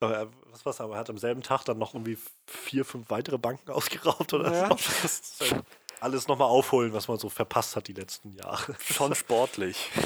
[0.00, 3.70] was war's, aber er hat am selben Tag dann noch irgendwie vier, fünf weitere Banken
[3.72, 5.46] ausgeraubt oder ja, so.
[5.46, 5.64] Halt
[6.00, 8.76] alles nochmal aufholen, was man so verpasst hat die letzten Jahre.
[8.80, 9.90] Schon sportlich.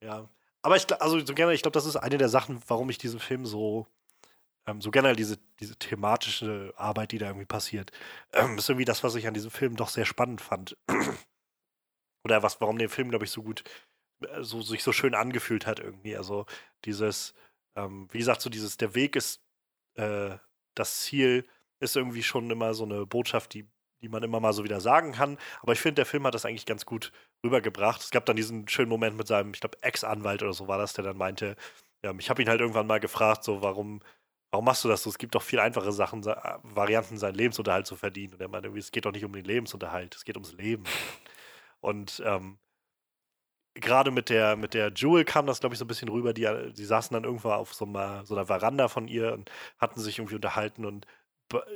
[0.00, 0.28] Ja.
[0.62, 3.18] Aber ich also so gerne, ich glaube, das ist eine der Sachen, warum ich diesen
[3.18, 3.88] Film so,
[4.64, 7.90] ähm, so generell diese, diese thematische Arbeit, die da irgendwie passiert,
[8.32, 10.76] ähm, ist irgendwie das, was ich an diesem Film doch sehr spannend fand.
[12.24, 13.64] Oder was, warum der Film, glaube ich, so gut,
[14.20, 16.16] äh, so, sich so schön angefühlt hat irgendwie.
[16.16, 16.46] Also
[16.84, 17.34] dieses,
[17.76, 19.42] ähm, wie gesagt, so dieses, der Weg ist
[19.94, 20.36] äh,
[20.74, 21.46] das Ziel,
[21.80, 23.68] ist irgendwie schon immer so eine Botschaft, die,
[24.02, 25.38] die man immer mal so wieder sagen kann.
[25.62, 27.12] Aber ich finde, der Film hat das eigentlich ganz gut
[27.44, 28.02] rübergebracht.
[28.02, 30.92] Es gab dann diesen schönen Moment mit seinem, ich glaube, Ex-Anwalt oder so war das,
[30.92, 31.56] der dann meinte,
[32.02, 34.00] ja, ich habe ihn halt irgendwann mal gefragt, so, warum,
[34.50, 35.10] warum machst du das so?
[35.10, 38.34] Es gibt doch viel einfache Sachen, Varianten, seinen Lebensunterhalt zu verdienen.
[38.34, 40.84] Und er meinte, es geht doch nicht um den Lebensunterhalt, es geht ums Leben.
[41.80, 42.58] Und ähm,
[43.80, 46.32] gerade mit der, mit der Jewel kam das, glaube ich, so ein bisschen rüber.
[46.32, 50.00] Die, die saßen dann irgendwo auf so einer, so einer Veranda von ihr und hatten
[50.00, 50.84] sich irgendwie unterhalten.
[50.84, 51.06] Und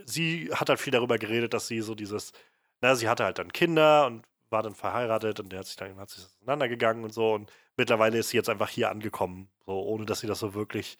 [0.04, 2.32] sie hat halt viel darüber geredet, dass sie so dieses,
[2.80, 5.96] na, sie hatte halt dann Kinder und war dann verheiratet und der hat sich dann
[5.98, 7.32] hat sich auseinandergegangen und so.
[7.32, 10.98] Und mittlerweile ist sie jetzt einfach hier angekommen, so ohne dass sie das so wirklich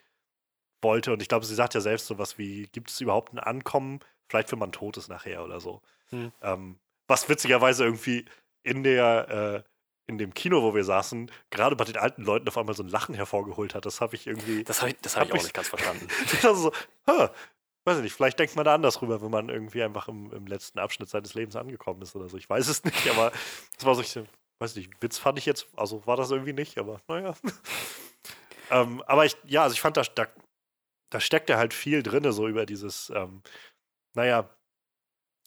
[0.81, 1.13] wollte.
[1.13, 4.01] Und ich glaube, sie sagt ja selbst sowas wie, gibt es überhaupt ein Ankommen?
[4.29, 5.83] Vielleicht, wenn man tot ist nachher oder so.
[6.09, 6.33] Hm.
[6.41, 6.79] Ähm,
[7.09, 8.25] was witzigerweise irgendwie
[8.63, 9.71] in der, äh,
[10.07, 12.89] in dem Kino, wo wir saßen, gerade bei den alten Leuten auf einmal so ein
[12.89, 13.85] Lachen hervorgeholt hat.
[13.87, 14.65] Das habe ich irgendwie.
[14.65, 16.09] Das habe ich, das hab ich Hab auch ich- nicht ganz verstanden.
[16.43, 16.73] also so,
[17.07, 17.29] huh,
[17.85, 20.47] weiß ich nicht, vielleicht denkt man da anders rüber, wenn man irgendwie einfach im, im
[20.47, 22.37] letzten Abschnitt seines Lebens angekommen ist oder so.
[22.37, 23.33] Ich weiß es nicht, aber
[23.77, 24.19] das war so, ich
[24.59, 27.35] weiß nicht, Witz fand ich jetzt, also war das irgendwie nicht, aber naja.
[28.71, 30.27] ähm, aber ich, ja, also ich fand, da, da,
[31.11, 33.43] da steckt ja halt viel drin, so über dieses, ähm,
[34.15, 34.49] naja,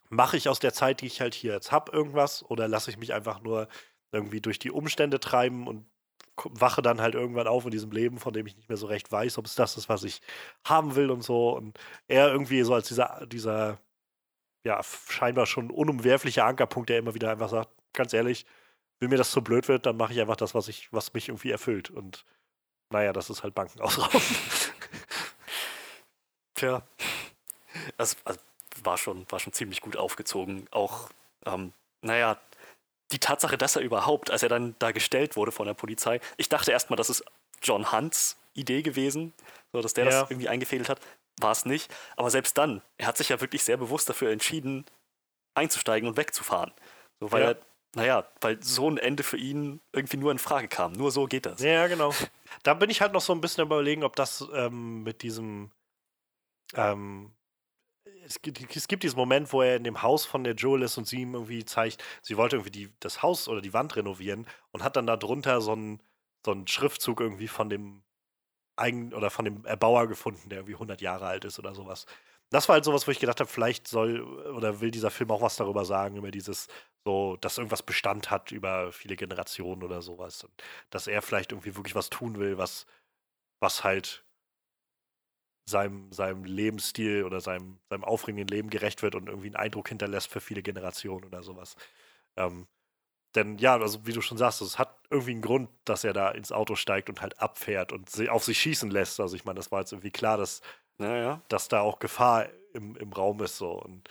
[0.10, 2.98] mache ich aus der Zeit, die ich halt hier jetzt habe, irgendwas oder lasse ich
[2.98, 3.68] mich einfach nur
[4.12, 5.90] irgendwie durch die Umstände treiben und
[6.44, 9.12] wache dann halt irgendwann auf in diesem Leben, von dem ich nicht mehr so recht
[9.12, 10.22] weiß, ob es das ist, was ich
[10.66, 11.56] haben will und so.
[11.56, 13.80] Und er irgendwie so als dieser, dieser,
[14.66, 18.46] ja, scheinbar schon unumwerflicher Ankerpunkt, der immer wieder einfach sagt, ganz ehrlich,
[19.00, 21.30] wenn mir das zu blöd wird, dann mache ich einfach das, was ich, was mich
[21.30, 21.90] irgendwie erfüllt.
[21.90, 22.26] Und
[22.90, 24.22] naja, das ist halt Banken ausrauben.
[26.56, 26.82] Tja.
[27.98, 28.40] Das also,
[28.84, 30.68] war, schon, war schon ziemlich gut aufgezogen.
[30.72, 31.10] Auch,
[31.46, 32.38] ähm, naja,
[33.12, 36.50] die Tatsache, dass er überhaupt, als er dann da gestellt wurde von der Polizei, ich
[36.50, 37.24] dachte erstmal, das ist
[37.62, 39.34] John Hunts Idee gewesen,
[39.74, 40.22] so dass der Ja.
[40.22, 41.00] das irgendwie eingefädelt hat.
[41.42, 41.94] War es nicht.
[42.16, 44.86] Aber selbst dann, er hat sich ja wirklich sehr bewusst dafür entschieden,
[45.54, 46.72] einzusteigen und wegzufahren.
[47.20, 47.50] So, weil Ja.
[47.52, 47.58] er,
[47.96, 50.94] naja, weil so ein Ende für ihn irgendwie nur in Frage kam.
[50.94, 51.62] Nur so geht das.
[51.62, 52.12] Ja, genau.
[52.64, 55.72] Da bin ich halt noch so ein bisschen überlegen, ob das ähm, mit diesem
[56.74, 57.32] ähm,
[58.26, 60.98] es, gibt, es gibt diesen Moment, wo er in dem Haus von der Joel ist
[60.98, 64.48] und sie ihm irgendwie zeigt, sie wollte irgendwie die, das Haus oder die Wand renovieren
[64.72, 66.02] und hat dann da drunter so einen,
[66.46, 68.04] so einen Schriftzug irgendwie von dem
[68.76, 72.06] Eigen oder von dem Erbauer gefunden, der irgendwie 100 Jahre alt ist oder sowas.
[72.52, 75.42] Das war halt sowas, wo ich gedacht habe, vielleicht soll oder will dieser Film auch
[75.42, 76.68] was darüber sagen, über dieses,
[77.06, 80.44] so, dass irgendwas Bestand hat über viele Generationen oder sowas.
[80.44, 80.54] Und
[80.90, 82.86] dass er vielleicht irgendwie wirklich was tun will, was,
[83.62, 84.25] was halt
[85.66, 90.30] seinem, seinem Lebensstil oder seinem, seinem aufregenden Leben gerecht wird und irgendwie einen Eindruck hinterlässt
[90.30, 91.76] für viele Generationen oder sowas.
[92.36, 92.68] Ähm,
[93.36, 96.32] denn ja, also wie du schon sagst, es hat irgendwie einen Grund, dass er da
[96.32, 99.20] ins Auto steigt und halt abfährt und sie auf sich schießen lässt.
[99.20, 100.62] Also ich meine, das war jetzt irgendwie klar, dass,
[100.98, 101.42] Naja.
[101.50, 103.72] dass da auch Gefahr im, im Raum ist so.
[103.74, 104.08] Und,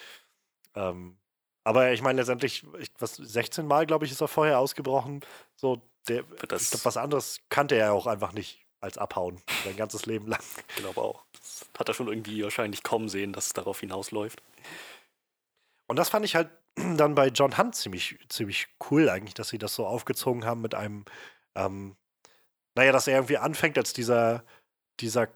[0.74, 1.16] ähm,
[1.62, 5.20] aber ich meine letztendlich, ich, was 16 Mal, glaube ich, ist er vorher ausgebrochen.
[5.56, 9.76] So, der, Das- ich glaube, was anderes kannte er auch einfach nicht als abhauen, sein
[9.76, 10.42] ganzes Leben lang.
[10.68, 11.24] Ich glaube auch.
[11.78, 14.42] Hat er schon irgendwie wahrscheinlich kommen sehen, dass es darauf hinausläuft.
[15.86, 19.58] Und das fand ich halt dann bei John Hunt ziemlich, ziemlich cool eigentlich, dass sie
[19.58, 21.04] das so aufgezogen haben mit einem,
[21.54, 21.96] ähm,
[22.74, 24.44] naja, dass er irgendwie anfängt als dieser,
[25.00, 25.28] dieser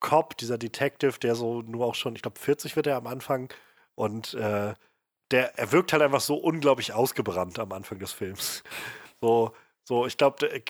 [0.00, 3.52] Cop, dieser Detective, der so nur auch schon, ich glaube 40 wird er am Anfang
[3.94, 4.74] und äh,
[5.30, 8.62] der, er wirkt halt einfach so unglaublich ausgebrannt am Anfang des Films.
[9.20, 10.62] So, so ich glaube,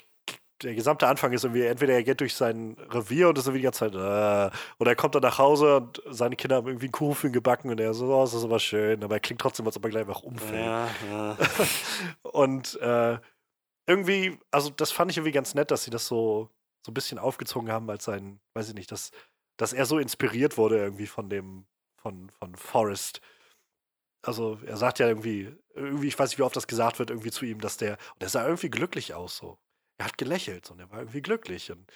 [0.63, 3.65] der, gesamte Anfang ist irgendwie, entweder er geht durch sein Revier und ist irgendwie die
[3.65, 6.93] ganze Zeit, äh, oder er kommt dann nach Hause und seine Kinder haben irgendwie einen
[6.93, 9.41] Kuchen für ihn gebacken und er so, oh, das ist aber schön, aber er klingt
[9.41, 10.65] trotzdem, als ob er gleich einfach umfällt.
[10.65, 11.37] Ja, ja.
[12.23, 13.19] Und äh,
[13.87, 16.51] irgendwie, also das fand ich irgendwie ganz nett, dass sie das so,
[16.85, 19.11] so ein bisschen aufgezogen haben als sein, weiß ich nicht, dass,
[19.57, 21.67] dass er so inspiriert wurde irgendwie von dem,
[21.97, 23.21] von, von Forrest.
[24.23, 27.31] Also er sagt ja irgendwie, irgendwie, ich weiß nicht, wie oft das gesagt wird, irgendwie
[27.31, 29.59] zu ihm, dass der, und er sah irgendwie glücklich aus so.
[29.99, 31.71] Er hat gelächelt und er war irgendwie glücklich.
[31.71, 31.91] Und,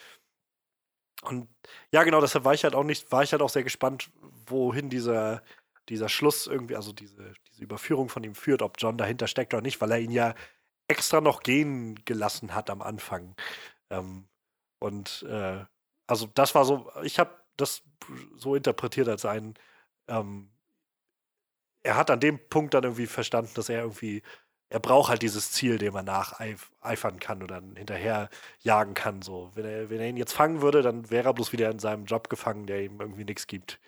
[1.22, 1.48] und
[1.92, 4.10] ja, genau, deshalb war ich halt auch nicht, war ich halt auch sehr gespannt,
[4.46, 5.42] wohin dieser,
[5.88, 9.62] dieser Schluss irgendwie, also diese, diese Überführung von ihm führt, ob John dahinter steckt oder
[9.62, 10.34] nicht, weil er ihn ja
[10.88, 13.34] extra noch gehen gelassen hat am Anfang.
[13.90, 14.28] Ähm,
[14.80, 15.64] und äh,
[16.06, 17.82] also das war so, ich habe das
[18.36, 19.54] so interpretiert als ein,
[20.08, 20.50] ähm,
[21.82, 24.22] er hat an dem Punkt dann irgendwie verstanden, dass er irgendwie,
[24.70, 28.28] er braucht halt dieses Ziel, dem er nacheifern kann oder hinterher
[28.60, 29.22] jagen kann.
[29.22, 31.78] So, wenn er, wenn er ihn jetzt fangen würde, dann wäre er bloß wieder in
[31.78, 33.80] seinem Job gefangen, der ihm irgendwie nichts gibt.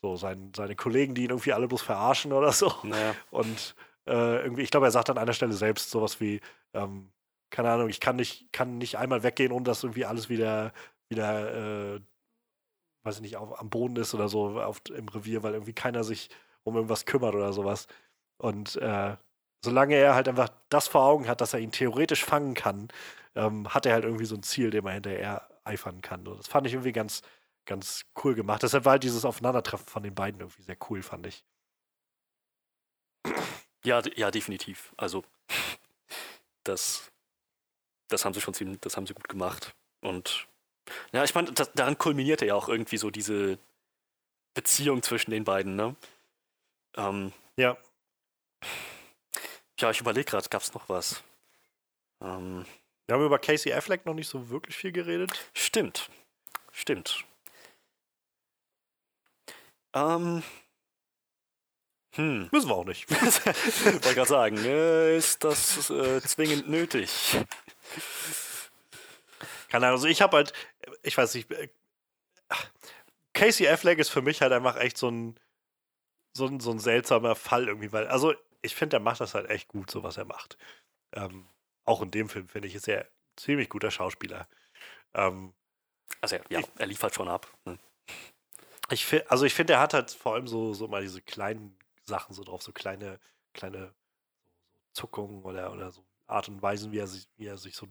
[0.00, 2.72] So, sein, seine Kollegen, die ihn irgendwie alle bloß verarschen oder so.
[2.84, 3.14] Naja.
[3.30, 3.74] Und
[4.06, 6.40] äh, irgendwie, ich glaube, er sagt an einer Stelle selbst sowas wie,
[6.72, 7.10] ähm,
[7.50, 10.72] keine Ahnung, ich kann nicht, kann nicht einmal weggehen, ohne dass irgendwie alles wieder,
[11.08, 12.00] wieder, äh,
[13.02, 16.04] weiß ich nicht, auf, am Boden ist oder so auf, im Revier, weil irgendwie keiner
[16.04, 16.30] sich
[16.62, 17.88] um irgendwas kümmert oder sowas.
[18.36, 19.16] Und äh,
[19.64, 22.88] solange er halt einfach das vor Augen hat, dass er ihn theoretisch fangen kann,
[23.34, 26.24] ähm, hat er halt irgendwie so ein Ziel, dem er hinterher eifern kann.
[26.24, 27.22] So, das fand ich irgendwie ganz,
[27.66, 28.62] ganz cool gemacht.
[28.62, 31.44] Deshalb war halt dieses Aufeinandertreffen von den beiden irgendwie sehr cool, fand ich.
[33.84, 34.92] Ja, ja, definitiv.
[34.96, 35.24] Also,
[36.64, 37.10] das,
[38.08, 39.74] das haben sie schon ziemlich, das haben sie gut gemacht.
[40.00, 40.48] Und
[41.12, 43.58] ja, ich meine, daran kulminierte ja auch irgendwie so diese
[44.54, 45.96] Beziehung zwischen den beiden, ne?
[46.96, 47.76] Ähm, Ja.
[49.78, 51.22] Ja, ich überlege gerade, gab es noch was?
[52.20, 52.64] Ähm,
[53.06, 55.50] Wir haben über Casey Affleck noch nicht so wirklich viel geredet.
[55.54, 56.10] stimmt.
[56.72, 57.24] Stimmt.
[59.94, 60.42] Ähm.
[62.14, 62.48] Hm.
[62.50, 63.10] Müssen wir auch nicht.
[63.84, 67.36] Wollte gerade sagen, äh, ist das äh, zwingend nötig?
[69.68, 70.52] Keine Ahnung, also ich habe halt,
[71.02, 71.68] ich weiß nicht, äh,
[73.34, 75.38] Casey Affleck ist für mich halt einfach echt so ein,
[76.32, 79.50] so ein, so ein seltsamer Fall irgendwie, weil, also ich finde, er macht das halt
[79.50, 80.58] echt gut, so was er macht.
[81.12, 81.48] Ähm,
[81.84, 84.48] auch in dem Film, finde ich, ist er ein ziemlich guter Schauspieler.
[85.14, 85.54] Ähm,
[86.20, 87.46] Also ja, Ich- er liefert schon ab.
[87.64, 87.78] Ne?
[88.90, 91.78] ich find, also ich finde, er hat halt vor allem so, so mal diese kleinen
[92.04, 93.20] Sachen so drauf, so kleine,
[93.52, 93.94] kleine
[94.92, 97.88] Zuckungen oder, oder so Art und Weisen, wie er sich, wie er sich so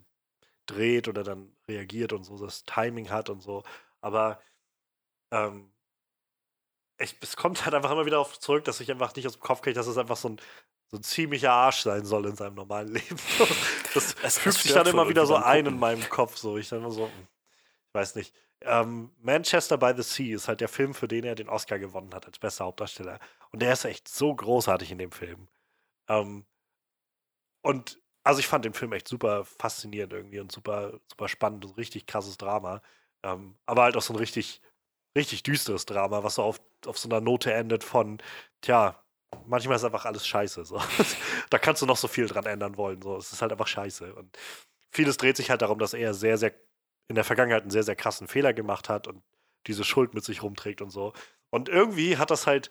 [0.66, 3.64] dreht oder dann reagiert und so, das Timing hat und so.
[4.02, 4.42] Aber
[5.32, 5.72] ähm,
[7.00, 9.42] ich, es kommt halt einfach immer wieder auf zurück, dass ich einfach nicht aus dem
[9.42, 10.38] Kopf kriege, dass es einfach so ein,
[10.90, 13.18] so ein ziemlicher Arsch sein soll in seinem normalen Leben.
[13.94, 15.80] Das Es- es fügt sich dann immer wieder so ein in Gucken.
[15.80, 16.38] meinem Kopf.
[16.38, 16.58] So.
[16.58, 17.28] Ich dann immer so, hm,
[17.90, 18.36] ich weiß nicht.
[18.62, 22.14] Ähm, Manchester by the Sea ist halt der Film, für den er den Oscar gewonnen
[22.16, 23.20] hat als bester Hauptdarsteller.
[23.52, 25.48] Und der ist echt so großartig in dem Film.
[26.10, 26.46] Ähm,
[27.62, 31.78] und also ich fand den Film echt super faszinierend irgendwie und super, super spannend und
[31.78, 32.82] richtig krasses Drama.
[33.24, 34.62] Ähm, aber halt auch so ein richtig,
[35.18, 38.20] richtig düsteres Drama, was so auf, auf so einer Note endet von,
[38.62, 39.04] tja,
[39.46, 40.66] manchmal ist einfach alles scheiße.
[40.66, 40.82] So.
[41.50, 43.02] da kannst du noch so viel dran ändern wollen.
[43.02, 43.18] So.
[43.18, 44.14] Es ist halt einfach scheiße.
[44.14, 44.38] Und
[44.92, 46.54] vieles dreht sich halt darum, dass er sehr, sehr
[47.10, 49.24] in der Vergangenheit einen sehr, sehr krassen Fehler gemacht hat und
[49.68, 51.14] diese Schuld mit sich rumträgt und so.
[51.50, 52.70] Und irgendwie hat das halt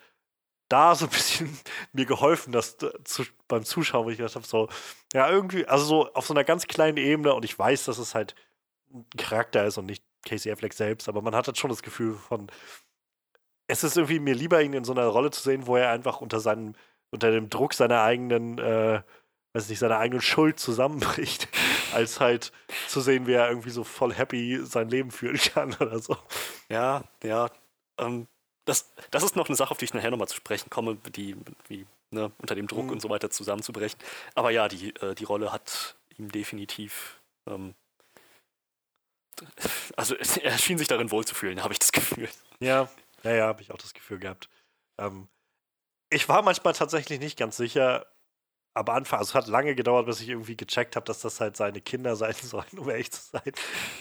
[0.69, 1.59] da so ein bisschen
[1.93, 4.69] mir geholfen, dass zu, beim Zuschauen, wo ich gedacht habe, so,
[5.13, 8.15] ja, irgendwie, also so auf so einer ganz kleinen Ebene und ich weiß, dass es
[8.15, 8.35] halt
[8.93, 12.15] ein Charakter ist und nicht Casey Affleck selbst, aber man hat halt schon das Gefühl
[12.15, 12.49] von,
[13.69, 16.21] es ist irgendwie mir lieber, ihn in so einer Rolle zu sehen, wo er einfach
[16.21, 16.75] unter seinem,
[17.11, 19.03] unter dem Druck seiner eigenen, äh,
[19.55, 21.49] weiß nicht, seiner eigenen Schuld zusammenbricht,
[21.95, 22.53] als halt
[22.89, 26.17] zu sehen, wie er irgendwie so voll happy sein Leben führen kann oder so.
[26.69, 27.51] Ja, ja.
[27.99, 28.27] Ähm,
[28.67, 31.37] das, das ist noch eine Sache, auf die ich nachher nochmal zu sprechen komme, die
[31.69, 32.93] wie, ne, unter dem Druck Mhm.
[32.93, 33.99] und so weiter zusammenzubrechen.
[34.35, 37.21] Aber ja, die, äh, die Rolle hat ihm definitiv.
[37.49, 37.75] Ähm,
[39.97, 42.29] also er schien sich darin wohlzufühlen, habe ich das Gefühl.
[42.61, 42.89] Ja,
[43.23, 44.49] ja, ja, habe ich auch das Gefühl gehabt.
[44.99, 45.29] Ähm,
[46.11, 48.07] ich war manchmal tatsächlich nicht ganz sicher,
[48.77, 51.57] am Anfang, also es hat lange gedauert, bis ich irgendwie gecheckt habe, dass das halt
[51.57, 53.53] seine Kinder sein sollen, um ehrlich zu sein.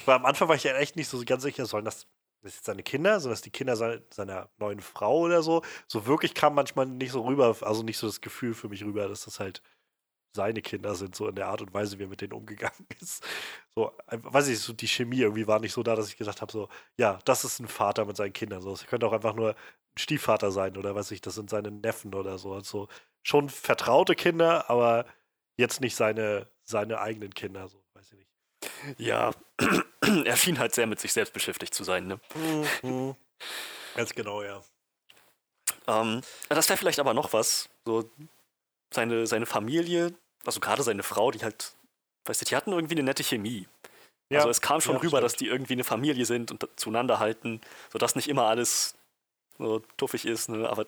[0.05, 2.07] Weil am Anfang war ich ja echt nicht so ganz sicher, sollen das,
[2.41, 5.63] das jetzt seine Kinder, sind das die Kinder seiner, seiner neuen Frau oder so?
[5.87, 9.07] So wirklich kam manchmal nicht so rüber, also nicht so das Gefühl für mich rüber,
[9.07, 9.61] dass das halt
[10.35, 13.23] seine Kinder sind, so in der Art und Weise, wie er mit denen umgegangen ist.
[13.73, 16.51] So, weiß ich, so die Chemie irgendwie war nicht so da, dass ich gesagt habe,
[16.51, 18.61] so, ja, das ist ein Vater mit seinen Kindern.
[18.61, 21.71] So, es könnte auch einfach nur ein Stiefvater sein oder weiß ich, das sind seine
[21.71, 22.53] Neffen oder so.
[22.53, 22.87] Also
[23.23, 25.05] schon vertraute Kinder, aber
[25.57, 28.99] jetzt nicht seine, seine eigenen Kinder, so, weiß ich nicht.
[28.99, 29.31] Ja,
[30.25, 32.07] er schien halt sehr mit sich selbst beschäftigt zu sein.
[32.07, 32.19] Ne?
[32.83, 33.15] Mhm.
[33.95, 34.61] Ganz genau, ja.
[35.87, 37.69] Ähm, das wäre vielleicht aber noch was.
[37.85, 38.09] So
[38.93, 40.13] seine, seine Familie,
[40.45, 41.73] also gerade seine Frau, die halt,
[42.25, 43.67] weißt du, die hatten irgendwie eine nette Chemie.
[44.29, 44.39] ja.
[44.39, 45.49] also es kam schon ja, rüber, dass stimmt.
[45.49, 47.61] die irgendwie eine Familie sind und zueinander halten,
[47.91, 48.95] sodass nicht immer alles
[49.57, 50.69] so tuffig ist, ne?
[50.69, 50.85] aber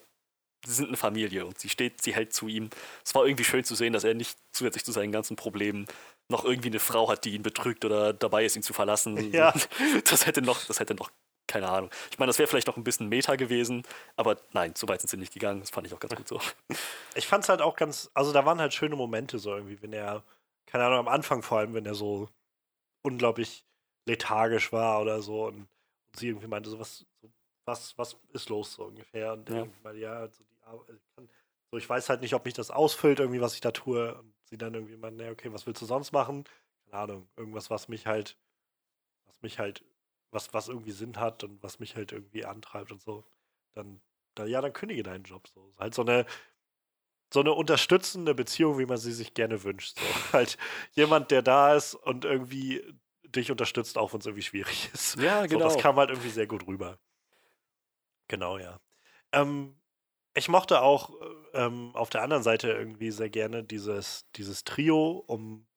[0.65, 2.69] sie sind eine Familie und sie steht, sie hält zu ihm.
[3.05, 5.87] Es war irgendwie schön zu sehen, dass er nicht zusätzlich zu seinen ganzen Problemen
[6.29, 9.31] noch irgendwie eine Frau hat, die ihn betrügt oder dabei ist, ihn zu verlassen.
[9.33, 9.53] Ja.
[10.03, 11.11] Das hätte noch, das hätte noch,
[11.59, 11.89] keine Ahnung.
[12.11, 13.83] Ich meine, das wäre vielleicht noch ein bisschen Meta gewesen,
[14.15, 15.59] aber nein, so weit sind sie nicht gegangen.
[15.59, 16.39] Das fand ich auch ganz gut so.
[17.15, 19.91] Ich fand es halt auch ganz, also da waren halt schöne Momente so irgendwie, wenn
[19.93, 20.23] er,
[20.67, 22.29] keine Ahnung, am Anfang vor allem, wenn er so
[23.01, 23.65] unglaublich
[24.05, 27.31] lethargisch war oder so und, und sie irgendwie meinte, so was, so,
[27.65, 29.55] was, was ist los so ungefähr und Ja.
[29.55, 29.61] ja.
[29.63, 31.29] irgendwie meinte, ja, so, die Ar- ich kann,
[31.71, 34.33] so ich weiß halt nicht, ob mich das ausfüllt, irgendwie, was ich da tue und
[34.45, 36.43] sie dann irgendwie meinte, okay, was willst du sonst machen?
[36.85, 38.37] Keine Ahnung, irgendwas, was mich halt,
[39.25, 39.83] was mich halt,
[40.37, 43.25] was, was irgendwie Sinn hat und was mich halt irgendwie antreibt und so,
[43.73, 43.99] dann,
[44.35, 45.73] dann ja, dann kündige deinen Job so.
[45.79, 46.25] Halt so eine,
[47.33, 49.97] so eine unterstützende Beziehung, wie man sie sich gerne wünscht.
[49.99, 50.05] So.
[50.33, 50.57] Halt
[50.93, 52.83] jemand, der da ist und irgendwie
[53.23, 55.17] dich unterstützt, auch wenn es irgendwie schwierig ist.
[55.19, 56.97] Ja, So, das kam halt irgendwie sehr gut rüber.
[58.29, 58.79] Genau, ja.
[59.33, 59.75] Ähm,
[60.33, 65.23] ich mochte auch äh, ähm, auf der anderen Seite irgendwie sehr gerne dieses, dieses Trio
[65.27, 65.67] um,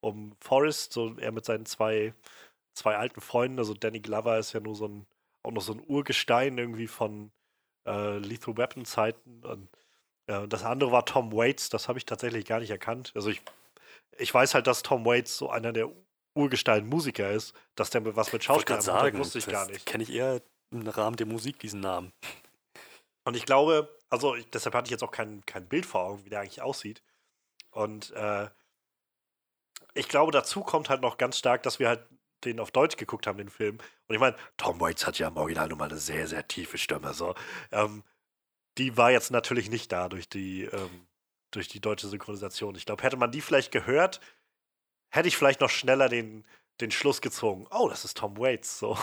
[0.00, 2.14] um Forrest, so er mit seinen zwei,
[2.74, 3.58] zwei alten Freunden.
[3.58, 5.06] Also Danny Glover ist ja nur so ein,
[5.42, 7.32] auch noch so ein Urgestein irgendwie von
[7.86, 9.44] äh, Lethal Weapon Zeiten.
[9.44, 9.68] Und
[10.26, 13.12] äh, das andere war Tom Waits, das habe ich tatsächlich gar nicht erkannt.
[13.14, 13.42] Also ich,
[14.18, 15.90] ich weiß halt, dass Tom Waits so einer der
[16.34, 19.86] Urgestein-Musiker ist, dass der was mit Schauspielern sagen, wusste ich gar nicht.
[19.86, 22.12] Kenne ich eher im Rahmen der Musik diesen Namen.
[23.24, 26.24] Und ich glaube, also ich, deshalb hatte ich jetzt auch kein, kein Bild vor Augen,
[26.24, 27.02] wie der eigentlich aussieht.
[27.70, 28.48] Und äh,
[29.94, 32.04] ich glaube, dazu kommt halt noch ganz stark, dass wir halt
[32.44, 33.78] den auf Deutsch geguckt haben, den Film.
[34.08, 36.78] Und ich meine, Tom Waits hat ja im Original nun mal eine sehr, sehr tiefe
[36.78, 37.14] Stimme.
[37.14, 37.34] So.
[37.72, 38.02] Ähm,
[38.78, 41.06] die war jetzt natürlich nicht da durch die, ähm,
[41.50, 42.74] durch die deutsche Synchronisation.
[42.74, 44.20] Ich glaube, hätte man die vielleicht gehört,
[45.10, 46.44] hätte ich vielleicht noch schneller den,
[46.80, 47.66] den Schluss gezogen.
[47.70, 48.78] Oh, das ist Tom Waits.
[48.78, 48.98] So,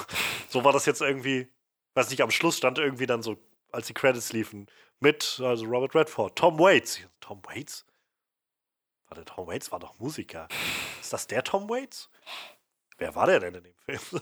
[0.50, 1.48] so war das jetzt irgendwie,
[1.96, 3.38] weiß nicht, am Schluss stand irgendwie dann so,
[3.72, 4.68] als die Credits liefen,
[5.00, 7.00] mit, also Robert Redford, Tom Waits.
[7.22, 7.86] Tom Waits?
[9.08, 10.48] Warte, Tom Waits war doch Musiker.
[11.00, 12.10] Ist das der Tom Waits?
[13.02, 14.22] Wer war der denn in dem Film?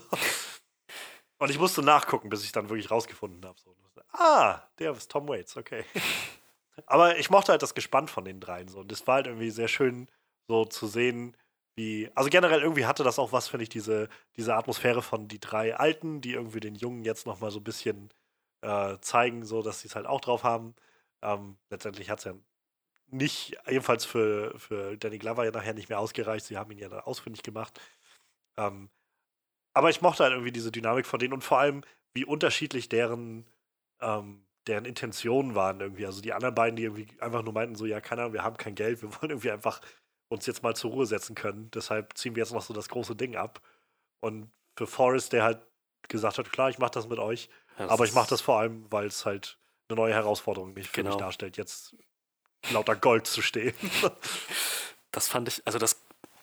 [1.38, 3.60] Und ich musste nachgucken, bis ich dann wirklich rausgefunden habe.
[3.60, 3.76] So.
[4.12, 5.84] Ah, der ist Tom Waits, okay.
[6.86, 8.80] Aber ich mochte halt das Gespann von den dreien so.
[8.80, 10.08] Und es war halt irgendwie sehr schön,
[10.48, 11.36] so zu sehen,
[11.76, 12.10] wie.
[12.14, 15.76] Also generell irgendwie hatte das auch was, finde ich, diese, diese Atmosphäre von die drei
[15.76, 18.08] Alten, die irgendwie den Jungen jetzt nochmal so ein bisschen
[18.62, 20.74] äh, zeigen, so dass sie es halt auch drauf haben.
[21.20, 22.34] Ähm, letztendlich hat es ja
[23.08, 26.46] nicht, jedenfalls für, für Danny Glover ja nachher nicht mehr ausgereicht.
[26.46, 27.78] Sie haben ihn ja dann ausfindig gemacht.
[28.56, 28.90] Ähm,
[29.74, 31.82] aber ich mochte halt irgendwie diese Dynamik von denen und vor allem,
[32.12, 33.46] wie unterschiedlich deren,
[34.00, 36.06] ähm, deren Intentionen waren irgendwie.
[36.06, 38.56] Also die anderen beiden, die irgendwie einfach nur meinten, so, ja, keine Ahnung, wir haben
[38.56, 39.80] kein Geld, wir wollen irgendwie einfach
[40.28, 41.70] uns jetzt mal zur Ruhe setzen können.
[41.72, 43.60] Deshalb ziehen wir jetzt noch so das große Ding ab.
[44.20, 45.60] Und für Forrest, der halt
[46.08, 47.48] gesagt hat, klar, ich mache das mit euch,
[47.78, 49.58] ja, aber ich mache das vor allem, weil es halt
[49.88, 51.10] eine neue Herausforderung mich für genau.
[51.10, 51.96] mich darstellt, jetzt
[52.70, 53.74] lauter Gold zu stehen.
[55.10, 56.00] das fand ich, also das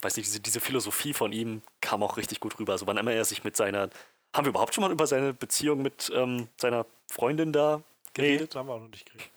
[0.07, 2.71] weiß nicht, diese, diese Philosophie von ihm kam auch richtig gut rüber.
[2.71, 3.89] Also wann immer er sich mit seiner,
[4.33, 7.81] haben wir überhaupt schon mal über seine Beziehung mit ähm, seiner Freundin da
[8.13, 8.53] geredet?
[8.53, 9.29] Nee, haben wir auch noch nicht geredet.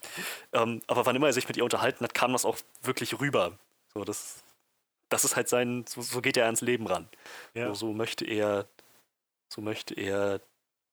[0.52, 3.58] Ähm, aber wann immer er sich mit ihr unterhalten hat, kam das auch wirklich rüber.
[3.94, 4.44] So, das,
[5.08, 7.08] das ist halt sein, so, so geht er ans Leben ran.
[7.54, 7.66] Ja.
[7.68, 8.68] So, so möchte er,
[9.48, 10.40] so möchte er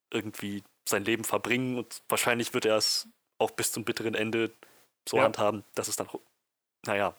[0.10, 4.52] irgendwie sein Leben verbringen und wahrscheinlich wird er es auch bis zum bitteren Ende
[5.08, 5.24] so ja.
[5.24, 6.08] handhaben, dass es dann,
[6.84, 7.14] naja,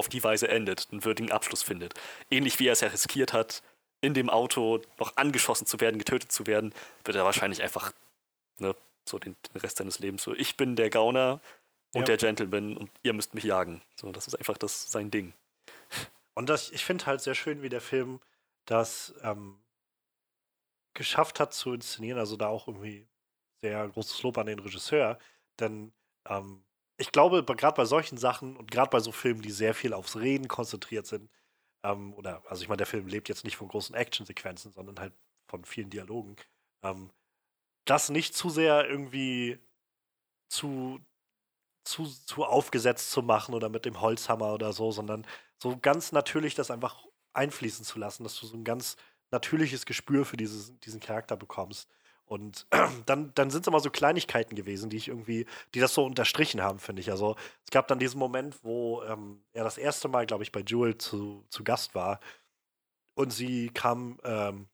[0.00, 1.94] auf die Weise endet, einen würdigen Abschluss findet.
[2.30, 3.62] Ähnlich wie er es ja riskiert hat,
[4.00, 6.74] in dem Auto noch angeschossen zu werden, getötet zu werden,
[7.04, 7.92] wird er wahrscheinlich einfach
[8.58, 8.74] ne,
[9.06, 11.40] so den, den, Rest seines Lebens so, ich bin der Gauner
[11.92, 12.06] und ja.
[12.06, 13.82] der Gentleman und ihr müsst mich jagen.
[13.94, 15.34] So, das ist einfach das sein Ding.
[16.34, 18.20] Und das, ich finde halt sehr schön, wie der Film
[18.64, 19.60] das ähm,
[20.94, 22.18] geschafft hat zu inszenieren.
[22.18, 23.06] Also da auch irgendwie
[23.60, 25.18] sehr großes Lob an den Regisseur,
[25.58, 25.92] denn
[26.26, 26.62] ähm,
[27.00, 30.16] ich glaube, gerade bei solchen Sachen und gerade bei so Filmen, die sehr viel aufs
[30.16, 31.30] Reden konzentriert sind,
[31.84, 35.14] ähm, oder, also ich meine, der Film lebt jetzt nicht von großen Actionsequenzen, sondern halt
[35.48, 36.36] von vielen Dialogen,
[36.84, 37.10] ähm,
[37.86, 39.58] das nicht zu sehr irgendwie
[40.50, 41.00] zu,
[41.84, 45.26] zu, zu aufgesetzt zu machen oder mit dem Holzhammer oder so, sondern
[45.62, 47.04] so ganz natürlich das einfach
[47.34, 48.96] einfließen zu lassen, dass du so ein ganz
[49.32, 51.88] natürliches Gespür für dieses, diesen Charakter bekommst.
[52.30, 52.68] Und
[53.06, 56.62] dann, dann sind es immer so Kleinigkeiten gewesen, die ich irgendwie, die das so unterstrichen
[56.62, 57.10] haben, finde ich.
[57.10, 57.34] Also
[57.64, 60.96] es gab dann diesen Moment, wo ähm, er das erste Mal, glaube ich, bei Jewel
[60.96, 62.20] zu, zu Gast war
[63.14, 64.68] und sie kam, ähm,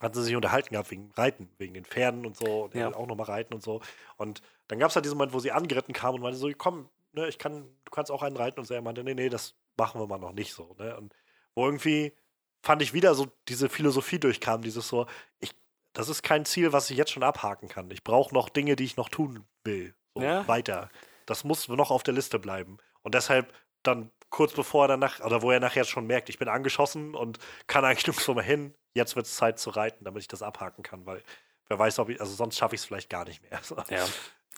[0.00, 2.94] hatten sie sich unterhalten gehabt wegen Reiten, wegen den Pferden und so, und ja.
[2.94, 3.82] auch nochmal reiten und so.
[4.16, 6.88] Und dann gab es halt diesen Moment, wo sie angeritten kam und meinte so, komm,
[7.12, 8.72] ne, ich kann, du kannst auch einen reiten und so.
[8.72, 10.74] Er meinte, nee, nee, das machen wir mal noch nicht so.
[10.78, 10.96] Ne?
[10.96, 11.14] Und
[11.54, 12.14] wo irgendwie
[12.62, 15.06] fand ich wieder so diese Philosophie durchkam, dieses so,
[15.40, 15.54] ich
[15.92, 17.90] das ist kein Ziel, was ich jetzt schon abhaken kann.
[17.90, 19.94] Ich brauche noch Dinge, die ich noch tun will.
[20.14, 20.46] So, ja.
[20.48, 20.90] Weiter.
[21.26, 22.78] Das muss noch auf der Liste bleiben.
[23.02, 23.52] Und deshalb
[23.82, 27.38] dann kurz bevor er danach, oder wo er nachher schon merkt, ich bin angeschossen und
[27.66, 30.82] kann eigentlich nirgendwo mehr hin, jetzt wird es Zeit zu reiten, damit ich das abhaken
[30.82, 31.22] kann, weil
[31.68, 33.60] wer weiß, ob ich, also sonst schaffe ich es vielleicht gar nicht mehr.
[33.90, 34.06] Ja.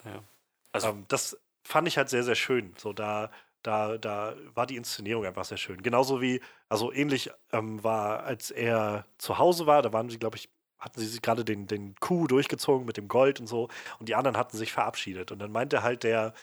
[0.04, 0.24] ja.
[0.72, 2.74] Also, ähm, das fand ich halt sehr, sehr schön.
[2.78, 3.30] So, da,
[3.62, 5.82] da, da war die Inszenierung einfach sehr schön.
[5.82, 10.36] Genauso wie, also ähnlich ähm, war, als er zu Hause war, da waren sie, glaube
[10.36, 10.48] ich,
[10.80, 14.36] hatten sie gerade den, den Coup durchgezogen mit dem Gold und so und die anderen
[14.36, 15.30] hatten sich verabschiedet.
[15.30, 16.34] Und dann meinte halt der,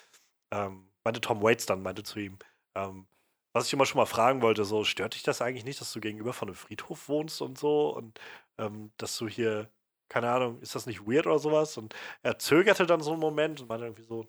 [0.51, 2.37] ähm, meinte Tom Waits dann, meinte zu ihm,
[2.75, 3.07] ähm,
[3.53, 5.99] was ich immer schon mal fragen wollte, so, stört dich das eigentlich nicht, dass du
[5.99, 8.19] gegenüber von einem Friedhof wohnst und so und
[8.59, 9.69] ähm, dass du hier,
[10.09, 11.77] keine Ahnung, ist das nicht weird oder sowas?
[11.77, 14.27] Und er zögerte dann so einen Moment und meinte irgendwie so,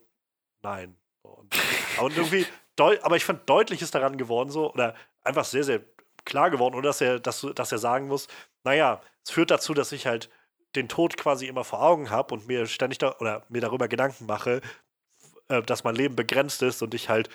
[0.62, 0.96] nein.
[1.22, 1.54] Und,
[2.00, 2.46] und irgendwie,
[3.02, 5.84] aber ich fand, deutlich ist daran geworden so, oder einfach sehr, sehr
[6.28, 8.28] klar geworden, oder dass er, dass, dass er sagen muss,
[8.64, 10.30] naja, es führt dazu, dass ich halt
[10.76, 14.26] den Tod quasi immer vor Augen habe und mir ständig da, oder mir darüber Gedanken
[14.26, 14.60] mache,
[15.48, 17.30] äh, dass mein Leben begrenzt ist und ich halt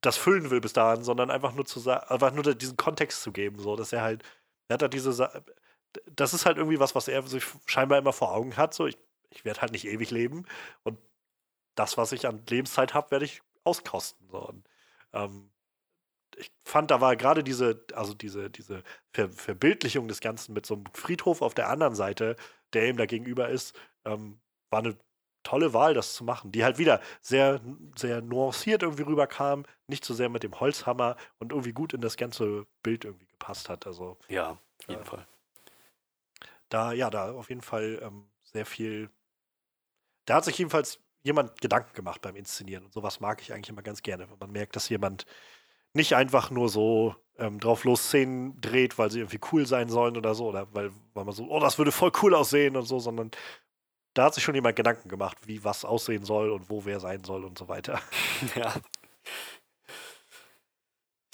[0.00, 3.58] das füllen will bis dahin, sondern einfach nur zu einfach nur diesen Kontext zu geben,
[3.58, 4.22] so dass er halt,
[4.68, 5.10] er hat halt diese,
[6.14, 8.98] das ist halt irgendwie was, was er sich scheinbar immer vor Augen hat, so ich,
[9.30, 10.44] ich werde halt nicht ewig leben
[10.82, 10.98] und
[11.74, 14.28] das, was ich an Lebenszeit habe, werde ich auskosten.
[14.30, 14.38] So.
[14.48, 14.68] Und,
[15.12, 15.50] ähm,
[16.38, 18.82] ich fand, da war gerade diese, also diese, diese
[19.12, 22.36] Ver Verbildlichung des Ganzen mit so einem Friedhof auf der anderen Seite,
[22.72, 24.40] der ihm da gegenüber ist, ähm,
[24.70, 24.96] war eine
[25.44, 27.60] tolle Wahl, das zu machen, die halt wieder sehr,
[27.96, 32.16] sehr nuanciert irgendwie rüberkam, nicht so sehr mit dem Holzhammer und irgendwie gut in das
[32.16, 33.86] ganze Bild irgendwie gepasst hat.
[33.86, 35.26] Also ja, auf jeden äh, Fall.
[36.70, 39.10] Da, ja, da auf jeden Fall ähm, sehr viel.
[40.24, 42.86] Da hat sich jedenfalls jemand Gedanken gemacht beim Inszenieren.
[42.86, 45.26] Und sowas mag ich eigentlich immer ganz gerne, wenn man merkt, dass jemand
[45.94, 50.16] nicht einfach nur so ähm, drauf los Szenen dreht, weil sie irgendwie cool sein sollen
[50.16, 52.98] oder so, oder weil, weil man so, oh, das würde voll cool aussehen und so,
[52.98, 53.30] sondern
[54.14, 57.24] da hat sich schon jemand Gedanken gemacht, wie was aussehen soll und wo wer sein
[57.24, 58.00] soll und so weiter.
[58.54, 58.74] Ja.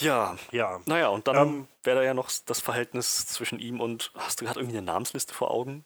[0.01, 0.37] Ja.
[0.51, 0.81] Ja.
[0.87, 4.13] Naja, und dann Ähm, wäre da ja noch das Verhältnis zwischen ihm und.
[4.15, 5.85] Hast du gerade irgendwie eine Namensliste vor Augen?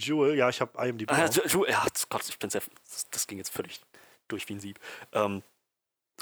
[0.00, 1.10] Jewel, ja, ich habe IMDb.
[1.10, 2.62] Ah, ja, Ju- ja, Gott, ich bin sehr.
[2.88, 3.80] Das, das ging jetzt völlig
[4.28, 4.78] durch wie ein Sieb.
[5.12, 5.42] Ähm,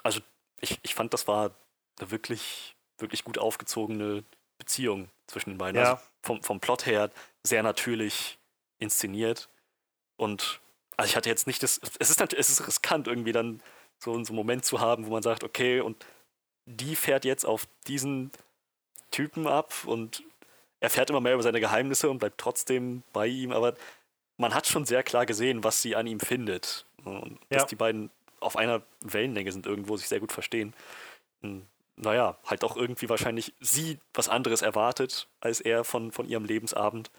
[0.02, 0.20] also,
[0.60, 1.50] ich, ich fand, das war
[1.98, 4.24] eine wirklich, wirklich gut aufgezogene
[4.58, 5.80] Beziehung zwischen den beiden.
[5.80, 5.92] Ja.
[5.94, 7.10] Also vom, vom Plot her
[7.42, 8.38] sehr natürlich
[8.78, 9.48] inszeniert.
[10.16, 10.60] Und
[10.96, 11.80] also ich hatte jetzt nicht das.
[11.98, 13.60] Es ist natürlich, es ist riskant, irgendwie dann
[13.98, 16.04] so, so einen Moment zu haben, wo man sagt, okay, und
[16.66, 18.30] die fährt jetzt auf diesen
[19.10, 20.22] Typen ab und
[20.80, 23.74] erfährt immer mehr über seine Geheimnisse und bleibt trotzdem bei ihm, aber
[24.36, 26.84] man hat schon sehr klar gesehen, was sie an ihm findet.
[27.04, 27.66] Und dass Ja.
[27.66, 28.10] die beiden
[28.40, 30.74] auf einer Wellenlänge sind, irgendwo sich sehr gut verstehen.
[31.40, 31.66] Und,
[31.96, 37.10] naja, halt auch irgendwie wahrscheinlich sie was anderes erwartet als er von, von ihrem Lebensabend,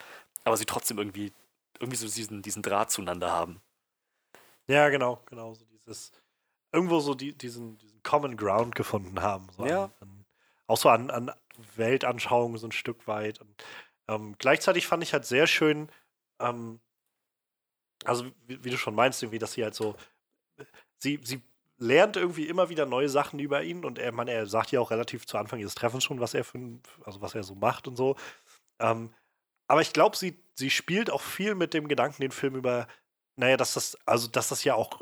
[0.43, 1.33] aber sie trotzdem irgendwie,
[1.79, 3.61] irgendwie so diesen, diesen Draht zueinander haben.
[4.67, 5.53] Ja, genau, genau.
[5.53, 6.11] So dieses,
[6.71, 9.47] irgendwo so die, diesen, diesen Common Ground gefunden haben.
[9.55, 9.85] So Ja.
[9.85, 10.25] An, an,
[10.67, 11.31] auch so an, an
[11.75, 13.39] Weltanschauung so ein Stück weit.
[13.39, 13.63] Und
[14.07, 15.89] ähm, gleichzeitig fand ich halt sehr schön,
[16.39, 16.79] ähm,
[18.03, 19.95] also wie, wie du schon meinst, irgendwie, dass sie halt so,
[20.99, 21.41] sie, sie
[21.77, 24.91] lernt irgendwie immer wieder neue Sachen über ihn und er, man, er sagt ja auch
[24.91, 26.59] relativ zu Anfang ihres Treffens schon, was er für,
[27.05, 28.15] also was er so macht und so.
[28.79, 29.13] Ähm,
[29.67, 32.87] aber ich glaube, sie, sie spielt auch viel mit dem Gedanken, den Film über,
[33.35, 35.01] naja, dass das, also dass das ja auch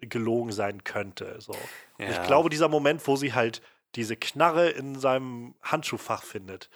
[0.00, 1.40] gelogen sein könnte.
[1.40, 1.52] So.
[1.52, 3.62] Und Ich glaube, dieser Moment, wo sie halt
[3.94, 6.70] diese Knarre in seinem Handschuhfach findet,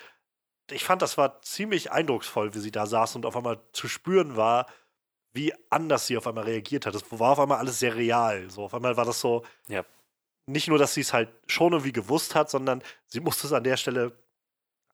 [0.70, 4.36] ich fand, das war ziemlich eindrucksvoll, wie sie da saß und auf einmal zu spüren
[4.36, 4.66] war,
[5.32, 6.94] wie anders sie auf einmal reagiert hat.
[6.94, 8.48] Es war auf einmal alles sehr real.
[8.50, 9.84] So, auf einmal war das so, Ja.
[10.46, 13.64] nicht nur, dass sie es halt schon irgendwie gewusst hat, sondern sie musste es an
[13.64, 14.12] der Stelle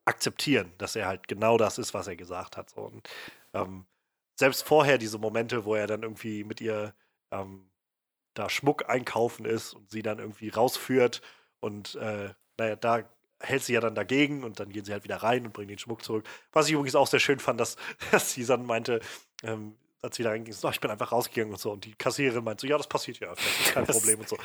[0.05, 2.71] akzeptieren, dass er halt genau das ist, was er gesagt hat.
[2.71, 2.83] So.
[2.83, 3.09] Und,
[3.55, 3.87] ähm,
[4.37, 6.93] selbst vorher diese Momente, wo er dann irgendwie mit ihr
[7.31, 7.71] ähm,
[8.35, 11.23] da Schmuck einkaufen ist und sie dann irgendwie rausführt
[11.61, 13.05] und äh, naja, da
[13.41, 15.79] hält sie ja dann dagegen und dann gehen sie halt wieder rein und bringen den
[15.79, 16.27] Schmuck zurück.
[16.53, 17.77] Was ich übrigens auch sehr schön fand, dass,
[18.11, 19.01] dass sie dann meinte,
[19.43, 21.73] ähm, als sie da reinging, so, ich bin einfach rausgegangen und so.
[21.73, 24.29] Und die Kassiererin meinte so, ja, das passiert ja öfter, das ist kein Problem und
[24.29, 24.37] so.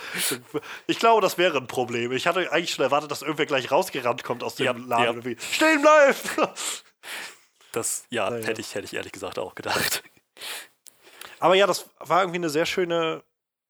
[0.88, 2.11] Ich glaube, das wäre ein Problem.
[2.11, 5.22] Ich hatte eigentlich schon erwartet, dass irgendwer gleich rausgerannt kommt aus dem Ja, Laden.
[5.22, 5.36] ja.
[5.52, 6.18] Stehen bleiben!
[7.72, 8.48] Das, ja, Naja.
[8.48, 10.02] hätte ich, hätte ich ehrlich gesagt auch gedacht.
[11.40, 13.23] Aber ja, das war irgendwie eine sehr schöne,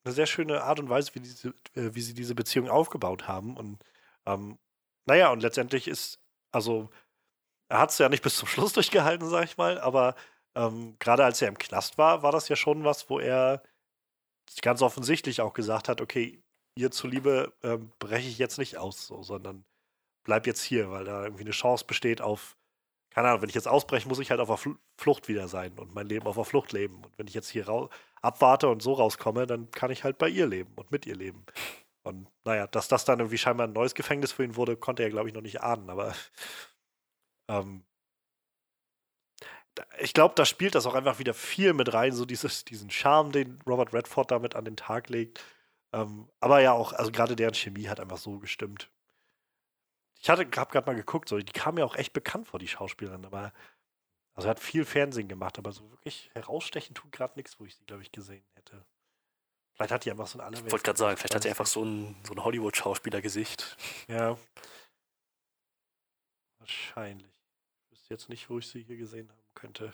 [0.06, 3.58] eine sehr schöne Art und Weise, wie, diese, äh, wie sie diese Beziehung aufgebaut haben.
[3.58, 3.78] Und
[4.26, 4.58] ähm,
[5.06, 6.20] naja, und letztendlich ist,
[6.54, 6.90] also,
[7.68, 10.16] er hat es ja nicht bis zum Schluss durchgehalten, sag ich mal, aber
[10.60, 13.64] ähm, gerade als er im Knast war, war das ja schon was, wo er
[14.62, 16.42] ganz offensichtlich auch gesagt hat, okay,
[16.76, 19.66] ihr zuliebe ähm, breche ich jetzt nicht aus, so, sondern
[20.24, 22.58] bleib jetzt hier, weil da irgendwie eine Chance besteht auf,
[23.12, 25.78] keine Ahnung, wenn ich jetzt ausbreche, muss ich halt auf der Fl- Flucht wieder sein
[25.80, 27.04] und mein Leben auf der Flucht leben.
[27.04, 27.90] Und wenn ich jetzt hier
[28.22, 31.46] abwarte und so rauskomme, dann kann ich halt bei ihr leben und mit ihr leben.
[32.04, 35.10] Und naja, dass das dann irgendwie scheinbar ein neues Gefängnis für ihn wurde, konnte er,
[35.10, 35.90] glaube ich, noch nicht ahnen.
[35.90, 36.14] Aber
[37.50, 37.84] ähm,
[40.00, 43.32] ich glaube, da spielt das auch einfach wieder viel mit rein, so dieses, diesen Charme,
[43.32, 45.44] den Robert Redford damit an den Tag legt.
[45.94, 48.90] Ähm, aber ja auch, also gerade deren Chemie hat einfach so gestimmt.
[50.22, 52.68] Ich hatte, hab gerade mal geguckt, so, die kam mir auch echt bekannt vor, die
[52.68, 53.54] Schauspielerin, aber
[54.36, 57.76] also er hat viel Fernsehen gemacht, aber so wirklich herausstechen tut gerade nichts, wo ich
[57.76, 58.86] sie, glaube ich, gesehen hätte.
[59.74, 61.84] Vielleicht hat die einfach so ein Ich wollte gerade sagen, vielleicht hat sie einfach so
[61.84, 63.78] ein, so ein Hollywood-Schauspielergesicht.
[64.08, 64.38] Ja.
[66.60, 67.32] Wahrscheinlich.
[67.86, 69.94] Ich wüsste jetzt nicht, wo ich sie hier gesehen haben könnte.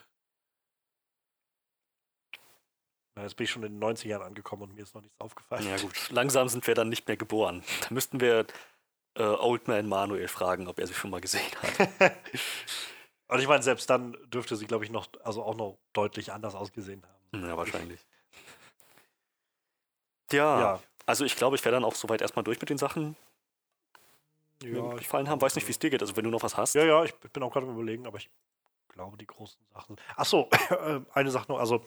[3.15, 5.65] Na, jetzt bin ich schon in den 90ern angekommen und mir ist noch nichts aufgefallen.
[5.67, 7.63] Ja gut, langsam sind wir dann nicht mehr geboren.
[7.81, 8.45] Da müssten wir
[9.15, 12.11] äh, Old Man Manuel fragen, ob er sie schon mal gesehen hat.
[13.29, 16.55] Und ich meine, selbst dann dürfte sie, glaube ich, noch, also auch noch deutlich anders
[16.55, 17.45] ausgesehen haben.
[17.45, 18.01] Ja, wahrscheinlich.
[20.31, 20.83] Ja, Ja.
[21.05, 23.15] also ich glaube, ich wäre dann auch soweit erstmal durch mit den Sachen,
[24.61, 25.41] die mir ich gefallen haben.
[25.41, 26.01] Weiß nicht, wie es dir geht.
[26.01, 26.75] Also wenn du noch was hast.
[26.75, 28.29] Ja, ja, ich bin auch gerade am überlegen, aber ich
[28.95, 29.97] glaube, die großen Sachen.
[30.15, 30.49] Ach so,
[31.13, 31.85] eine Sache noch, also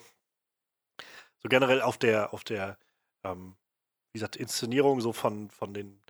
[1.39, 2.77] so generell auf der, auf der,
[3.23, 3.57] ähm,
[4.11, 6.01] wie gesagt, Inszenierung so von, von den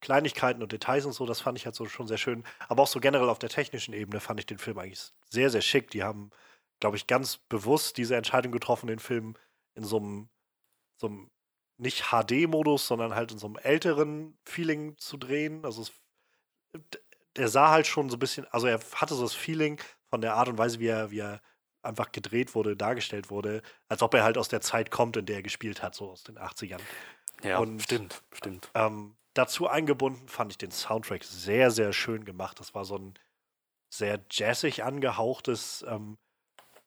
[0.00, 2.44] Kleinigkeiten und Details und so, das fand ich halt so schon sehr schön.
[2.68, 5.62] Aber auch so generell auf der technischen Ebene fand ich den Film eigentlich sehr, sehr
[5.62, 5.90] schick.
[5.90, 6.30] Die haben,
[6.80, 9.34] glaube ich, ganz bewusst diese Entscheidung getroffen, den Film
[9.74, 10.28] in so einem,
[10.96, 11.30] so einem
[11.78, 15.64] nicht HD-Modus, sondern halt in so einem älteren Feeling zu drehen.
[15.64, 15.92] Also es,
[17.36, 19.80] der sah halt schon so ein bisschen, also er hatte so das Feeling
[20.10, 21.40] von der Art und Weise, wie er, wie er
[21.82, 25.36] einfach gedreht wurde, dargestellt wurde, als ob er halt aus der Zeit kommt, in der
[25.36, 26.80] er gespielt hat, so aus den 80ern.
[27.42, 28.70] Ja, Und- stimmt, stimmt.
[28.74, 32.58] Ähm, dazu eingebunden fand ich den Soundtrack sehr, sehr schön gemacht.
[32.58, 33.14] Das war so ein
[33.88, 36.18] sehr jazzig angehauchtes, ähm,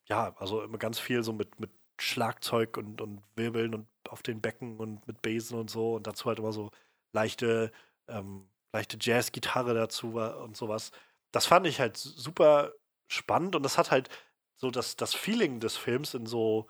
[0.06, 1.70] ja, also immer ganz viel so mit, mit
[2.00, 5.94] Schlagzeug und, und Wirbeln und auf den Becken und mit Besen und so.
[5.96, 6.72] Und dazu halt immer so
[7.14, 7.72] leichte,
[8.08, 10.92] ähm, leichte Jazz-Gitarre dazu war und sowas.
[11.32, 12.74] Das fand ich halt super
[13.08, 14.10] spannend und das hat halt
[14.56, 16.68] so das, das Feeling des Films in so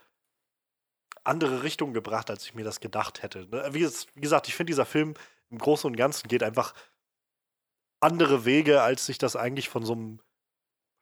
[1.24, 3.48] andere Richtungen gebracht, als ich mir das gedacht hätte.
[3.48, 3.70] Ne?
[3.72, 5.16] Wie, wie gesagt, ich finde, dieser Film
[5.50, 6.74] im Großen und Ganzen geht einfach
[8.00, 10.22] andere Wege, als sich das eigentlich von so einem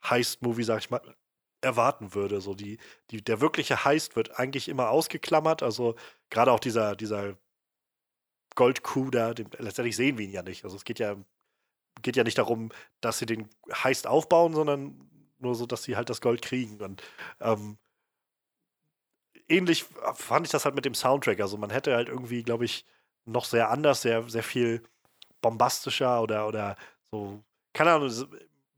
[0.04, 1.02] Heist-Movie, sag ich mal,
[1.62, 2.42] erwarten würde.
[2.42, 2.80] So die,
[3.12, 5.64] die, der wirkliche Heist wird eigentlich immer ausgeklammert.
[5.64, 5.96] Also
[6.30, 7.38] gerade auch dieser, dieser
[8.58, 10.66] Gold-Coup da, den, letztendlich sehen wir ihn ja nicht.
[10.66, 11.16] Also es geht ja,
[12.02, 15.10] geht ja nicht darum, dass sie den Heist aufbauen, sondern
[15.40, 16.82] nur so, dass sie halt das Gold kriegen.
[16.82, 17.02] Und
[17.40, 17.78] ähm,
[19.48, 19.86] ähnlich
[20.16, 21.40] fand ich das halt mit dem Soundtrack.
[21.40, 22.86] Also man hätte halt irgendwie, glaube ich,
[23.26, 24.84] noch sehr anders, sehr, sehr viel
[25.42, 26.76] bombastischer oder, oder
[27.12, 27.44] so,
[27.74, 28.12] keine Ahnung,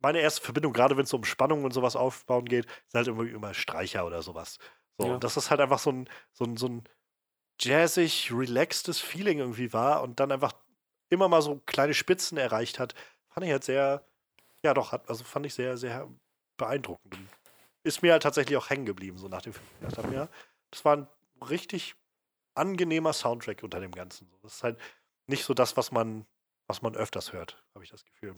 [0.02, 3.08] meine erste Verbindung, gerade wenn es so um Spannung und sowas aufbauen geht, ist halt
[3.08, 4.60] irgendwie immer Streicher oder sowas.
[4.98, 5.14] So, Ja.
[5.16, 6.84] und das ist halt einfach so ein, so ein, so ein
[7.60, 10.54] jazzig, relaxedes Feeling irgendwie war und dann einfach
[11.10, 12.94] immer mal so kleine Spitzen erreicht hat,
[13.30, 14.06] fand ich halt sehr,
[14.64, 16.08] ja doch, hat, also fand ich sehr, sehr
[16.58, 17.18] beeindruckend.
[17.84, 19.66] Ist mir halt tatsächlich auch hängen geblieben, so nach dem Film.
[20.14, 20.30] Ja,
[20.72, 21.08] das war ein
[21.42, 21.96] richtig
[22.54, 24.30] angenehmer Soundtrack unter dem Ganzen.
[24.44, 24.80] Das ist halt
[25.28, 26.26] nicht so das, was man,
[26.68, 28.36] was man öfters hört, habe ich das Gefühl.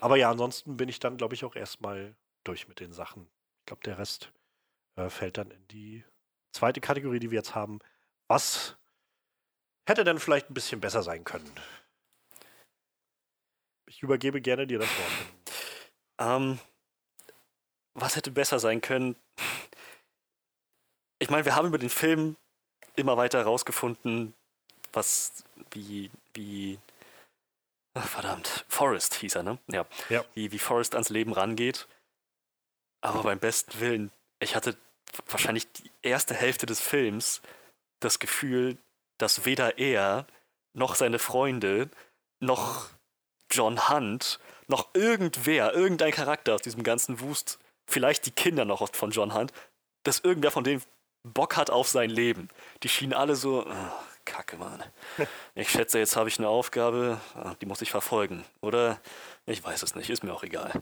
[0.00, 3.28] Aber ja, ansonsten bin ich dann, glaube ich, auch erstmal durch mit den Sachen.
[3.60, 4.32] Ich glaube, der Rest
[4.96, 6.04] äh, fällt dann in die
[6.52, 7.80] zweite Kategorie, die wir jetzt haben.
[8.28, 8.76] Was
[9.86, 11.50] hätte denn vielleicht ein bisschen besser sein können?
[13.86, 15.12] Ich übergebe gerne dir das Wort.
[16.18, 16.58] Ähm,
[17.94, 19.16] was hätte besser sein können?
[21.18, 22.36] Ich meine, wir haben über den Film
[22.96, 24.34] immer weiter herausgefunden,
[24.92, 26.78] was, wie, wie,
[27.94, 29.58] ach, verdammt, Forrest hieß er, ne?
[29.68, 29.86] Ja.
[30.08, 30.24] Ja.
[30.34, 31.86] Wie, wie Forrest ans Leben rangeht.
[33.02, 34.76] Aber beim besten Willen, ich hatte
[35.26, 37.42] wahrscheinlich die erste Hälfte des Films
[38.00, 38.78] das Gefühl,
[39.18, 40.26] dass weder er
[40.74, 41.90] noch seine Freunde
[42.40, 42.88] noch
[43.50, 49.10] John Hunt noch irgendwer, irgendein Charakter aus diesem ganzen Wust, vielleicht die Kinder noch von
[49.10, 49.52] John Hunt,
[50.04, 50.82] dass irgendwer von denen
[51.22, 52.48] Bock hat auf sein Leben.
[52.82, 53.92] Die schienen alle so, "Ah,
[54.24, 54.82] Kacke, Mann.
[55.54, 58.44] Ich schätze, jetzt habe ich eine Aufgabe, ah, die muss ich verfolgen.
[58.60, 59.00] Oder?
[59.46, 60.72] Ich weiß es nicht, ist mir auch egal.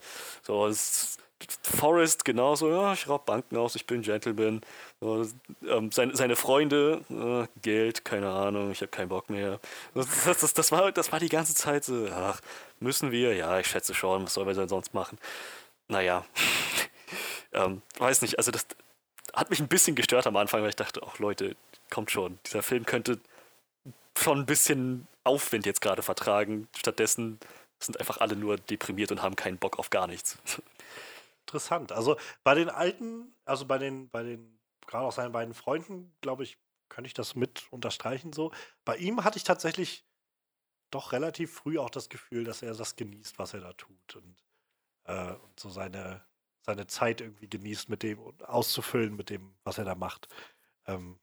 [0.42, 1.18] So, es,
[1.62, 4.60] Forrest genauso, ja, ich raub Banken aus, ich bin Gentleman.
[5.00, 5.26] So,
[5.66, 9.58] ähm, seine, seine Freunde, äh, Geld, keine Ahnung, ich habe keinen Bock mehr.
[9.94, 12.40] Das, das, das, das, war, das war die ganze Zeit so, ach,
[12.78, 13.34] müssen wir?
[13.34, 15.18] Ja, ich schätze schon, was sollen wir denn sonst machen?
[15.88, 16.24] Naja,
[17.52, 18.66] ähm, weiß nicht, also das
[19.32, 21.56] hat mich ein bisschen gestört am Anfang, weil ich dachte, ach Leute,
[21.88, 23.18] kommt schon, dieser Film könnte
[24.16, 26.68] schon ein bisschen Aufwind jetzt gerade vertragen.
[26.76, 27.38] Stattdessen
[27.78, 30.38] sind einfach alle nur deprimiert und haben keinen Bock auf gar nichts.
[31.50, 31.90] Interessant.
[31.90, 36.44] Also bei den alten, also bei den, bei den, gerade auch seinen beiden Freunden, glaube
[36.44, 36.58] ich,
[36.88, 38.52] könnte ich das mit unterstreichen so.
[38.84, 40.06] Bei ihm hatte ich tatsächlich
[40.92, 44.44] doch relativ früh auch das Gefühl, dass er das genießt, was er da tut und,
[45.06, 46.24] äh, und so seine,
[46.62, 50.28] seine Zeit irgendwie genießt mit dem und auszufüllen mit dem, was er da macht.
[50.86, 51.18] Ähm,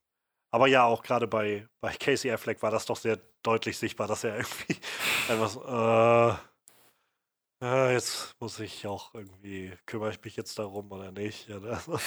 [0.52, 4.26] aber ja, auch gerade bei, bei Casey Affleck war das doch sehr deutlich sichtbar, dass
[4.26, 4.78] er irgendwie
[5.48, 6.36] so, äh,
[7.62, 11.48] ja, jetzt muss ich auch irgendwie, kümmere ich mich jetzt darum oder nicht?
[11.48, 11.82] Ja, ne?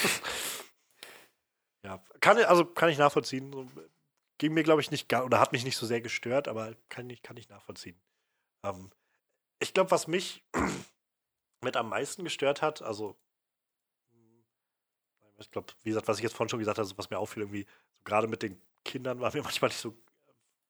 [1.84, 3.70] ja kann, also kann ich nachvollziehen.
[4.38, 7.10] Ging mir, glaube ich, nicht gar, oder hat mich nicht so sehr gestört, aber kann
[7.10, 8.00] ich, kann ich nachvollziehen.
[8.64, 8.90] Ähm,
[9.58, 10.44] ich glaube, was mich
[11.64, 13.16] mit am meisten gestört hat, also
[15.40, 17.66] ich glaube, wie gesagt, was ich jetzt vorhin schon gesagt habe, was mir auffiel, irgendwie,
[17.94, 19.96] so gerade mit den Kindern war mir manchmal nicht so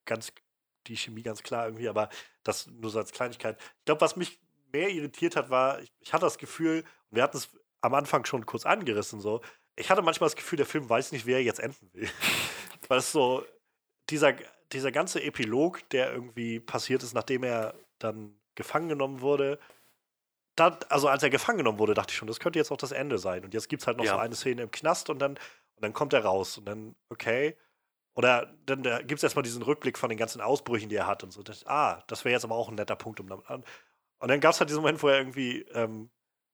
[0.05, 0.32] ganz
[0.86, 2.09] die Chemie ganz klar irgendwie, aber
[2.43, 3.61] das nur so als Kleinigkeit.
[3.61, 4.40] Ich glaube, was mich
[4.73, 8.47] mehr irritiert hat, war, ich, ich hatte das Gefühl, wir hatten es am Anfang schon
[8.47, 9.41] kurz angerissen, so,
[9.77, 12.09] ich hatte manchmal das Gefühl, der Film weiß nicht, wer er jetzt enden will.
[12.89, 13.45] Weil es so,
[14.11, 14.35] dieser,
[14.73, 19.59] dieser ganze Epilog, der irgendwie passiert ist, nachdem er dann gefangen genommen wurde,
[20.57, 22.93] da, also als er gefangen genommen wurde, dachte ich schon, das könnte jetzt auch das
[22.93, 23.45] Ende sein.
[23.45, 24.13] Und jetzt gibt es halt noch Ja.
[24.13, 27.57] so eine Szene im Knast und dann, und dann kommt er raus und dann, okay.
[28.15, 31.23] Oder dann da gibt es erstmal diesen Rückblick von den ganzen Ausbrüchen, die er hat
[31.23, 31.43] und so.
[31.43, 33.65] Das, ah, das wäre jetzt aber auch ein netter Punkt, um damit an.
[34.21, 36.11] Und dann gab es halt diesen Moment, wo er irgendwie ähm,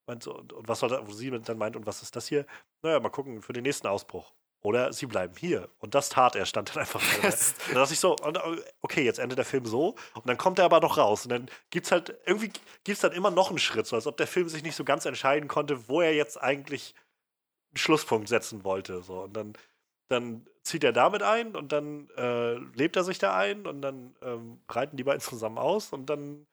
[0.07, 2.27] meint so, und, und was soll da, wo sie dann meint, und was ist das
[2.27, 2.45] hier?
[2.81, 4.33] Naja, mal gucken für den nächsten Ausbruch.
[4.61, 5.69] Oder sie bleiben hier.
[5.77, 7.01] Und das tat er, stand dann einfach.
[7.21, 7.27] Ne?
[7.27, 8.39] Und da dachte ich so, und,
[8.81, 9.95] okay, jetzt endet der Film so.
[10.15, 11.25] Und dann kommt er aber noch raus.
[11.25, 14.07] Und dann gibt es halt, irgendwie gibt es dann immer noch einen Schritt, so als
[14.07, 16.95] ob der Film sich nicht so ganz entscheiden konnte, wo er jetzt eigentlich
[17.71, 19.03] einen Schlusspunkt setzen wollte.
[19.03, 19.21] So.
[19.23, 19.53] Und dann,
[20.09, 24.15] dann zieht er damit ein und dann äh, lebt er sich da ein und dann
[24.21, 26.47] ähm, reiten die beiden zusammen aus und dann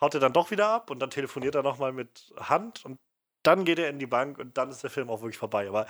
[0.00, 2.98] haut er dann doch wieder ab und dann telefoniert er nochmal mit Hand und
[3.42, 5.68] dann geht er in die Bank und dann ist der Film auch wirklich vorbei.
[5.68, 5.86] Aber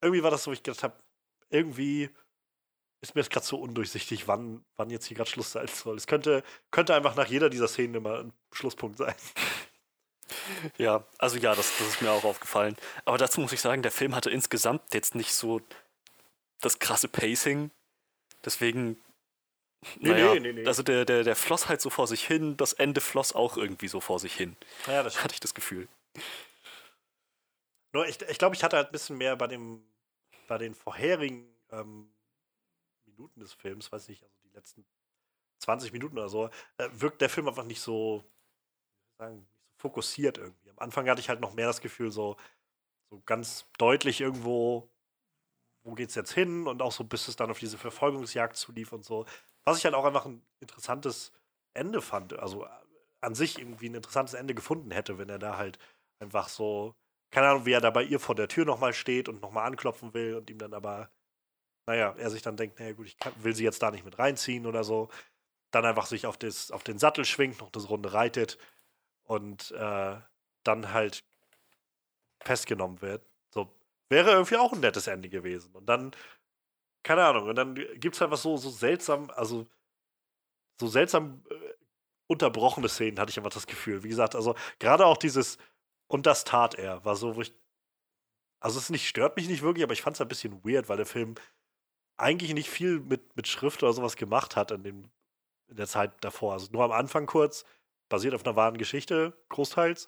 [0.00, 0.94] irgendwie war das so, wo ich gedacht habe,
[1.50, 2.10] irgendwie
[3.00, 5.96] ist mir jetzt gerade so undurchsichtig, wann, wann jetzt hier gerade Schluss sein soll.
[5.96, 9.14] Es könnte, könnte einfach nach jeder dieser Szenen immer ein Schlusspunkt sein.
[10.78, 12.76] Ja, also ja, das, das ist mir auch aufgefallen.
[13.04, 15.60] Aber dazu muss ich sagen, der Film hatte insgesamt jetzt nicht so
[16.60, 17.70] das krasse Pacing.
[18.44, 19.00] Deswegen.
[19.98, 20.66] Nee, naja, nee, nee, nee.
[20.66, 23.88] Also der, der, der floss halt so vor sich hin, das Ende floss auch irgendwie
[23.88, 24.56] so vor sich hin.
[24.86, 25.88] Ja, das Hatte ich das Gefühl.
[27.92, 29.84] Nur ich, ich glaube, ich hatte halt ein bisschen mehr bei dem,
[30.46, 32.10] bei den vorherigen ähm,
[33.04, 34.84] Minuten des Films, weiß nicht, also die letzten
[35.58, 36.48] 20 Minuten oder so,
[36.78, 38.24] äh, wirkt der Film einfach nicht so,
[39.18, 40.70] sagen, nicht so fokussiert irgendwie.
[40.70, 42.36] Am Anfang hatte ich halt noch mehr das Gefühl, so,
[43.10, 44.88] so ganz deutlich irgendwo,
[45.82, 49.04] wo geht's jetzt hin und auch so, bis es dann auf diese Verfolgungsjagd zulief und
[49.04, 49.26] so.
[49.64, 51.32] Was ich halt auch einfach ein interessantes
[51.74, 52.68] Ende fand, also äh,
[53.20, 55.78] an sich irgendwie ein interessantes Ende gefunden hätte, wenn er da halt
[56.18, 56.94] einfach so,
[57.30, 60.12] keine Ahnung, wie er da bei ihr vor der Tür nochmal steht und nochmal anklopfen
[60.14, 61.10] will und ihm dann aber,
[61.86, 64.18] naja, er sich dann denkt, naja gut, ich kann, will sie jetzt da nicht mit
[64.18, 65.08] reinziehen oder so.
[65.70, 68.58] Dann einfach sich auf, das, auf den Sattel schwingt, noch das Runde reitet
[69.24, 70.16] und äh,
[70.64, 71.24] dann halt
[72.44, 73.24] festgenommen wird.
[73.50, 73.72] So,
[74.08, 75.74] wäre irgendwie auch ein nettes Ende gewesen.
[75.74, 76.12] Und dann,
[77.02, 79.66] keine Ahnung, und dann gibt es einfach so, so seltsam, also
[80.80, 81.54] so seltsam äh,
[82.28, 84.02] unterbrochene Szenen, hatte ich einfach das Gefühl.
[84.02, 85.58] Wie gesagt, also gerade auch dieses,
[86.08, 87.54] und das tat er, war so, wo ich.
[88.60, 90.96] Also es nicht, stört mich nicht wirklich, aber ich fand es ein bisschen weird, weil
[90.96, 91.34] der Film
[92.16, 95.10] eigentlich nicht viel mit, mit Schrift oder sowas gemacht hat in, dem,
[95.68, 96.52] in der Zeit davor.
[96.52, 97.64] Also nur am Anfang kurz,
[98.08, 100.06] basiert auf einer wahren Geschichte, großteils.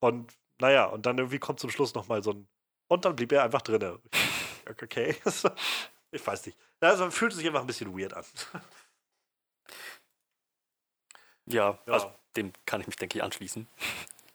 [0.00, 2.48] Und naja, und dann irgendwie kommt zum Schluss nochmal so ein.
[2.88, 4.00] Und dann blieb er einfach drinne.
[4.68, 5.16] Okay.
[6.10, 6.56] Ich weiß nicht.
[6.80, 8.24] Also fühlt sich einfach ein bisschen weird an.
[11.44, 11.92] Ja, Ja.
[11.92, 13.68] also dem kann ich mich, denke ich, anschließen.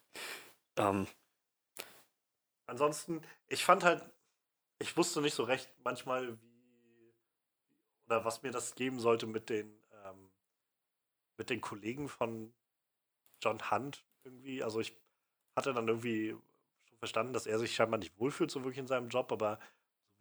[0.78, 1.08] ähm,
[2.68, 4.04] Ansonsten, ich fand halt,
[4.80, 7.14] ich wusste nicht so recht manchmal, wie
[8.06, 9.76] oder was mir das geben sollte mit den
[10.06, 10.30] ähm,
[11.38, 12.54] mit den Kollegen von
[13.42, 14.64] John Hunt irgendwie.
[14.64, 14.96] Also ich
[15.56, 16.36] hatte dann irgendwie
[17.04, 19.60] verstanden, dass er sich scheinbar nicht wohlfühlt so wirklich in seinem Job, aber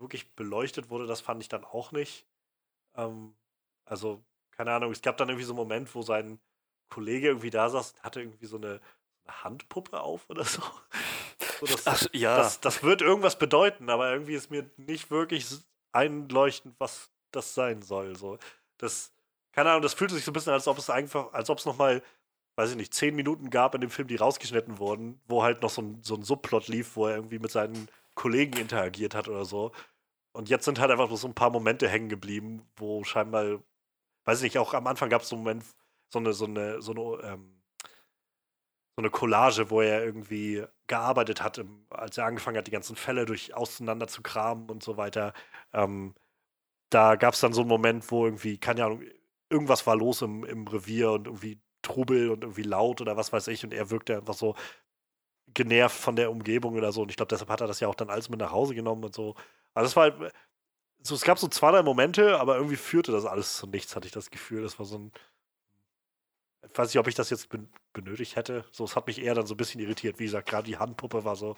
[0.00, 2.26] wirklich beleuchtet wurde, das fand ich dann auch nicht.
[2.96, 3.36] Ähm,
[3.84, 6.40] also keine Ahnung, es gab dann irgendwie so einen Moment, wo sein
[6.90, 8.80] Kollege irgendwie da saß und hatte irgendwie so eine,
[9.24, 10.60] eine Handpuppe auf oder so.
[11.60, 15.46] so das, ach, ja, das, das wird irgendwas bedeuten, aber irgendwie ist mir nicht wirklich
[15.92, 18.16] einleuchtend, was das sein soll.
[18.16, 18.38] So,
[18.78, 19.12] das,
[19.52, 21.64] keine Ahnung, das fühlte sich so ein bisschen, als ob es einfach, als ob es
[21.64, 22.02] nochmal,
[22.56, 25.70] weiß ich nicht, zehn Minuten gab in dem Film, die rausgeschnitten wurden, wo halt noch
[25.70, 29.44] so ein, so ein Subplot lief, wo er irgendwie mit seinen Kollegen interagiert hat oder
[29.44, 29.72] so.
[30.32, 33.62] Und jetzt sind halt einfach nur so ein paar Momente hängen geblieben, wo scheinbar,
[34.24, 35.64] weiß ich nicht, auch am Anfang gab es so einen Moment,
[36.10, 37.62] so eine, so eine, so eine, ähm,
[38.96, 42.96] so eine Collage, wo er irgendwie gearbeitet hat, im, als er angefangen hat, die ganzen
[42.96, 45.32] Fälle durch auseinander zu kramen und so weiter.
[45.72, 46.14] Ähm,
[46.90, 49.02] da gab es dann so einen Moment, wo irgendwie, keine Ahnung,
[49.50, 51.60] irgendwas war los im, im Revier und irgendwie
[51.92, 54.54] Trubel und irgendwie laut oder was weiß ich und er wirkte einfach so
[55.54, 57.94] genervt von der Umgebung oder so und ich glaube, deshalb hat er das ja auch
[57.94, 59.34] dann alles mit nach Hause genommen und so.
[59.74, 60.32] Also es war halt,
[61.02, 64.06] so, es gab so zwei, drei Momente, aber irgendwie führte das alles zu nichts, hatte
[64.06, 64.62] ich das Gefühl.
[64.62, 65.12] Das war so ein,
[66.70, 68.64] ich weiß nicht, ob ich das jetzt ben benötigt hätte.
[68.72, 70.18] So, es hat mich eher dann so ein bisschen irritiert.
[70.18, 71.56] Wie gesagt, gerade die Handpuppe war so,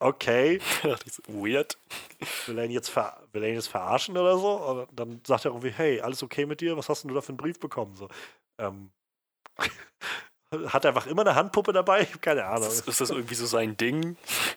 [0.00, 0.60] okay,
[1.28, 1.78] weird.
[2.46, 4.50] will er ihn jetzt, ver will er ihn jetzt verarschen oder so?
[4.56, 6.76] Und dann sagt er irgendwie, hey, alles okay mit dir?
[6.76, 7.94] Was hast denn du da für einen Brief bekommen?
[7.94, 8.08] So,
[8.58, 8.90] ähm,
[10.68, 12.06] hat er einfach immer eine Handpuppe dabei?
[12.20, 12.68] Keine Ahnung.
[12.68, 14.16] Ist, ist das irgendwie so sein Ding?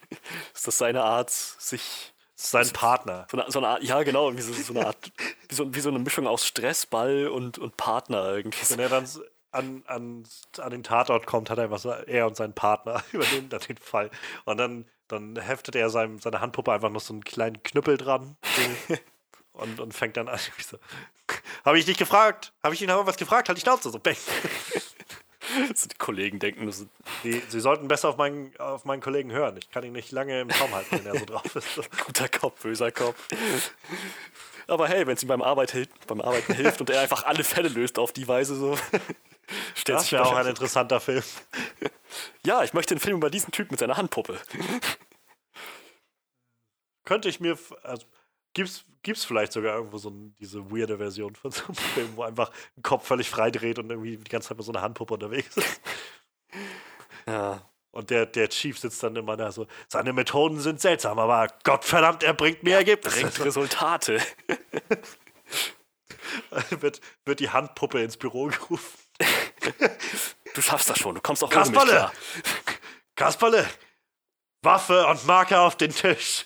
[0.54, 3.28] Ist das seine Art, sich sein Partner.
[3.32, 5.12] so eine, so eine Art, ja genau, wie so, so eine Art,
[5.48, 8.70] wie so, wie so eine Mischung aus Stressball und, und Partner irgendwie.
[8.70, 9.08] Wenn er dann
[9.52, 10.24] an, an,
[10.58, 13.78] an den Tatort kommt, hat er einfach so, er und sein Partner übernehmen dann den
[13.78, 14.12] Fall.
[14.44, 18.36] Und dann, dann heftet er seinem, seiner Handpuppe einfach noch so einen kleinen Knüppel dran
[19.56, 20.40] und, und fängt dann an.
[20.58, 20.78] Ich So,
[21.64, 22.54] Habe ich dich gefragt?
[22.64, 23.48] Habe ich ihn aber was gefragt?
[23.50, 24.00] Halt die Schnauze so.
[24.00, 24.16] Bang.
[25.76, 26.74] So die Kollegen denken,
[27.24, 29.56] Die, sie sollten besser auf meinen, auf meinen Kollegen hören.
[29.58, 31.68] Ich kann ihn nicht lange im Traum halten, wenn er so drauf ist.
[32.04, 33.16] guter Kopf, böser Kopf.
[34.66, 37.44] Aber hey, wenn es ihm beim, Arbeit hil- beim Arbeiten hilft und er einfach alle
[37.44, 38.76] Fälle löst auf die Weise so.
[39.76, 41.24] stellt Das sich wäre auch ein interessanter Film.
[42.44, 44.40] Ja, ich möchte einen Film über diesen Typ mit seiner Handpuppe.
[47.06, 47.58] Könnte ich mir.
[47.84, 48.06] Also,
[48.56, 52.24] gibt's, gibt's vielleicht sogar irgendwo so ein, diese weirde Version von so einem Film, wo
[52.24, 55.14] einfach ein Kopf völlig frei dreht und irgendwie die ganze Zeit mit so einer Handpuppe
[55.14, 55.82] unterwegs ist.
[57.28, 57.68] Ja.
[57.90, 62.22] Und der, der Chief sitzt dann immer da so, seine Methoden sind seltsam, aber Gottverdammt,
[62.22, 63.22] er bringt mir Ergebnisse.
[63.22, 64.22] Bringt Resultate.
[66.70, 69.00] wird, wird die Handpuppe ins Büro gerufen.
[70.54, 71.90] Du schaffst das schon, du kommst auch Kasperle!
[71.90, 72.14] klar.
[73.16, 73.66] Kasperle!
[74.62, 76.46] Waffe und Marker auf den Tisch.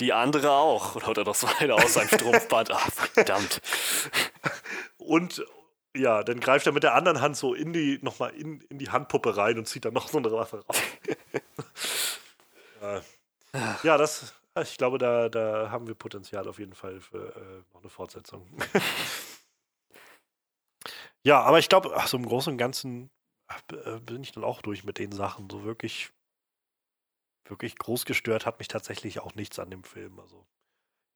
[0.00, 0.96] Die andere auch.
[0.96, 2.70] Oder hat er doch so eine aus seinem Strumpfband?
[2.70, 3.60] Ach, verdammt.
[4.98, 5.42] Und
[5.96, 8.90] ja, dann greift er mit der anderen Hand so in die, nochmal in, in die
[8.90, 10.82] Handpuppe rein und zieht dann noch so eine Waffe raus.
[12.82, 13.00] ja.
[13.82, 17.80] ja, das, ich glaube, da, da haben wir Potenzial auf jeden Fall für äh, noch
[17.80, 18.46] eine Fortsetzung.
[21.22, 23.10] ja, aber ich glaube, so im Großen und Ganzen
[23.70, 25.48] äh, bin ich dann auch durch mit den Sachen.
[25.50, 26.10] So wirklich,
[27.50, 30.18] wirklich groß gestört hat mich tatsächlich auch nichts an dem Film.
[30.20, 30.46] Also,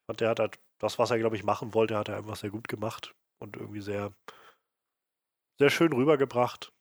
[0.02, 2.36] ich fand, der hat halt das, was er, glaube ich, machen wollte, hat er einfach
[2.36, 4.15] sehr gut gemacht und irgendwie sehr,
[5.59, 6.73] sehr schön rübergebracht.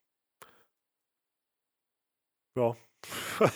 [2.55, 2.75] Ja.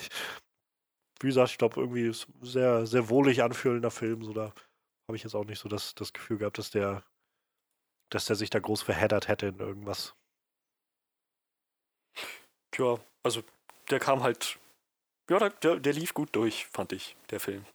[1.22, 4.24] Wie gesagt, ich glaube, irgendwie ist sehr, sehr wohlig anfühlender Film.
[4.24, 4.54] So, da
[5.08, 7.04] habe ich jetzt auch nicht so das, das Gefühl gehabt, dass der,
[8.10, 10.16] dass der sich da groß verheddert hätte in irgendwas.
[12.78, 13.44] Ja, also
[13.90, 14.60] der kam halt.
[15.30, 17.66] Ja, der- der, lief gut durch, fand ich, der Film.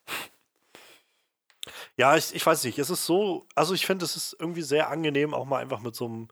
[1.97, 2.79] Ja, ich, ich weiß nicht.
[2.79, 5.95] Es ist so, also ich finde, es ist irgendwie sehr angenehm, auch mal einfach mit
[5.95, 6.29] so einem,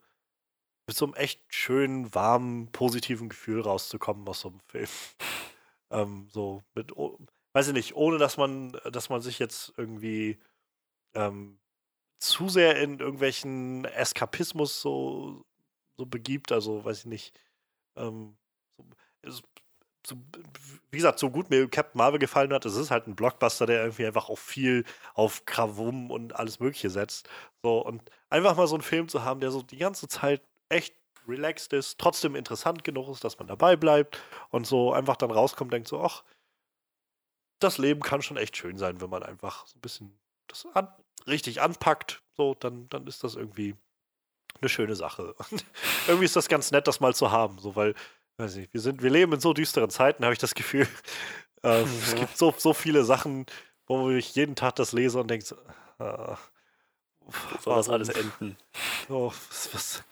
[0.87, 4.87] mit so einem echt schönen, warmen, positiven Gefühl rauszukommen aus so einem Film.
[5.91, 6.91] ähm, so mit,
[7.53, 10.39] weiß ich nicht, ohne dass man, dass man sich jetzt irgendwie
[11.15, 11.59] ähm,
[12.19, 15.45] zu sehr in irgendwelchen Eskapismus so,
[15.97, 16.51] so begibt.
[16.51, 17.39] Also, weiß ich nicht.
[17.97, 18.37] Ähm,
[19.25, 19.41] so,
[20.07, 20.17] so,
[20.91, 23.81] wie gesagt, so gut mir Captain Marvel gefallen hat, es ist halt ein Blockbuster, der
[23.81, 27.29] irgendwie einfach auch viel auf Krawum und alles Mögliche setzt.
[27.61, 30.95] So, und einfach mal so einen Film zu haben, der so die ganze Zeit echt
[31.27, 35.73] relaxed ist, trotzdem interessant genug ist, dass man dabei bleibt und so einfach dann rauskommt,
[35.73, 36.23] denkt so, ach,
[37.59, 40.17] das Leben kann schon echt schön sein, wenn man einfach so ein bisschen
[40.47, 40.87] das an,
[41.25, 43.75] richtig anpackt, so, dann, dann ist das irgendwie
[44.61, 45.35] eine schöne Sache.
[46.07, 47.93] Irgendwie ist das ganz nett, das mal zu haben, so, weil,
[48.37, 50.87] weiß nicht, wir sind, wir leben in so düsteren Zeiten, habe ich das Gefühl.
[51.63, 52.19] Äh, Es Ja.
[52.19, 53.47] gibt so, so viele Sachen,
[53.87, 55.55] wo ich jeden Tag das lese und denke, so,
[55.97, 56.37] ah,
[57.59, 58.57] Soll das alles enden?
[59.09, 60.03] Oh, was, was,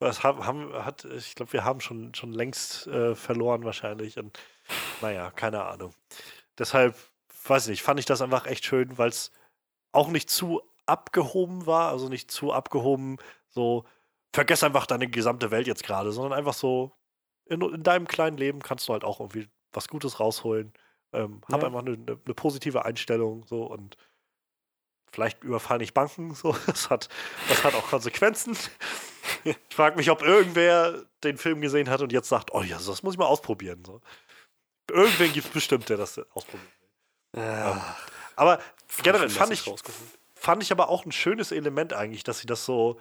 [0.00, 4.18] was haben, haben, hat, ich glaube, wir haben schon, schon längst äh, verloren wahrscheinlich.
[4.18, 4.38] Und
[5.02, 5.94] naja, keine Ahnung.
[6.58, 6.96] Deshalb,
[7.46, 9.32] weiß ich nicht, fand ich das einfach echt schön, weil es
[9.92, 13.18] auch nicht zu abgehoben war, also nicht zu abgehoben,
[13.50, 13.84] so,
[14.34, 16.95] vergess einfach deine gesamte Welt jetzt gerade, sondern einfach so,
[17.46, 20.72] in, in deinem kleinen Leben kannst du halt auch irgendwie was Gutes rausholen.
[21.12, 21.68] Ähm, hab Ja.
[21.68, 23.96] einfach eine, eine, eine positive Einstellung so und
[25.12, 26.56] vielleicht überfall nicht Banken, so.
[26.66, 27.08] Das hat,
[27.48, 28.56] das hat auch Konsequenzen.
[29.44, 33.02] Ich frage mich, ob irgendwer den Film gesehen hat und jetzt sagt, oh ja, das
[33.02, 33.84] muss ich mal ausprobieren.
[33.84, 34.00] So.
[34.90, 36.68] Irgendwen gibt es bestimmt, der das ausprobieren
[37.32, 37.42] will.
[37.42, 37.96] Ja,
[38.36, 38.60] Aber
[39.02, 39.70] generell fand ich,
[40.34, 43.00] fand ich aber auch ein schönes Element eigentlich, dass sie das so.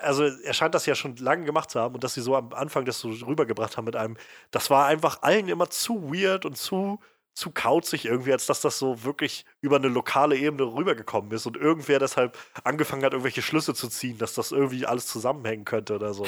[0.00, 2.52] Also, er scheint das ja schon lange gemacht zu haben und dass sie so am
[2.52, 4.16] Anfang das so rübergebracht haben mit einem.
[4.50, 7.00] Das war einfach allen immer zu weird und zu,
[7.36, 11.58] zu kauzig irgendwie, als dass das so wirklich über eine lokale Ebene rübergekommen ist und
[11.58, 16.14] irgendwer deshalb angefangen hat, irgendwelche Schlüsse zu ziehen, dass das irgendwie alles zusammenhängen könnte oder
[16.14, 16.26] so.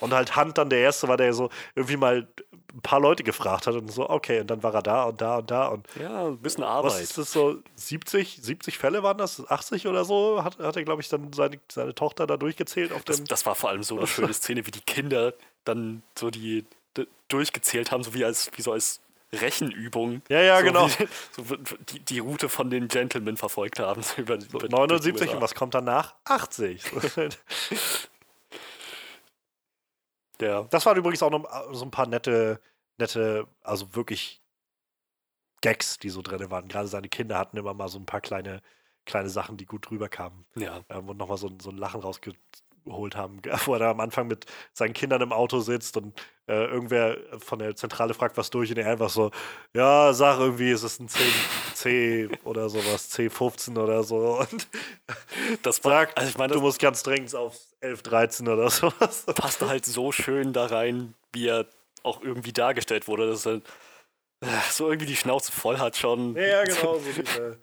[0.00, 2.28] Und halt Hunt dann der Erste war, der so irgendwie mal
[2.74, 5.36] ein paar Leute gefragt hat und so, okay, und dann war er da und da
[5.38, 7.02] und da und Ja, ein bisschen was Arbeit.
[7.02, 7.58] ist das so?
[7.74, 9.46] 70, 70 Fälle waren das?
[9.48, 10.42] 80 oder so?
[10.42, 13.26] Hat, hat er, glaube ich, dann seine, seine Tochter da durchgezählt auf Das, dem.
[13.26, 15.34] das war vor allem so eine schöne Szene, wie die Kinder
[15.64, 16.64] dann so die
[17.28, 19.00] durchgezählt haben, so wie als wie so als
[19.32, 20.20] Rechenübung.
[20.28, 20.88] Ja, ja, so genau.
[20.88, 21.56] Wie, so
[21.90, 24.02] die, die Route von den Gentlemen verfolgt haben.
[24.02, 26.14] So über, über, 79 durch und was kommt danach?
[26.24, 26.82] 80.
[30.42, 32.60] Der, das waren übrigens auch noch so ein paar nette,
[32.98, 34.42] nette, also wirklich
[35.60, 36.66] Gags, die so drin waren.
[36.68, 38.60] Gerade seine Kinder hatten immer mal so ein paar kleine,
[39.06, 40.44] kleine Sachen, die gut drüber kamen.
[40.56, 42.02] ja, ähm, und nochmal so, ein- so ein Lachen
[42.86, 46.14] rausgeholt haben, wo er da am Anfang mit seinen Kindern im Auto sitzt und
[46.46, 49.30] äh, irgendwer von der Zentrale fragt was durch und er einfach so,
[49.74, 51.22] ja, sag irgendwie, es ist ein 10,
[51.74, 54.68] C oder sowas, C15 oder so und
[55.62, 59.24] das war, sag, also ich meine, du musst ganz dringend auf 11, 13 oder sowas.
[59.26, 61.66] passte halt so schön da rein, wie er
[62.02, 63.60] auch irgendwie dargestellt wurde, dass er
[64.40, 66.34] äh, so irgendwie die Schnauze voll hat schon.
[66.34, 66.98] Ja, genau.
[66.98, 67.56] So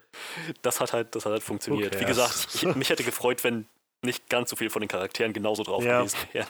[0.62, 2.00] Das hat halt, das hat halt funktioniert.
[2.00, 3.66] Wie gesagt, ich, mich hätte gefreut, wenn
[4.02, 5.98] nicht ganz so viel von den Charakteren genauso drauf Ja.
[6.00, 6.48] gewesen wären.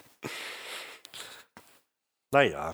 [2.31, 2.73] naja.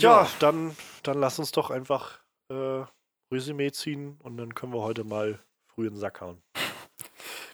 [0.00, 0.22] Ja.
[0.22, 2.20] Ja, dann, dann lass uns doch einfach
[2.52, 2.84] äh,
[3.32, 6.40] Resümee ziehen und dann können wir heute mal früh in den Sack hauen.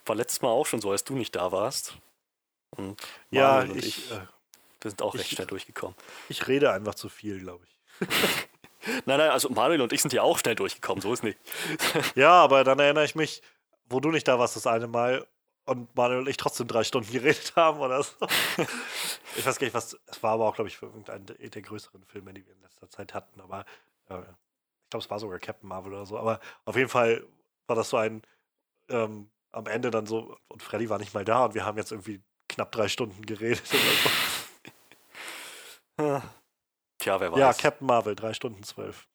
[0.05, 1.97] War letztes Mal auch schon so, als du nicht da warst.
[2.77, 3.01] Und
[3.31, 4.21] Ja, und ich, äh,
[4.81, 5.95] Wir sind auch recht Ich- schnell durchgekommen.
[6.29, 7.79] Ich rede einfach zu viel, glaube ich.
[9.07, 11.39] Nein, nein, also Manuel und ich sind ja auch schnell durchgekommen, so ist nicht.
[12.13, 13.41] Ja, aber dann erinnere ich mich,
[13.89, 15.25] wo du nicht da warst das eine Mal
[15.65, 18.15] und Manuel und ich trotzdem drei Stunden geredet haben oder so.
[19.35, 19.97] ich weiß gar nicht, was.
[20.05, 22.89] Es war aber auch, glaube ich, für irgendeinen der, größeren Filme, die wir in letzter
[22.89, 23.41] Zeit hatten.
[23.41, 23.61] Aber
[24.09, 26.17] äh, ich glaube, es war sogar Captain Marvel oder so.
[26.17, 27.25] Aber auf jeden Fall
[27.67, 28.21] war das so ein.
[28.89, 30.37] Ähm, am Ende dann so.
[30.49, 33.63] Und Freddy war nicht mal da und wir haben jetzt irgendwie knapp drei Stunden geredet.
[35.97, 36.21] Oder
[36.99, 37.33] Tja, wer so.
[37.33, 37.39] weiß.
[37.39, 39.07] Ja, Captain Marvel, drei Stunden zwölf.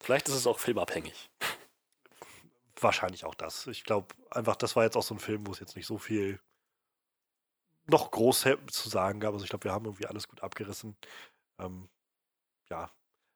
[0.00, 1.30] Vielleicht ist es auch filmabhängig.
[2.84, 3.66] Wahrscheinlich auch das.
[3.66, 5.96] Ich glaube, einfach, das war jetzt auch so ein Film, wo es jetzt nicht so
[5.96, 6.38] viel
[7.86, 9.32] noch groß zu sagen gab.
[9.32, 10.94] Also ich glaube, wir haben irgendwie alles gut abgerissen.
[11.58, 11.88] Ähm,
[12.68, 12.90] ja,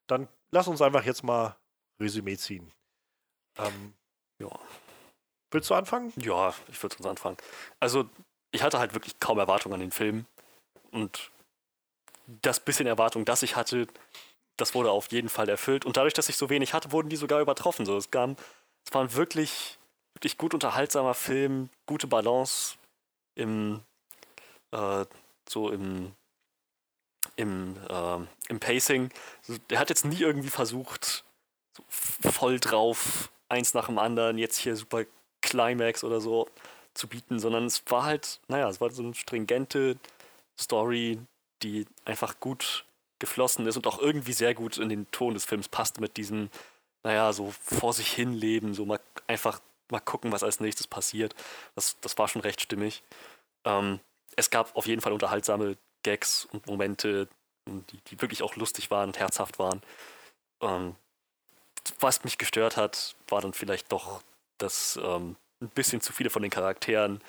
[0.06, 1.56] dann lass uns einfach jetzt mal
[1.98, 2.70] Resümee ziehen.
[3.56, 3.94] Ähm,
[4.38, 4.50] Ja.
[5.50, 6.12] willst du anfangen?
[6.16, 7.38] Ja, ich würde sonst anfangen.
[7.80, 8.08] Also,
[8.50, 10.26] ich hatte halt wirklich kaum Erwartungen an den Film.
[10.90, 11.30] Und
[12.42, 13.86] das bisschen Erwartung, das ich hatte,
[14.58, 15.86] das wurde auf jeden Fall erfüllt.
[15.86, 17.86] Und dadurch, dass ich so wenig hatte, wurden die sogar übertroffen.
[17.86, 18.36] So, es, kam,
[18.88, 19.78] es war ein wirklich,
[20.14, 22.76] wirklich gut unterhaltsamer Film, gute Balance
[23.34, 23.82] im,
[24.70, 25.04] äh,
[25.46, 26.12] so im,
[27.36, 29.10] im, äh, im Pacing.
[29.68, 31.24] Der hat jetzt nie irgendwie versucht,
[31.76, 31.84] so
[32.30, 35.04] voll drauf, eins nach dem anderen, jetzt hier super
[35.42, 36.48] Climax oder so
[36.94, 39.98] zu bieten, sondern es war halt, naja, es war so eine stringente
[40.58, 41.20] Story,
[41.62, 42.86] die einfach gut
[43.18, 46.48] geflossen ist und auch irgendwie sehr gut in den Ton des Films passte mit diesem,
[47.04, 49.60] naja, so vor sich hin leben, so mal einfach
[49.90, 51.34] mal gucken, was als nächstes passiert.
[51.74, 53.02] Das, das war schon recht stimmig.
[53.64, 54.00] Ähm,
[54.36, 57.28] es gab auf jeden Fall unterhaltsame Gags und Momente,
[57.66, 59.82] die, die wirklich auch lustig waren und herzhaft waren.
[60.60, 60.96] Ähm,
[62.00, 64.22] was mich gestört hat, war dann vielleicht doch,
[64.58, 67.20] dass ähm, ein bisschen zu viele von den Charakteren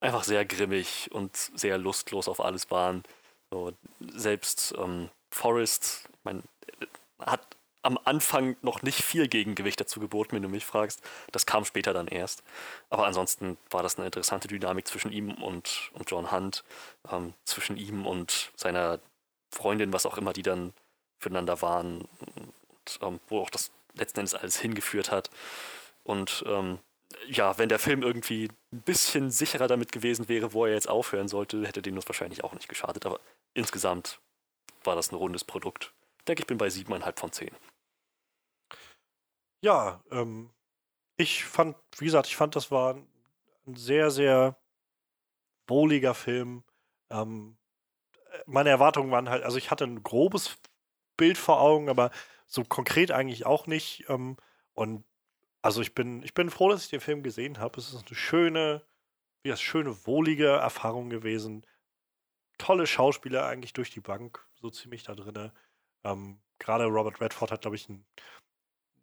[0.00, 3.04] einfach sehr grimmig und sehr lustlos auf alles waren.
[3.50, 6.42] So, selbst ähm, Forrest, mein,
[7.18, 11.02] hat am Anfang noch nicht viel Gegengewicht dazu geboten, wenn du mich fragst.
[11.32, 12.42] Das kam später dann erst.
[12.90, 16.64] Aber ansonsten war das eine interessante Dynamik zwischen ihm und, und John Hunt,
[17.10, 19.00] ähm, zwischen ihm und seiner
[19.50, 20.72] Freundin, was auch immer die dann
[21.18, 25.30] füreinander waren, und, ähm, wo auch das letzten Endes alles hingeführt hat.
[26.04, 26.78] Und ähm,
[27.28, 31.28] ja, wenn der Film irgendwie ein bisschen sicherer damit gewesen wäre, wo er jetzt aufhören
[31.28, 33.06] sollte, hätte dem das wahrscheinlich auch nicht geschadet.
[33.06, 33.20] Aber
[33.54, 34.18] insgesamt
[34.84, 35.92] war das ein rundes Produkt.
[36.18, 37.50] Ich denke, ich bin bei 7,5 von 10.
[39.62, 40.50] Ja, ähm,
[41.18, 42.94] ich fand, wie gesagt, ich fand, das war
[43.66, 44.56] ein sehr, sehr
[45.68, 46.64] wohliger Film.
[47.10, 47.56] Ähm,
[48.46, 50.58] meine Erwartungen waren halt, also ich hatte ein grobes
[51.16, 52.10] Bild vor Augen, aber
[52.46, 54.06] so konkret eigentlich auch nicht.
[54.08, 54.36] Ähm,
[54.74, 55.04] und
[55.62, 57.80] also ich bin, ich bin froh, dass ich den Film gesehen habe.
[57.80, 58.82] Es ist eine schöne,
[59.44, 61.66] wie das schöne, wohlige Erfahrung gewesen.
[62.58, 65.52] Tolle Schauspieler eigentlich durch die Bank, so ziemlich da drinne.
[66.04, 68.04] Ähm, Gerade Robert Redford hat, glaube ich, ein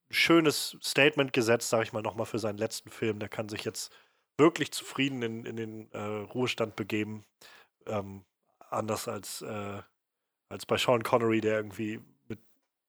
[0.10, 3.19] schönes Statement gesetzt, sage ich mal, nochmal für seinen letzten Film.
[3.19, 3.91] Der kann sich jetzt
[4.38, 7.26] wirklich zufrieden in, in den äh, Ruhestand begeben.
[7.86, 8.26] Ähm,
[8.69, 9.81] anders als, äh,
[10.49, 12.40] als bei Sean Connery, der irgendwie mit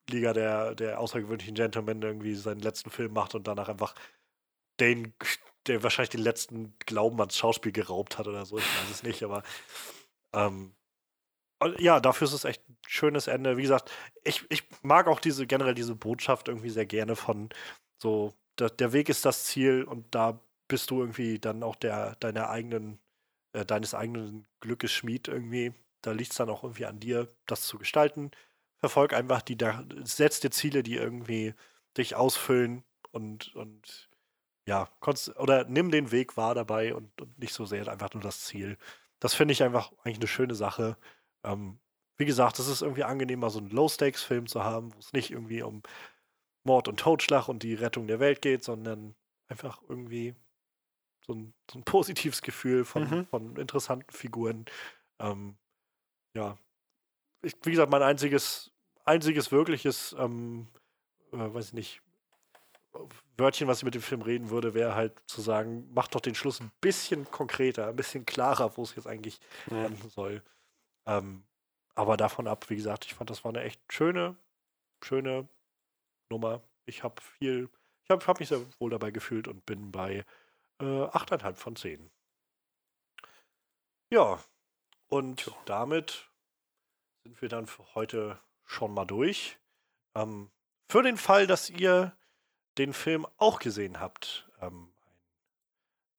[0.09, 3.95] Liga der, der außergewöhnlichen Gentlemen irgendwie seinen letzten Film macht und danach einfach
[4.79, 5.15] den,
[5.67, 8.59] der wahrscheinlich den letzten Glauben ans Schauspiel geraubt hat oder so.
[8.59, 9.43] Ich weiß es nicht, aber
[10.33, 10.75] ähm,
[11.79, 13.57] ja, dafür ist es echt ein schönes Ende.
[13.57, 13.91] Wie gesagt,
[14.25, 17.51] ich, ich mag auch diese generell diese Botschaft irgendwie sehr gerne von
[17.99, 22.17] so, der, der Weg ist das Ziel und da bist du irgendwie dann auch der
[22.17, 23.01] deiner eigenen,
[23.53, 25.75] äh, deines eigenen Glückes Schmied irgendwie.
[26.03, 28.31] Da liegt es dann auch irgendwie an dir, das zu gestalten.
[28.79, 29.59] Verfolg einfach die,
[30.05, 31.55] setz dir Ziele, die irgendwie
[31.99, 34.09] dich ausfüllen und, und
[34.67, 38.23] ja, konst, oder nimm den Weg wahr dabei und, und nicht so sehr einfach nur
[38.23, 38.79] das Ziel.
[39.19, 40.97] Das finde ich einfach eigentlich eine schöne Sache.
[41.45, 41.79] Ähm,
[42.17, 45.31] wie gesagt, es ist irgendwie angenehm, mal so einen Low-Stakes-Film zu haben, wo es nicht
[45.31, 45.83] irgendwie um
[46.65, 49.15] Mord und Totschlag und die Rettung der Welt geht, sondern
[49.49, 50.35] einfach irgendwie
[51.27, 53.27] so ein, so ein positives Gefühl von, Mhm.
[53.29, 54.67] von interessanten Figuren.
[55.19, 55.57] Ähm,
[56.35, 56.59] ja,
[57.43, 58.71] ich, wie gesagt, mein einziges,
[59.05, 60.69] einziges wirkliches, ähm,
[61.33, 62.03] äh, weiß ich nicht,
[63.39, 66.35] Wörtchen, was ich mit dem Film reden würde, wäre halt zu sagen, mach doch den
[66.35, 69.41] Schluss ein bisschen konkreter, ein bisschen klarer, wo es jetzt eigentlich
[69.71, 69.87] Ja.
[69.87, 70.43] enden soll.
[71.11, 71.43] Ähm,
[71.97, 74.37] aber davon ab, wie gesagt, ich fand, das war eine echt schöne,
[75.03, 75.49] schöne
[76.31, 76.63] Nummer.
[76.87, 77.69] Ich habe viel,
[78.05, 80.25] ich habe hab mich sehr wohl dabei gefühlt und bin bei
[80.81, 82.11] äh, 8,5 von 10.
[84.11, 84.39] Ja,
[85.09, 85.53] und Tja.
[85.67, 86.31] damit
[87.25, 89.59] sind wir dann für heute schon mal durch.
[90.15, 90.51] Ähm,
[90.89, 92.17] für den Fall, dass ihr
[92.79, 94.93] den Film auch gesehen habt, ähm,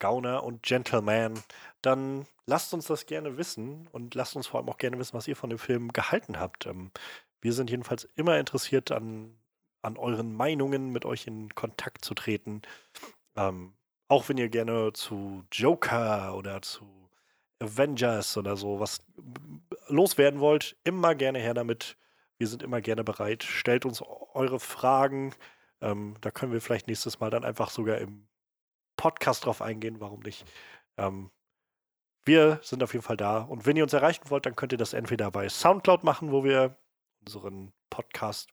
[0.01, 1.41] Gauner und Gentleman,
[1.81, 5.27] dann lasst uns das gerne wissen und lasst uns vor allem auch gerne wissen, was
[5.29, 6.65] ihr von dem Film gehalten habt.
[6.65, 6.91] Ähm,
[7.39, 9.37] wir sind jedenfalls immer interessiert an,
[9.81, 12.61] an euren Meinungen, mit euch in Kontakt zu treten.
[13.37, 13.73] Ähm,
[14.09, 16.85] auch wenn ihr gerne zu Joker oder zu
[17.59, 18.99] Avengers oder so was
[19.87, 21.95] loswerden wollt, immer gerne her damit.
[22.37, 23.43] Wir sind immer gerne bereit.
[23.43, 24.03] Stellt uns
[24.33, 25.33] eure Fragen.
[25.79, 28.27] Ähm, da können wir vielleicht nächstes Mal dann einfach sogar im
[29.01, 29.99] Podcast drauf eingehen.
[29.99, 30.45] Warum nicht?
[30.95, 31.31] Ähm,
[32.23, 33.39] wir sind auf jeden Fall da.
[33.39, 36.43] Und wenn ihr uns erreichen wollt, dann könnt ihr das entweder bei Soundcloud machen, wo
[36.43, 36.77] wir
[37.25, 38.51] unseren Podcast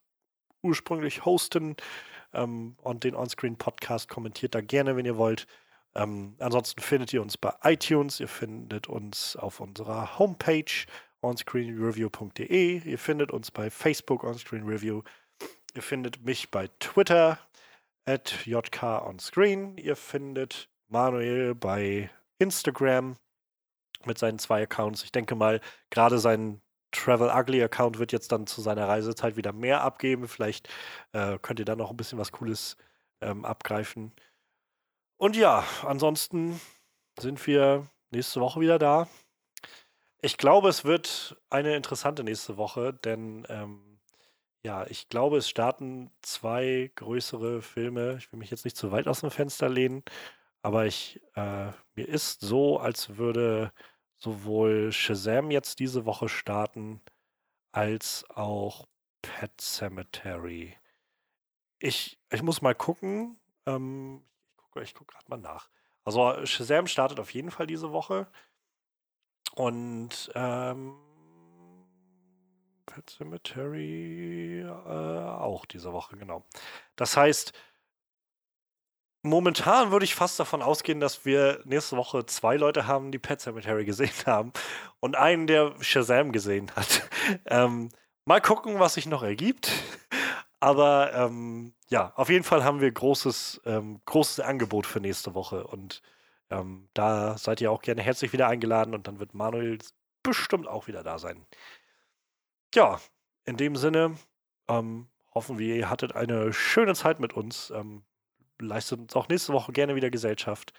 [0.63, 1.75] ursprünglich hosten.
[2.33, 5.45] Ähm, und den Onscreen-Podcast kommentiert da gerne, wenn ihr wollt.
[5.93, 10.87] Ähm, ansonsten findet ihr uns bei iTunes, ihr findet uns auf unserer Homepage
[11.21, 15.03] onscreenreview.de, ihr findet uns bei Facebook onscreenreview,
[15.75, 17.37] ihr findet mich bei Twitter
[18.09, 22.09] at jkonscreen, ihr findet Manuel bei
[22.39, 23.17] Instagram
[24.05, 25.03] mit seinen zwei Accounts.
[25.03, 25.61] Ich denke mal,
[25.91, 26.59] gerade sein
[26.91, 30.27] Travel Ugly Account wird jetzt dann zu seiner Reisezeit wieder mehr abgeben.
[30.27, 30.69] Vielleicht
[31.11, 32.77] äh, könnt ihr da noch ein bisschen was Cooles
[33.21, 34.11] ähm, abgreifen.
[35.17, 36.59] Und ja, ansonsten
[37.19, 39.07] sind wir nächste Woche wieder da.
[40.21, 43.88] Ich glaube, es wird eine interessante nächste Woche, denn ähm,
[44.63, 48.17] ja, ich glaube, es starten zwei größere Filme.
[48.17, 50.03] Ich will mich jetzt nicht zu weit aus dem Fenster lehnen,
[50.61, 53.71] aber ich, äh, mir ist so, als würde
[54.17, 57.01] sowohl Shazam jetzt diese Woche starten,
[57.71, 58.87] als auch
[59.21, 60.75] Pet Cemetery.
[61.79, 63.39] Ich, ich muss mal gucken.
[63.65, 64.23] Ähm,
[64.81, 65.69] ich gucke guck gerade mal nach.
[66.03, 68.27] Also Shazam startet auf jeden Fall diese Woche.
[69.55, 70.97] Und ähm,
[72.89, 76.45] Pet Cemetery äh, auch diese Woche, genau.
[76.95, 77.53] Das heißt,
[79.21, 83.41] momentan würde ich fast davon ausgehen, dass wir nächste Woche zwei Leute haben, die Pet
[83.41, 84.51] Cemetery gesehen haben
[84.99, 87.07] und einen, der Shazam gesehen hat.
[87.45, 87.89] ähm,
[88.25, 89.71] mal gucken, was sich noch ergibt.
[90.59, 95.65] Aber ähm, ja, auf jeden Fall haben wir großes, ähm, großes Angebot für nächste Woche
[95.65, 96.01] und
[96.49, 99.77] ähm, da seid ihr auch gerne herzlich wieder eingeladen und dann wird Manuel
[100.23, 101.45] bestimmt auch wieder da sein.
[102.75, 102.99] Ja,
[103.45, 104.15] in dem Sinne
[104.67, 107.71] ähm, hoffen wir, ihr hattet eine schöne Zeit mit uns.
[107.71, 108.03] Ähm,
[108.61, 110.73] leistet uns auch nächste Woche gerne wieder Gesellschaft,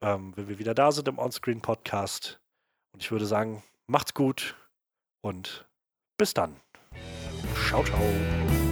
[0.00, 2.40] ähm, wenn wir wieder da sind im Onscreen Podcast.
[2.92, 4.56] Und ich würde sagen, macht's gut
[5.20, 5.66] und
[6.18, 6.56] bis dann.
[7.68, 8.63] Ciao, ciao.